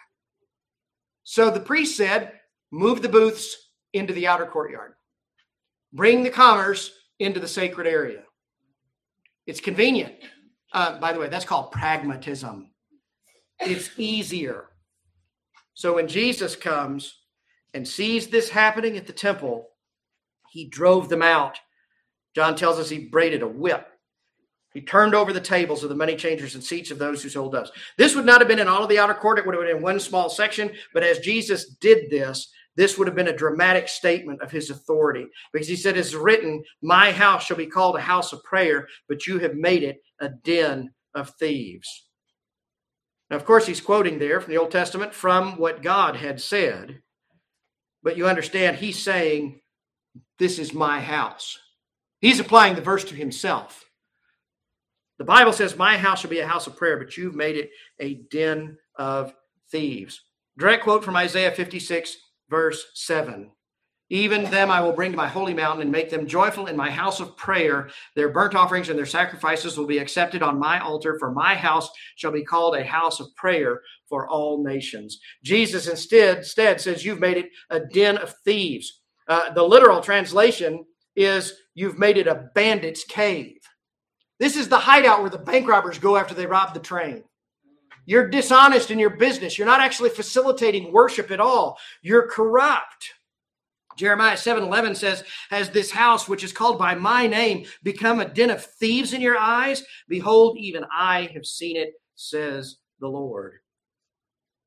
So 1.24 1.50
the 1.50 1.60
priest 1.60 1.96
said, 1.96 2.34
move 2.72 3.02
the 3.02 3.10
booths 3.10 3.56
into 3.94 4.14
the 4.14 4.28
outer 4.28 4.46
courtyard, 4.46 4.94
bring 5.94 6.24
the 6.24 6.30
commerce 6.30 6.92
into 7.20 7.40
the 7.40 7.48
sacred 7.48 7.88
area. 7.88 8.24
It's 9.48 9.62
convenient. 9.62 10.16
Uh, 10.74 11.00
by 11.00 11.14
the 11.14 11.20
way, 11.20 11.30
that's 11.30 11.46
called 11.46 11.72
pragmatism. 11.72 12.70
It's 13.60 13.90
easier. 13.98 14.66
So 15.74 15.96
when 15.96 16.08
Jesus 16.08 16.56
comes 16.56 17.16
and 17.74 17.88
sees 17.88 18.28
this 18.28 18.50
happening 18.50 18.98
at 18.98 19.08
the 19.08 19.14
temple, 19.14 19.70
he 20.52 20.68
drove 20.68 21.10
them 21.10 21.22
out. 21.22 21.60
John 22.36 22.56
tells 22.56 22.80
us 22.80 22.90
he 22.90 23.08
braided 23.08 23.42
a 23.42 23.48
whip. 23.48 23.88
He 24.74 24.82
turned 24.82 25.16
over 25.16 25.34
the 25.34 25.42
tables 25.42 25.84
of 25.84 25.90
the 25.90 25.96
money 25.96 26.16
changers 26.16 26.54
and 26.54 26.64
seats 26.64 26.92
of 26.92 27.00
those 27.00 27.24
who 27.24 27.30
sold 27.30 27.54
doves. 27.54 27.72
This 27.98 28.16
would 28.16 28.26
not 28.26 28.40
have 28.40 28.48
been 28.48 28.60
in 28.60 28.68
all 28.68 28.84
of 28.84 28.90
the 28.90 29.00
outer 29.00 29.16
court. 29.16 29.40
It 29.40 29.46
would 29.46 29.56
have 29.56 29.64
been 29.64 29.78
in 29.78 29.82
one 29.82 30.00
small 30.00 30.30
section. 30.30 30.72
But 30.94 31.04
as 31.04 31.20
Jesus 31.20 31.76
did 31.82 32.10
this, 32.12 32.52
this 32.76 32.98
would 32.98 33.08
have 33.08 33.16
been 33.16 33.30
a 33.30 33.36
dramatic 33.36 33.88
statement 33.88 34.42
of 34.42 34.52
his 34.52 34.70
authority 34.70 35.26
because 35.52 35.68
he 35.68 35.76
said, 35.76 35.98
It's 35.98 36.14
written, 36.14 36.64
My 36.82 37.12
house 37.12 37.44
shall 37.44 37.58
be 37.58 37.66
called 37.66 37.96
a 37.98 38.02
house 38.02 38.32
of 38.32 38.44
prayer, 38.44 38.88
but 39.08 39.26
you 39.26 39.40
have 39.40 39.56
made 39.56 39.84
it 39.84 40.02
a 40.20 40.30
den 40.30 40.92
of 41.16 41.32
thieves. 41.32 42.08
Now, 43.30 43.36
of 43.36 43.46
course, 43.46 43.66
he's 43.66 43.82
quoting 43.82 44.20
there 44.20 44.40
from 44.40 44.52
the 44.52 44.60
Old 44.60 44.72
Testament 44.72 45.14
from 45.14 45.58
what 45.58 45.84
God 45.84 46.16
had 46.16 46.40
said. 46.40 47.02
But 48.02 48.18
you 48.18 48.28
understand, 48.28 48.78
he's 48.78 49.02
saying, 49.02 49.60
This 50.38 50.60
is 50.60 50.74
my 50.74 51.02
house. 51.02 51.58
He's 52.22 52.40
applying 52.40 52.76
the 52.76 52.82
verse 52.82 53.04
to 53.06 53.16
himself. 53.16 53.86
The 55.18 55.26
Bible 55.26 55.54
says, 55.54 55.76
My 55.76 55.98
house 55.98 56.22
shall 56.22 56.30
be 56.30 56.40
a 56.40 56.48
house 56.48 56.68
of 56.68 56.78
prayer, 56.78 56.98
but 56.98 57.18
you've 57.18 57.36
made 57.36 57.58
it 57.58 57.72
a 58.00 58.16
den 58.32 58.78
of 58.96 59.34
thieves. 59.70 60.22
Direct 60.58 60.84
quote 60.84 61.04
from 61.04 61.16
Isaiah 61.16 61.52
56, 61.52 62.18
verse 62.50 62.86
7. 62.96 63.52
Even 64.12 64.44
them 64.46 64.72
I 64.72 64.82
will 64.82 64.94
bring 64.94 65.12
to 65.12 65.18
my 65.18 65.28
holy 65.28 65.54
mountain 65.54 65.84
and 65.84 65.92
make 65.92 66.10
them 66.10 66.26
joyful 66.26 66.66
in 66.66 66.76
my 66.76 66.90
house 66.90 67.20
of 67.20 67.38
prayer. 67.38 67.90
Their 68.16 68.30
burnt 68.30 68.56
offerings 68.56 68.90
and 68.90 68.98
their 68.98 69.06
sacrifices 69.06 69.78
will 69.78 69.86
be 69.86 70.00
accepted 70.00 70.42
on 70.42 70.58
my 70.58 70.80
altar, 70.80 71.20
for 71.20 71.32
my 71.32 71.54
house 71.54 71.90
shall 72.16 72.32
be 72.32 72.44
called 72.44 72.76
a 72.76 72.84
house 72.84 73.20
of 73.20 73.34
prayer 73.36 73.82
for 74.08 74.28
all 74.28 74.64
nations. 74.64 75.20
Jesus 75.44 75.88
instead, 75.88 76.40
instead 76.40 76.82
says, 76.82 77.06
You've 77.06 77.20
made 77.20 77.38
it 77.38 77.52
a 77.70 77.82
den 77.82 78.18
of 78.18 78.34
thieves. 78.44 78.99
Uh, 79.30 79.54
the 79.54 79.64
literal 79.64 80.02
translation 80.02 80.84
is, 81.16 81.54
You've 81.80 81.98
made 81.98 82.18
it 82.18 82.28
a 82.28 82.50
bandit's 82.56 83.06
cave. 83.06 83.62
This 84.38 84.58
is 84.58 84.68
the 84.68 84.80
hideout 84.80 85.22
where 85.22 85.30
the 85.30 85.38
bank 85.38 85.66
robbers 85.66 85.98
go 85.98 86.18
after 86.18 86.34
they 86.34 86.46
rob 86.46 86.74
the 86.74 86.82
train. 86.82 87.24
You're 88.06 88.28
dishonest 88.28 88.92
in 88.92 89.00
your 89.00 89.12
business. 89.12 89.58
You're 89.58 89.66
not 89.66 89.80
actually 89.80 90.10
facilitating 90.10 90.92
worship 90.92 91.32
at 91.32 91.40
all. 91.40 91.78
You're 92.02 92.28
corrupt. 92.28 93.14
Jeremiah 93.96 94.36
7 94.36 94.64
11 94.64 94.96
says, 94.96 95.24
Has 95.50 95.70
this 95.70 95.90
house, 95.90 96.28
which 96.28 96.44
is 96.44 96.52
called 96.52 96.78
by 96.78 96.96
my 96.96 97.28
name, 97.28 97.66
become 97.82 98.20
a 98.20 98.28
den 98.28 98.50
of 98.50 98.66
thieves 98.66 99.14
in 99.14 99.22
your 99.22 99.38
eyes? 99.38 99.84
Behold, 100.10 100.58
even 100.58 100.84
I 100.92 101.30
have 101.34 101.46
seen 101.46 101.78
it, 101.78 101.94
says 102.16 102.76
the 103.00 103.08
Lord. 103.08 103.60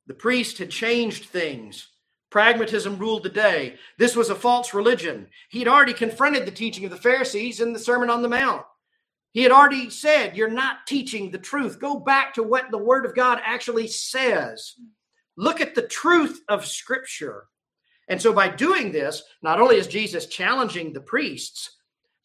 The 0.07 0.15
priest 0.15 0.57
had 0.57 0.71
changed 0.71 1.27
things. 1.27 1.89
Pragmatism 2.33 2.97
ruled 2.97 3.25
the 3.25 3.29
day. 3.29 3.77
This 3.99 4.17
was 4.17 4.31
a 4.31 4.35
false 4.35 4.73
religion. 4.73 5.29
He 5.51 5.59
had 5.59 5.69
already 5.69 5.93
confronted 5.93 6.47
the 6.47 6.51
teaching 6.51 6.87
of 6.87 6.91
the 6.91 6.97
Pharisees 6.97 7.61
in 7.61 7.75
the 7.75 7.79
Sermon 7.79 8.09
on 8.09 8.23
the 8.23 8.29
Mount. 8.29 8.65
He 9.33 9.43
had 9.43 9.53
already 9.53 9.91
said, 9.91 10.35
You're 10.35 10.49
not 10.49 10.87
teaching 10.87 11.31
the 11.31 11.37
truth. 11.37 11.79
Go 11.79 12.01
back 12.01 12.33
to 12.35 12.43
what 12.43 12.71
the 12.71 12.79
Word 12.79 13.05
of 13.05 13.15
God 13.15 13.39
actually 13.45 13.87
says. 13.87 14.77
Look 15.37 15.61
at 15.61 15.75
the 15.75 15.87
truth 15.87 16.41
of 16.49 16.65
Scripture. 16.65 17.49
And 18.09 18.21
so, 18.21 18.33
by 18.33 18.49
doing 18.49 18.93
this, 18.93 19.23
not 19.43 19.61
only 19.61 19.77
is 19.77 19.87
Jesus 19.87 20.25
challenging 20.25 20.95
the 20.95 21.03
priests, 21.03 21.77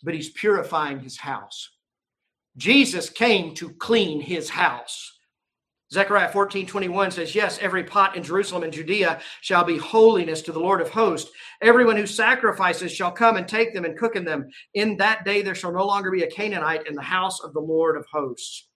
but 0.04 0.14
he's 0.14 0.30
purifying 0.30 1.02
his 1.02 1.18
house. 1.18 1.70
Jesus 2.56 3.10
came 3.10 3.54
to 3.56 3.72
clean 3.72 4.22
his 4.22 4.50
house. 4.50 5.17
Zechariah 5.94 6.30
14, 6.30 6.68
21 6.68 7.12
says, 7.12 7.34
Yes, 7.34 7.58
every 7.62 7.84
pot 7.84 8.18
in 8.18 8.24
Jerusalem 8.24 8.64
and 8.64 8.74
Judea 8.74 9.22
shall 9.42 9.64
be 9.64 9.78
holiness 9.78 10.42
to 10.42 10.52
the 10.52 10.60
Lord 10.60 10.82
of 10.82 10.90
hosts. 10.90 11.32
Everyone 11.62 11.96
who 11.96 12.06
sacrifices 12.06 12.92
shall 12.92 13.12
come 13.12 13.38
and 13.38 13.48
take 13.48 13.74
them 13.74 13.86
and 13.86 13.98
cook 13.98 14.18
in 14.18 14.26
them. 14.26 14.50
In 14.74 14.98
that 14.98 15.24
day 15.24 15.42
there 15.42 15.56
shall 15.56 15.72
no 15.72 15.86
longer 15.86 16.12
be 16.12 16.24
a 16.24 16.30
Canaanite 16.30 16.88
in 16.88 16.96
the 16.96 17.02
house 17.02 17.42
of 17.42 17.54
the 17.54 17.62
Lord 17.62 17.96
of 17.96 18.06
hosts. 18.12 18.68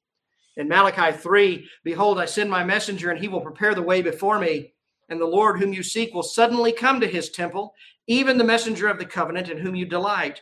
In 0.55 0.69
Malachi 0.69 1.17
3, 1.17 1.67
Behold, 1.83 2.17
I 2.17 2.25
send 2.25 2.49
my 2.49 2.63
messenger, 2.63 3.11
and 3.11 3.19
he 3.19 3.27
will 3.27 3.41
prepare 3.41 3.75
the 3.75 3.81
way 3.81 4.01
before 4.01 4.39
me. 4.39 4.73
And 5.09 5.19
the 5.19 5.25
Lord 5.25 5.59
whom 5.59 5.73
you 5.73 5.83
seek 5.83 6.13
will 6.13 6.23
suddenly 6.23 6.71
come 6.71 7.01
to 7.01 7.07
his 7.07 7.29
temple, 7.29 7.73
even 8.07 8.37
the 8.37 8.43
messenger 8.45 8.87
of 8.87 8.99
the 8.99 9.05
covenant 9.05 9.49
in 9.49 9.57
whom 9.57 9.75
you 9.75 9.85
delight. 9.85 10.41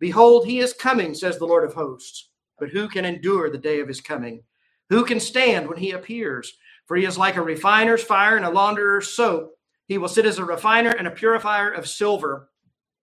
Behold, 0.00 0.46
he 0.46 0.58
is 0.58 0.72
coming, 0.72 1.14
says 1.14 1.38
the 1.38 1.46
Lord 1.46 1.64
of 1.64 1.74
hosts. 1.74 2.30
But 2.58 2.70
who 2.70 2.88
can 2.88 3.04
endure 3.04 3.50
the 3.50 3.58
day 3.58 3.78
of 3.78 3.86
his 3.86 4.00
coming? 4.00 4.42
Who 4.90 5.04
can 5.04 5.20
stand 5.20 5.68
when 5.68 5.78
he 5.78 5.90
appears? 5.90 6.52
For 6.86 6.96
he 6.96 7.04
is 7.04 7.18
like 7.18 7.36
a 7.36 7.42
refiner's 7.42 8.02
fire 8.02 8.36
and 8.36 8.46
a 8.46 8.50
launderer's 8.50 9.08
soap. 9.08 9.52
He 9.86 9.98
will 9.98 10.08
sit 10.08 10.26
as 10.26 10.38
a 10.38 10.44
refiner 10.44 10.90
and 10.90 11.06
a 11.06 11.12
purifier 11.12 11.70
of 11.70 11.88
silver. 11.88 12.50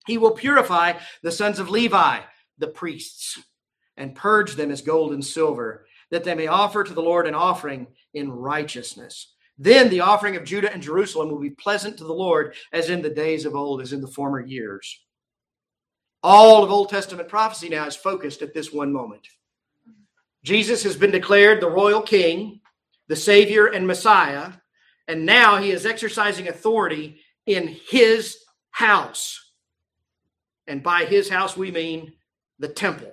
He 0.07 0.17
will 0.17 0.31
purify 0.31 0.93
the 1.21 1.31
sons 1.31 1.59
of 1.59 1.69
Levi, 1.69 2.19
the 2.57 2.67
priests, 2.67 3.39
and 3.97 4.15
purge 4.15 4.55
them 4.55 4.71
as 4.71 4.81
gold 4.81 5.13
and 5.13 5.23
silver, 5.23 5.85
that 6.11 6.23
they 6.23 6.35
may 6.35 6.47
offer 6.47 6.83
to 6.83 6.93
the 6.93 7.01
Lord 7.01 7.27
an 7.27 7.35
offering 7.35 7.87
in 8.13 8.31
righteousness. 8.31 9.33
Then 9.57 9.89
the 9.89 10.01
offering 10.01 10.35
of 10.35 10.43
Judah 10.43 10.71
and 10.71 10.81
Jerusalem 10.81 11.29
will 11.29 11.39
be 11.39 11.49
pleasant 11.49 11.97
to 11.97 12.03
the 12.03 12.13
Lord, 12.13 12.55
as 12.73 12.89
in 12.89 13.01
the 13.01 13.09
days 13.09 13.45
of 13.45 13.55
old, 13.55 13.81
as 13.81 13.93
in 13.93 14.01
the 14.01 14.07
former 14.07 14.41
years. 14.41 15.01
All 16.21 16.63
of 16.63 16.71
Old 16.71 16.89
Testament 16.89 17.29
prophecy 17.29 17.69
now 17.69 17.85
is 17.85 17.95
focused 17.95 18.41
at 18.41 18.53
this 18.53 18.73
one 18.73 18.91
moment. 18.91 19.27
Jesus 20.45 20.83
has 20.83 20.95
been 20.95 21.09
declared 21.09 21.59
the 21.59 21.67
royal 21.67 22.03
king, 22.03 22.61
the 23.07 23.15
savior 23.15 23.65
and 23.65 23.87
messiah, 23.87 24.51
and 25.07 25.25
now 25.25 25.57
he 25.57 25.71
is 25.71 25.87
exercising 25.87 26.47
authority 26.47 27.19
in 27.47 27.75
his 27.89 28.37
house. 28.69 29.53
And 30.67 30.83
by 30.83 31.05
his 31.05 31.29
house, 31.29 31.57
we 31.57 31.71
mean 31.71 32.13
the 32.59 32.67
temple. 32.67 33.11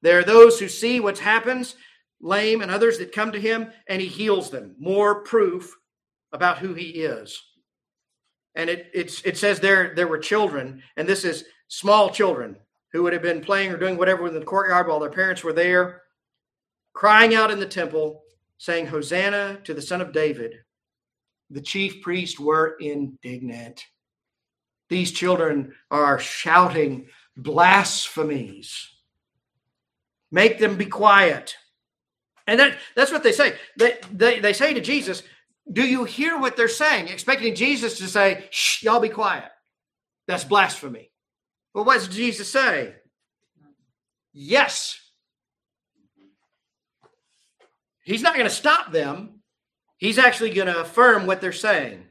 There 0.00 0.18
are 0.18 0.24
those 0.24 0.58
who 0.58 0.68
see 0.68 1.00
what 1.00 1.18
happens, 1.18 1.76
lame 2.22 2.62
and 2.62 2.70
others 2.70 2.96
that 2.96 3.12
come 3.12 3.32
to 3.32 3.40
him, 3.40 3.70
and 3.86 4.00
he 4.00 4.08
heals 4.08 4.48
them. 4.48 4.74
More 4.78 5.22
proof 5.22 5.70
about 6.32 6.56
who 6.56 6.72
he 6.72 6.92
is. 6.92 7.38
And 8.54 8.70
it, 8.70 8.90
it 8.94 9.36
says 9.36 9.60
there, 9.60 9.94
there 9.94 10.08
were 10.08 10.18
children, 10.18 10.82
and 10.96 11.06
this 11.06 11.26
is 11.26 11.44
small 11.68 12.08
children 12.08 12.56
who 12.92 13.02
would 13.02 13.12
have 13.12 13.20
been 13.20 13.42
playing 13.42 13.70
or 13.70 13.76
doing 13.76 13.98
whatever 13.98 14.26
in 14.26 14.32
the 14.32 14.40
courtyard 14.40 14.88
while 14.88 14.98
their 14.98 15.10
parents 15.10 15.44
were 15.44 15.52
there 15.52 16.04
crying 16.96 17.34
out 17.34 17.50
in 17.50 17.60
the 17.60 17.66
temple, 17.66 18.22
saying, 18.56 18.86
Hosanna 18.86 19.60
to 19.64 19.74
the 19.74 19.82
Son 19.82 20.00
of 20.00 20.12
David, 20.12 20.54
the 21.50 21.60
chief 21.60 22.00
priests 22.00 22.40
were 22.40 22.76
indignant. 22.80 23.84
These 24.88 25.12
children 25.12 25.74
are 25.90 26.18
shouting 26.18 27.08
blasphemies. 27.36 28.88
Make 30.32 30.58
them 30.58 30.76
be 30.76 30.86
quiet. 30.86 31.54
And 32.46 32.58
that, 32.58 32.78
that's 32.96 33.12
what 33.12 33.22
they 33.22 33.32
say. 33.32 33.56
They, 33.78 33.98
they, 34.10 34.40
they 34.40 34.54
say 34.54 34.72
to 34.72 34.80
Jesus, 34.80 35.22
Do 35.70 35.86
you 35.86 36.04
hear 36.04 36.38
what 36.38 36.56
they're 36.56 36.66
saying? 36.66 37.08
Expecting 37.08 37.54
Jesus 37.54 37.98
to 37.98 38.08
say, 38.08 38.46
Shh, 38.50 38.84
y'all 38.84 39.00
be 39.00 39.10
quiet. 39.10 39.50
That's 40.26 40.44
blasphemy. 40.44 41.10
Well, 41.74 41.84
what 41.84 41.98
does 41.98 42.08
Jesus 42.08 42.50
say? 42.50 42.94
Yes. 44.32 45.05
He's 48.06 48.22
not 48.22 48.34
going 48.34 48.46
to 48.46 48.54
stop 48.54 48.92
them. 48.92 49.40
He's 49.98 50.16
actually 50.16 50.50
going 50.50 50.68
to 50.68 50.80
affirm 50.80 51.26
what 51.26 51.40
they're 51.40 51.52
saying 51.52 52.04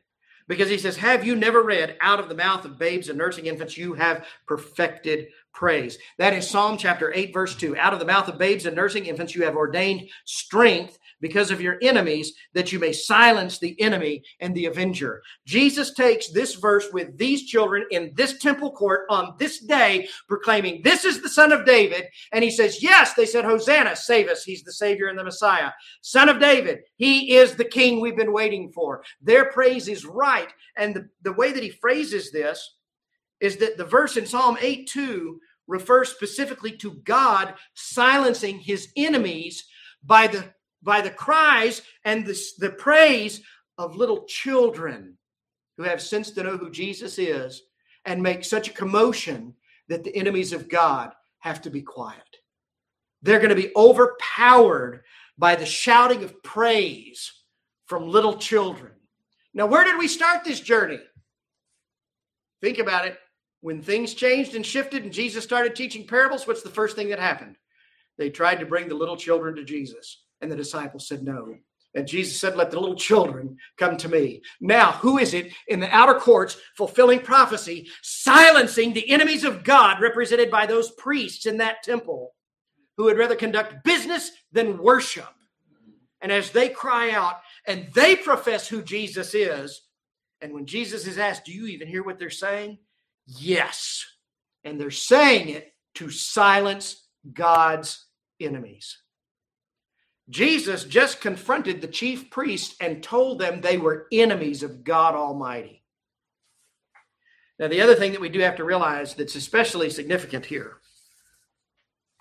because 0.48 0.70
he 0.70 0.78
says, 0.78 0.98
Have 0.98 1.26
you 1.26 1.36
never 1.36 1.64
read, 1.64 1.96
out 2.02 2.20
of 2.20 2.28
the 2.28 2.36
mouth 2.36 2.66
of 2.66 2.78
babes 2.78 3.08
and 3.08 3.18
nursing 3.18 3.46
infants, 3.46 3.78
you 3.78 3.93
have 3.93 4.26
perfected 4.46 5.28
praise? 5.54 5.98
That 6.18 6.34
is 6.34 6.50
Psalm 6.50 6.78
chapter 6.78 7.14
8, 7.14 7.34
verse 7.34 7.56
2. 7.56 7.78
Out 7.78 7.93
of 7.93 8.00
the 8.00 8.06
mouth 8.06 8.28
of 8.28 8.38
babes 8.38 8.66
and 8.66 8.76
nursing 8.76 9.06
infants, 9.06 9.36
you 9.36 9.46
have 9.46 9.56
ordained 9.56 10.10
strength 10.26 11.00
because 11.22 11.51
of 11.51 11.61
your 11.61 11.78
enemies, 11.82 12.34
that 12.53 12.72
you 12.72 12.80
may 12.80 12.91
silence 12.91 13.57
the 13.57 13.80
enemy 13.82 14.24
and 14.39 14.53
the 14.53 14.66
avenger. 14.66 15.22
Jesus 15.45 15.93
takes 15.93 16.32
this 16.32 16.55
verse 16.55 16.88
with 16.91 17.18
these 17.18 17.45
children 17.45 17.86
in 17.91 18.11
this 18.16 18.38
temple 18.39 18.72
court 18.72 19.05
on 19.09 19.36
this 19.38 19.59
day, 19.59 20.07
proclaiming, 20.28 20.82
This 20.84 21.05
is 21.05 21.22
the 21.22 21.30
Son 21.30 21.51
of 21.51 21.66
David. 21.66 22.05
And 22.32 22.43
he 22.43 22.51
says, 22.51 22.84
Yes, 22.84 23.13
they 23.13 23.26
said, 23.26 23.45
Hosanna, 23.45 23.95
save 23.95 24.28
us. 24.28 24.43
He's 24.43 24.63
the 24.63 24.74
Savior 24.74 25.07
and 25.07 25.18
the 25.18 25.24
Messiah. 25.24 25.72
Son 26.01 26.30
of 26.30 26.39
David, 26.39 26.80
he 26.95 27.36
is 27.36 27.55
the 27.55 27.66
King 27.66 27.99
we've 27.99 28.18
been 28.18 28.34
waiting 28.34 28.72
for. 28.72 29.03
Their 29.22 29.51
praise 29.51 29.88
is 29.88 30.05
right. 30.05 30.51
And 30.78 30.95
the, 30.95 31.09
the 31.24 31.34
way 31.34 31.51
that 31.51 31.63
he 31.63 31.70
phrases 31.70 32.32
this 32.32 32.78
is 33.39 33.57
that 33.57 33.78
the 33.78 33.86
verse 33.86 34.18
in 34.18 34.26
Psalm 34.26 34.57
8 34.59 34.88
2 34.88 35.39
refers 35.68 36.09
specifically 36.09 36.72
to 36.78 36.95
God 37.03 37.55
silencing 37.74 38.59
his 38.59 38.89
enemies 38.95 39.66
by 40.03 40.28
the 40.28 40.45
by 40.86 41.01
the 41.01 41.09
cries 41.09 41.81
and 42.05 42.25
the, 42.25 42.39
the 42.59 42.69
praise 42.69 43.41
of 43.77 43.97
little 43.97 44.23
children 44.25 45.17
who 45.77 45.83
have 45.83 46.01
sense 46.01 46.31
to 46.31 46.43
know 46.43 46.55
who 46.55 46.69
Jesus 46.69 47.17
is 47.17 47.63
and 48.05 48.21
make 48.21 48.45
such 48.45 48.69
a 48.69 48.73
commotion 48.73 49.55
that 49.89 50.03
the 50.03 50.15
enemies 50.15 50.53
of 50.53 50.69
God 50.69 51.11
have 51.39 51.61
to 51.63 51.69
be 51.69 51.81
quiet. 51.81 52.21
They're 53.23 53.39
going 53.39 53.49
to 53.49 53.55
be 53.55 53.71
overpowered 53.75 55.03
by 55.38 55.55
the 55.55 55.65
shouting 55.65 56.23
of 56.23 56.41
praise 56.43 57.33
from 57.88 58.07
little 58.07 58.38
children. 58.38 58.93
Now, 59.53 59.65
where 59.65 59.83
did 59.83 59.97
we 59.97 60.07
start 60.07 60.43
this 60.43 60.59
journey? 60.59 60.99
Think 62.61 62.77
about 62.77 63.05
it. 63.05 63.17
When 63.61 63.81
things 63.81 64.13
changed 64.13 64.53
and 64.53 64.65
shifted 64.65 65.03
and 65.03 65.11
Jesus 65.11 65.43
started 65.43 65.75
teaching 65.75 66.05
parables, 66.05 66.45
what's 66.45 66.61
the 66.61 66.69
first 66.69 66.95
thing 66.95 67.09
that 67.09 67.19
happened? 67.19 67.55
They 68.17 68.29
tried 68.29 68.59
to 68.59 68.65
bring 68.65 68.88
the 68.88 68.95
little 68.95 69.17
children 69.17 69.55
to 69.55 69.63
Jesus. 69.63 70.24
And 70.41 70.51
the 70.51 70.55
disciples 70.55 71.07
said, 71.07 71.23
No. 71.23 71.55
And 71.95 72.07
Jesus 72.07 72.39
said, 72.39 72.57
Let 72.57 72.71
the 72.71 72.79
little 72.79 72.95
children 72.95 73.57
come 73.77 73.97
to 73.97 74.09
me. 74.09 74.41
Now, 74.59 74.91
who 74.91 75.17
is 75.17 75.33
it 75.33 75.53
in 75.67 75.79
the 75.79 75.93
outer 75.95 76.19
courts 76.19 76.57
fulfilling 76.75 77.21
prophecy, 77.21 77.88
silencing 78.03 78.93
the 78.93 79.09
enemies 79.09 79.43
of 79.43 79.63
God, 79.63 80.01
represented 80.01 80.51
by 80.51 80.65
those 80.65 80.91
priests 80.91 81.45
in 81.45 81.57
that 81.57 81.83
temple 81.83 82.33
who 82.97 83.05
would 83.05 83.17
rather 83.17 83.36
conduct 83.36 83.83
business 83.83 84.31
than 84.51 84.77
worship? 84.77 85.29
And 86.21 86.31
as 86.31 86.51
they 86.51 86.69
cry 86.69 87.11
out 87.11 87.36
and 87.65 87.88
they 87.93 88.15
profess 88.15 88.67
who 88.67 88.81
Jesus 88.81 89.33
is, 89.33 89.81
and 90.41 90.53
when 90.53 90.65
Jesus 90.65 91.07
is 91.07 91.17
asked, 91.17 91.45
Do 91.45 91.53
you 91.53 91.67
even 91.67 91.88
hear 91.88 92.03
what 92.03 92.19
they're 92.19 92.29
saying? 92.29 92.77
Yes. 93.25 94.05
And 94.63 94.79
they're 94.79 94.91
saying 94.91 95.49
it 95.49 95.73
to 95.95 96.09
silence 96.09 97.07
God's 97.33 98.05
enemies. 98.39 98.97
Jesus 100.30 100.84
just 100.84 101.21
confronted 101.21 101.82
the 101.82 101.88
chief 101.88 102.30
priests 102.32 102.76
and 102.80 103.03
told 103.03 103.39
them 103.39 103.61
they 103.61 103.78
were 103.78 104.07
enemies 104.11 104.63
of 104.63 104.84
God 104.84 105.13
Almighty. 105.13 105.84
Now, 107.59 107.67
the 107.67 107.82
other 107.82 107.95
thing 107.95 108.11
that 108.11 108.21
we 108.21 108.30
do 108.30 108.39
have 108.39 108.57
to 108.57 108.63
realize 108.63 109.13
that's 109.13 109.36
especially 109.36 109.89
significant 109.89 110.45
here 110.45 110.78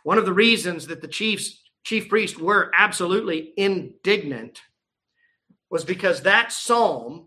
one 0.05 0.19
of 0.19 0.27
the 0.27 0.35
reasons 0.35 0.87
that 0.87 1.01
the 1.01 1.09
chiefs, 1.09 1.63
chief 1.83 2.11
priests 2.11 2.39
were 2.39 2.71
absolutely 2.77 3.55
indignant 3.57 4.61
was 5.71 5.83
because 5.83 6.21
that 6.21 6.53
psalm 6.53 7.27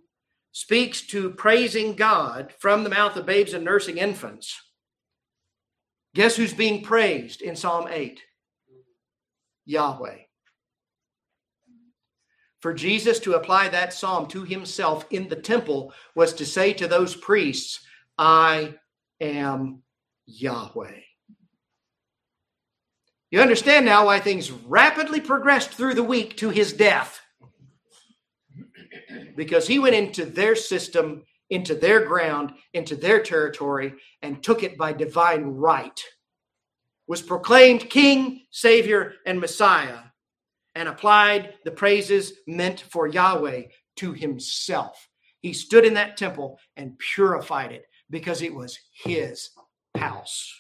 speaks 0.52 1.02
to 1.02 1.32
praising 1.32 1.96
God 1.96 2.54
from 2.60 2.84
the 2.84 2.90
mouth 2.92 3.16
of 3.16 3.26
babes 3.26 3.54
and 3.54 3.66
nursing 3.66 3.98
infants. 3.98 4.62
Guess 6.14 6.36
who's 6.36 6.54
being 6.54 6.84
praised 6.84 7.42
in 7.42 7.56
Psalm 7.56 7.88
8? 7.90 8.22
Yahweh 9.66 10.18
for 12.60 12.74
Jesus 12.74 13.20
to 13.20 13.34
apply 13.34 13.70
that 13.70 13.94
psalm 13.94 14.28
to 14.28 14.44
himself 14.44 15.06
in 15.12 15.28
the 15.28 15.36
temple 15.36 15.94
was 16.16 16.34
to 16.34 16.46
say 16.46 16.74
to 16.74 16.88
those 16.88 17.16
priests, 17.16 17.82
I 18.18 18.76
am 19.22 19.84
Yahweh. 20.26 21.02
You 23.30 23.42
understand 23.42 23.86
now 23.86 24.06
why 24.06 24.20
things 24.20 24.52
rapidly 24.52 25.20
progressed 25.20 25.72
through 25.72 25.96
the 25.96 26.04
week 26.04 26.38
to 26.38 26.50
his 26.50 26.74
death. 26.74 27.20
Because 29.36 29.68
he 29.68 29.80
went 29.80 29.96
into 29.96 30.26
their 30.26 30.56
system, 30.56 31.24
into 31.50 31.76
their 31.76 32.06
ground, 32.06 32.54
into 32.74 32.96
their 32.96 33.22
territory, 33.22 33.94
and 34.22 34.42
took 34.42 34.64
it 34.64 34.78
by 34.78 34.94
divine 34.94 35.44
right. 35.44 36.02
Was 37.06 37.22
proclaimed 37.22 37.90
King, 37.90 38.46
Savior, 38.50 39.14
and 39.26 39.40
Messiah 39.40 40.07
and 40.78 40.88
applied 40.88 41.56
the 41.66 41.72
praises 41.72 42.34
meant 42.46 42.82
for 42.82 43.08
Yahweh 43.08 43.64
to 43.96 44.14
himself. 44.14 45.10
He 45.42 45.52
stood 45.52 45.84
in 45.86 45.96
that 45.96 46.18
temple 46.18 46.60
and 46.76 47.00
purified 47.00 47.72
it 47.72 47.86
because 48.12 48.44
it 48.44 48.54
was 48.54 48.78
his 49.04 49.50
house. 49.98 50.54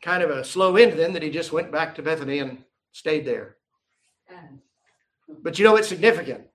Kind 0.00 0.22
of 0.22 0.30
a 0.30 0.42
slow 0.42 0.76
end 0.76 0.98
then 0.98 1.12
that 1.12 1.22
he 1.22 1.28
just 1.28 1.52
went 1.52 1.70
back 1.70 1.94
to 1.94 2.02
Bethany 2.02 2.38
and 2.38 2.64
stayed 2.92 3.26
there. 3.26 3.56
But 5.42 5.58
you 5.58 5.66
know 5.66 5.72
what's 5.72 5.88
significant? 5.88 6.46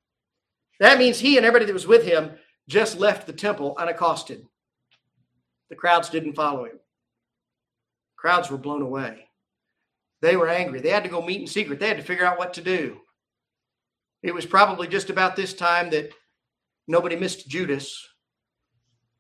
That 0.80 0.98
means 0.98 1.20
he 1.20 1.38
and 1.38 1.46
everybody 1.46 1.66
that 1.66 1.74
was 1.74 1.86
with 1.86 2.04
him 2.04 2.32
just 2.68 2.98
left 2.98 3.28
the 3.28 3.34
temple 3.34 3.76
unaccosted. 3.78 4.44
The 5.70 5.76
crowds 5.76 6.10
didn't 6.10 6.34
follow 6.34 6.66
him. 6.66 6.80
Crowds 8.18 8.50
were 8.50 8.58
blown 8.58 8.82
away. 8.82 9.29
They 10.22 10.36
were 10.36 10.50
angry. 10.50 10.82
They 10.82 10.90
had 10.90 11.04
to 11.04 11.10
go 11.10 11.22
meet 11.22 11.42
in 11.42 11.48
secret. 11.48 11.80
They 11.80 11.88
had 11.88 11.98
to 11.98 12.04
figure 12.04 12.26
out 12.26 12.38
what 12.38 12.54
to 12.56 12.62
do. 12.62 13.00
It 14.22 14.34
was 14.34 14.46
probably 14.46 14.88
just 14.88 15.10
about 15.10 15.36
this 15.36 15.54
time 15.54 15.90
that 15.92 16.12
nobody 16.88 17.16
missed 17.16 17.48
Judas, 17.48 18.06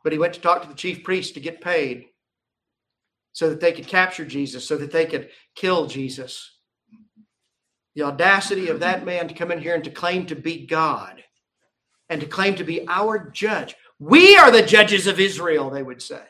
but 0.03 0.11
he 0.11 0.19
went 0.19 0.33
to 0.33 0.41
talk 0.41 0.61
to 0.61 0.67
the 0.67 0.73
chief 0.73 1.03
priest 1.03 1.35
to 1.35 1.39
get 1.39 1.61
paid 1.61 2.05
so 3.31 3.49
that 3.49 3.61
they 3.61 3.71
could 3.71 3.87
capture 3.87 4.25
Jesus, 4.25 4.67
so 4.67 4.75
that 4.77 4.91
they 4.91 5.05
could 5.05 5.29
kill 5.55 5.87
Jesus. 5.87 6.57
The 7.95 8.03
audacity 8.03 8.67
of 8.67 8.81
that 8.81 9.05
man 9.05 9.27
to 9.29 9.33
come 9.33 9.51
in 9.51 9.61
here 9.61 9.75
and 9.75 9.83
to 9.85 9.89
claim 9.89 10.25
to 10.25 10.35
be 10.35 10.65
God 10.65 11.23
and 12.09 12.19
to 12.19 12.27
claim 12.27 12.55
to 12.55 12.63
be 12.63 12.85
our 12.87 13.29
judge. 13.29 13.75
We 13.99 14.35
are 14.35 14.51
the 14.51 14.63
judges 14.63 15.07
of 15.07 15.19
Israel, 15.19 15.69
they 15.69 15.83
would 15.83 16.01
say. 16.01 16.23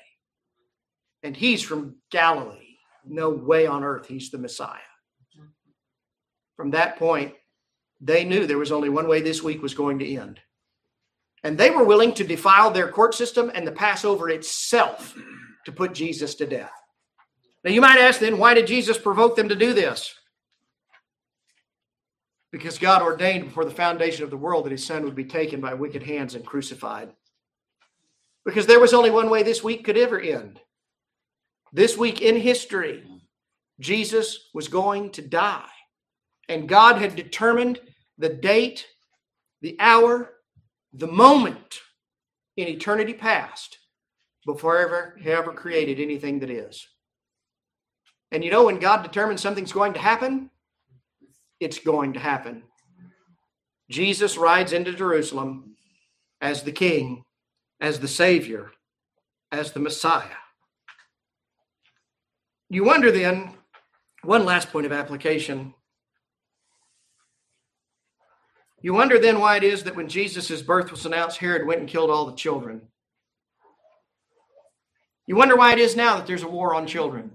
And 1.24 1.36
he's 1.36 1.64
from 1.64 1.96
Galilee 2.12 2.69
no 3.10 3.30
way 3.30 3.66
on 3.66 3.84
earth 3.84 4.08
he's 4.08 4.30
the 4.30 4.38
Messiah. 4.38 4.78
From 6.56 6.72
that 6.72 6.98
point, 6.98 7.34
they 8.02 8.24
knew 8.24 8.46
there 8.46 8.58
was 8.58 8.72
only 8.72 8.90
one 8.90 9.08
way 9.08 9.22
this 9.22 9.42
week 9.42 9.62
was 9.62 9.74
going 9.74 10.00
to 10.00 10.16
end. 10.16 10.40
And 11.44 11.58
they 11.58 11.70
were 11.70 11.86
willing 11.86 12.14
to 12.16 12.24
defile 12.24 12.70
their 12.70 12.90
court 12.90 13.14
system 13.16 13.52
and 13.54 13.66
the 13.66 13.72
Passover 13.72 14.30
itself 14.30 15.16
to 15.66 15.72
put 15.72 15.94
Jesus 15.94 16.36
to 16.36 16.46
death. 16.46 16.72
Now, 17.64 17.72
you 17.72 17.82
might 17.82 18.00
ask 18.00 18.20
then, 18.20 18.38
why 18.38 18.54
did 18.54 18.68
Jesus 18.68 18.98
provoke 18.98 19.36
them 19.36 19.50
to 19.50 19.56
do 19.56 19.74
this? 19.74 20.14
Because 22.52 22.78
God 22.78 23.02
ordained 23.02 23.46
before 23.46 23.66
the 23.66 23.72
foundation 23.72 24.24
of 24.24 24.30
the 24.30 24.38
world 24.38 24.66
that 24.66 24.72
his 24.72 24.86
son 24.86 25.04
would 25.04 25.16
be 25.16 25.26
taken 25.26 25.62
by 25.62 25.74
wicked 25.74 26.04
hands 26.04 26.36
and 26.36 26.46
crucified. 26.46 27.12
Because 28.46 28.66
there 28.66 28.80
was 28.80 28.94
only 28.94 29.12
one 29.12 29.30
way 29.30 29.44
this 29.44 29.64
week 29.64 29.84
could 29.84 29.98
ever 29.98 30.20
end 30.20 30.60
this 31.72 31.98
week 31.98 32.22
in 32.22 32.36
history, 32.36 33.04
Jesus 33.80 34.50
was 34.54 34.68
going 34.68 35.12
to 35.12 35.22
die. 35.22 35.70
And 36.48 36.68
God 36.68 36.98
had 36.98 37.16
determined 37.16 37.80
the 38.18 38.30
date, 38.30 38.86
the 39.62 39.76
hour, 39.80 40.32
the 40.94 41.08
moment 41.08 41.80
in 42.58 42.68
eternity 42.68 43.14
past 43.14 43.78
before 44.46 44.78
ever 44.78 45.16
he 45.22 45.30
ever 45.30 45.54
created 45.54 46.00
anything 46.00 46.40
that 46.40 46.50
is. 46.50 46.88
And 48.32 48.44
you 48.44 48.52
know, 48.52 48.66
when 48.66 48.80
God 48.80 49.04
determines 49.04 49.42
something's 49.42 49.72
going 49.72 49.94
to 49.94 50.00
happen, 50.00 50.50
it's 51.60 51.80
going 51.80 52.14
to 52.14 52.20
happen. 52.20 52.64
Jesus 53.90 54.38
rides 54.38 54.74
into 54.74 54.94
Jerusalem 54.94 55.76
as 56.42 56.64
the 56.64 56.72
king, 56.72 57.24
as 57.80 58.00
the 58.00 58.08
savior, 58.08 58.72
as 59.52 59.72
the 59.72 59.80
Messiah. 59.80 60.38
You 62.70 62.84
wonder 62.84 63.12
then, 63.12 63.56
one 64.24 64.46
last 64.46 64.72
point 64.72 64.86
of 64.86 64.92
application. 64.92 65.74
You 68.82 68.94
wonder 68.94 69.20
then 69.20 69.40
why 69.40 69.58
it 69.58 69.64
is 69.64 69.84
that 69.84 69.96
when 69.96 70.08
Jesus' 70.08 70.62
birth 70.62 70.92
was 70.92 71.06
announced, 71.06 71.40
Herod 71.40 71.66
went 71.66 71.80
and 71.80 71.90
killed 71.90 72.12
all 72.12 72.26
the 72.26 72.36
children. 72.36 72.84
You 75.26 75.36
wonder 75.36 75.56
why 75.56 75.74
it 75.74 75.80
is 75.80 75.96
now 75.96 76.16
that 76.16 76.28
there's 76.28 76.44
a 76.44 76.48
war 76.48 76.76
on 76.76 76.88
children. 76.88 77.32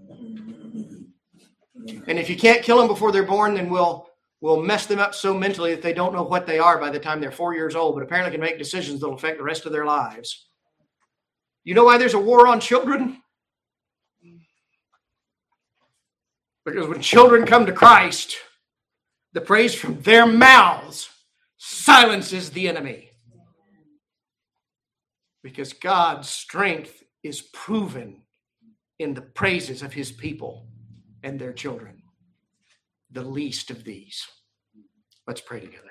And 2.07 2.19
if 2.19 2.31
you 2.31 2.37
can't 2.37 2.63
kill 2.63 2.79
them 2.79 2.89
before 2.89 3.13
they're 3.13 3.25
born, 3.25 3.55
then 3.55 3.69
we'll 3.69 4.09
we'll 4.41 4.63
mess 4.63 4.87
them 4.87 4.99
up 4.99 5.15
so 5.15 5.33
mentally 5.35 5.75
that 5.75 5.83
they 5.83 5.93
don't 5.93 6.13
know 6.13 6.23
what 6.23 6.47
they 6.47 6.59
are 6.59 6.79
by 6.79 6.91
the 6.91 6.99
time 6.99 7.21
they're 7.21 7.33
four 7.33 7.55
years 7.55 7.75
old, 7.75 7.95
but 7.95 8.03
apparently 8.03 8.31
can 8.31 8.41
make 8.41 8.59
decisions 8.59 9.01
that'll 9.01 9.17
affect 9.17 9.39
the 9.39 9.45
rest 9.45 9.67
of 9.67 9.73
their 9.73 9.87
lives. 9.87 10.47
You 11.65 11.75
know 11.75 11.85
why 11.85 11.99
there's 11.99 12.15
a 12.15 12.19
war 12.19 12.47
on 12.47 12.61
children? 12.61 13.23
Because 16.65 16.89
when 16.89 17.01
children 17.01 17.47
come 17.47 17.67
to 17.67 17.73
Christ, 17.73 18.37
the 19.33 19.41
praise 19.41 19.75
from 19.75 20.01
their 20.01 20.27
mouths 20.27 21.11
silences 21.59 22.51
the 22.51 22.69
enemy. 22.69 23.11
Because 25.43 25.73
God's 25.75 26.29
strength 26.29 27.03
is 27.23 27.43
proven 27.43 28.23
in 28.99 29.13
the 29.15 29.23
praises 29.23 29.83
of 29.83 29.93
his 29.93 30.11
people 30.13 30.69
and 31.23 31.39
their 31.39 31.53
children, 31.53 32.03
the 33.11 33.23
least 33.23 33.71
of 33.71 33.85
these. 33.85 34.27
Let's 35.27 35.41
pray 35.41 35.61
together. 35.61 35.91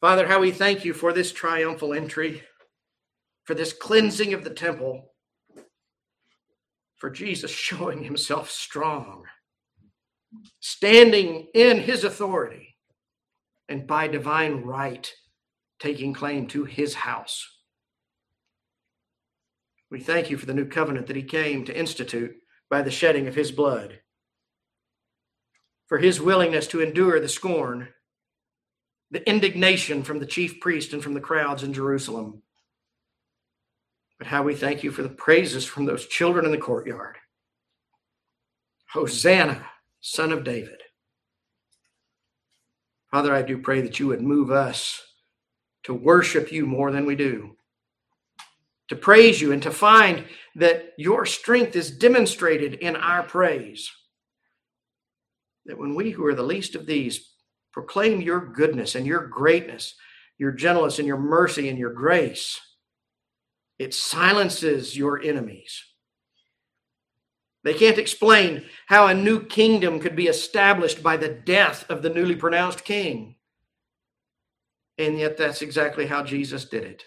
Father, 0.00 0.26
how 0.26 0.40
we 0.40 0.50
thank 0.50 0.84
you 0.84 0.92
for 0.92 1.12
this 1.12 1.32
triumphal 1.32 1.94
entry, 1.94 2.42
for 3.44 3.54
this 3.54 3.72
cleansing 3.72 4.34
of 4.34 4.44
the 4.44 4.50
temple, 4.50 5.13
for 7.04 7.10
Jesus 7.10 7.50
showing 7.50 8.02
himself 8.02 8.50
strong, 8.50 9.24
standing 10.60 11.48
in 11.52 11.78
his 11.78 12.02
authority, 12.02 12.78
and 13.68 13.86
by 13.86 14.08
divine 14.08 14.62
right 14.62 15.12
taking 15.78 16.14
claim 16.14 16.46
to 16.46 16.64
his 16.64 16.94
house. 16.94 17.46
We 19.90 20.00
thank 20.00 20.30
you 20.30 20.38
for 20.38 20.46
the 20.46 20.54
new 20.54 20.64
covenant 20.64 21.08
that 21.08 21.16
he 21.16 21.24
came 21.24 21.66
to 21.66 21.78
institute 21.78 22.36
by 22.70 22.80
the 22.80 22.90
shedding 22.90 23.26
of 23.26 23.34
his 23.34 23.52
blood, 23.52 24.00
for 25.88 25.98
his 25.98 26.22
willingness 26.22 26.66
to 26.68 26.80
endure 26.80 27.20
the 27.20 27.28
scorn, 27.28 27.88
the 29.10 29.28
indignation 29.28 30.02
from 30.02 30.20
the 30.20 30.26
chief 30.26 30.58
priest 30.58 30.94
and 30.94 31.02
from 31.02 31.12
the 31.12 31.20
crowds 31.20 31.62
in 31.62 31.74
Jerusalem. 31.74 32.40
But 34.18 34.28
how 34.28 34.42
we 34.42 34.54
thank 34.54 34.84
you 34.84 34.90
for 34.90 35.02
the 35.02 35.08
praises 35.08 35.64
from 35.64 35.86
those 35.86 36.06
children 36.06 36.44
in 36.44 36.52
the 36.52 36.58
courtyard. 36.58 37.16
Hosanna, 38.92 39.66
son 40.00 40.32
of 40.32 40.44
David. 40.44 40.80
Father, 43.10 43.34
I 43.34 43.42
do 43.42 43.58
pray 43.58 43.80
that 43.80 43.98
you 43.98 44.08
would 44.08 44.22
move 44.22 44.50
us 44.50 45.00
to 45.84 45.94
worship 45.94 46.52
you 46.52 46.66
more 46.66 46.90
than 46.90 47.06
we 47.06 47.16
do 47.16 47.56
to 48.88 48.96
praise 48.96 49.40
you 49.40 49.52
and 49.52 49.62
to 49.62 49.70
find 49.70 50.24
that 50.56 50.92
your 50.98 51.24
strength 51.24 51.74
is 51.74 51.90
demonstrated 51.90 52.74
in 52.74 52.96
our 52.96 53.22
praise. 53.22 53.90
That 55.66 55.78
when 55.78 55.94
we 55.94 56.10
who 56.10 56.26
are 56.26 56.34
the 56.34 56.42
least 56.42 56.74
of 56.74 56.86
these 56.86 57.30
proclaim 57.72 58.20
your 58.20 58.52
goodness 58.52 58.94
and 58.94 59.06
your 59.06 59.26
greatness, 59.26 59.94
your 60.38 60.52
gentleness 60.52 60.98
and 60.98 61.08
your 61.08 61.18
mercy 61.18 61.68
and 61.68 61.78
your 61.78 61.92
grace, 61.92 62.60
it 63.78 63.94
silences 63.94 64.96
your 64.96 65.22
enemies. 65.22 65.84
They 67.64 67.74
can't 67.74 67.98
explain 67.98 68.66
how 68.86 69.06
a 69.06 69.14
new 69.14 69.42
kingdom 69.42 69.98
could 69.98 70.14
be 70.14 70.26
established 70.26 71.02
by 71.02 71.16
the 71.16 71.30
death 71.30 71.88
of 71.88 72.02
the 72.02 72.10
newly 72.10 72.36
pronounced 72.36 72.84
king. 72.84 73.36
And 74.98 75.18
yet, 75.18 75.36
that's 75.36 75.62
exactly 75.62 76.06
how 76.06 76.22
Jesus 76.22 76.66
did 76.66 76.84
it. 76.84 77.04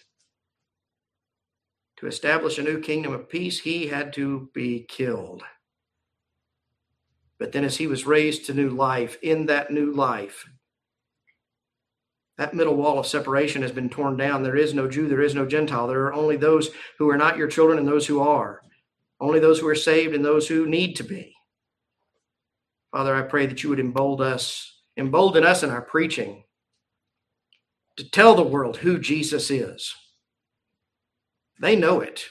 To 1.97 2.07
establish 2.07 2.57
a 2.57 2.63
new 2.63 2.79
kingdom 2.81 3.13
of 3.13 3.29
peace, 3.29 3.59
he 3.59 3.87
had 3.87 4.11
to 4.13 4.49
be 4.53 4.85
killed. 4.89 5.43
But 7.39 7.51
then, 7.51 7.63
as 7.63 7.77
he 7.77 7.87
was 7.87 8.05
raised 8.05 8.45
to 8.45 8.53
new 8.53 8.69
life, 8.69 9.17
in 9.21 9.45
that 9.45 9.71
new 9.71 9.93
life, 9.93 10.43
that 12.37 12.53
middle 12.53 12.75
wall 12.75 12.99
of 12.99 13.07
separation 13.07 13.61
has 13.61 13.71
been 13.71 13.89
torn 13.89 14.17
down. 14.17 14.43
There 14.43 14.55
is 14.55 14.73
no 14.73 14.87
Jew, 14.87 15.07
there 15.07 15.21
is 15.21 15.35
no 15.35 15.45
Gentile. 15.45 15.87
There 15.87 16.05
are 16.05 16.13
only 16.13 16.37
those 16.37 16.69
who 16.99 17.09
are 17.09 17.17
not 17.17 17.37
your 17.37 17.47
children 17.47 17.79
and 17.79 17.87
those 17.87 18.05
who 18.07 18.19
are, 18.19 18.61
only 19.19 19.39
those 19.39 19.59
who 19.59 19.67
are 19.67 19.75
saved 19.75 20.13
and 20.13 20.23
those 20.23 20.47
who 20.47 20.67
need 20.67 20.95
to 20.97 21.03
be. 21.03 21.33
Father, 22.91 23.15
I 23.15 23.23
pray 23.23 23.45
that 23.47 23.63
you 23.63 23.69
would 23.69 23.79
embolden 23.79 24.27
us, 24.27 24.81
embolden 24.95 25.43
us 25.43 25.63
in 25.63 25.69
our 25.69 25.81
preaching 25.81 26.43
to 27.97 28.09
tell 28.09 28.35
the 28.35 28.43
world 28.43 28.77
who 28.77 28.99
Jesus 28.99 29.49
is 29.49 29.93
they 31.59 31.75
know 31.75 32.01
it. 32.01 32.25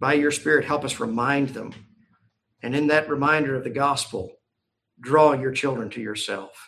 By 0.00 0.14
your 0.14 0.30
Spirit, 0.30 0.64
help 0.64 0.84
us 0.84 1.00
remind 1.00 1.50
them. 1.50 1.72
And 2.62 2.74
in 2.74 2.86
that 2.88 3.08
reminder 3.08 3.54
of 3.56 3.64
the 3.64 3.70
gospel, 3.70 4.32
draw 5.00 5.32
your 5.32 5.52
children 5.52 5.90
to 5.90 6.00
yourself. 6.00 6.67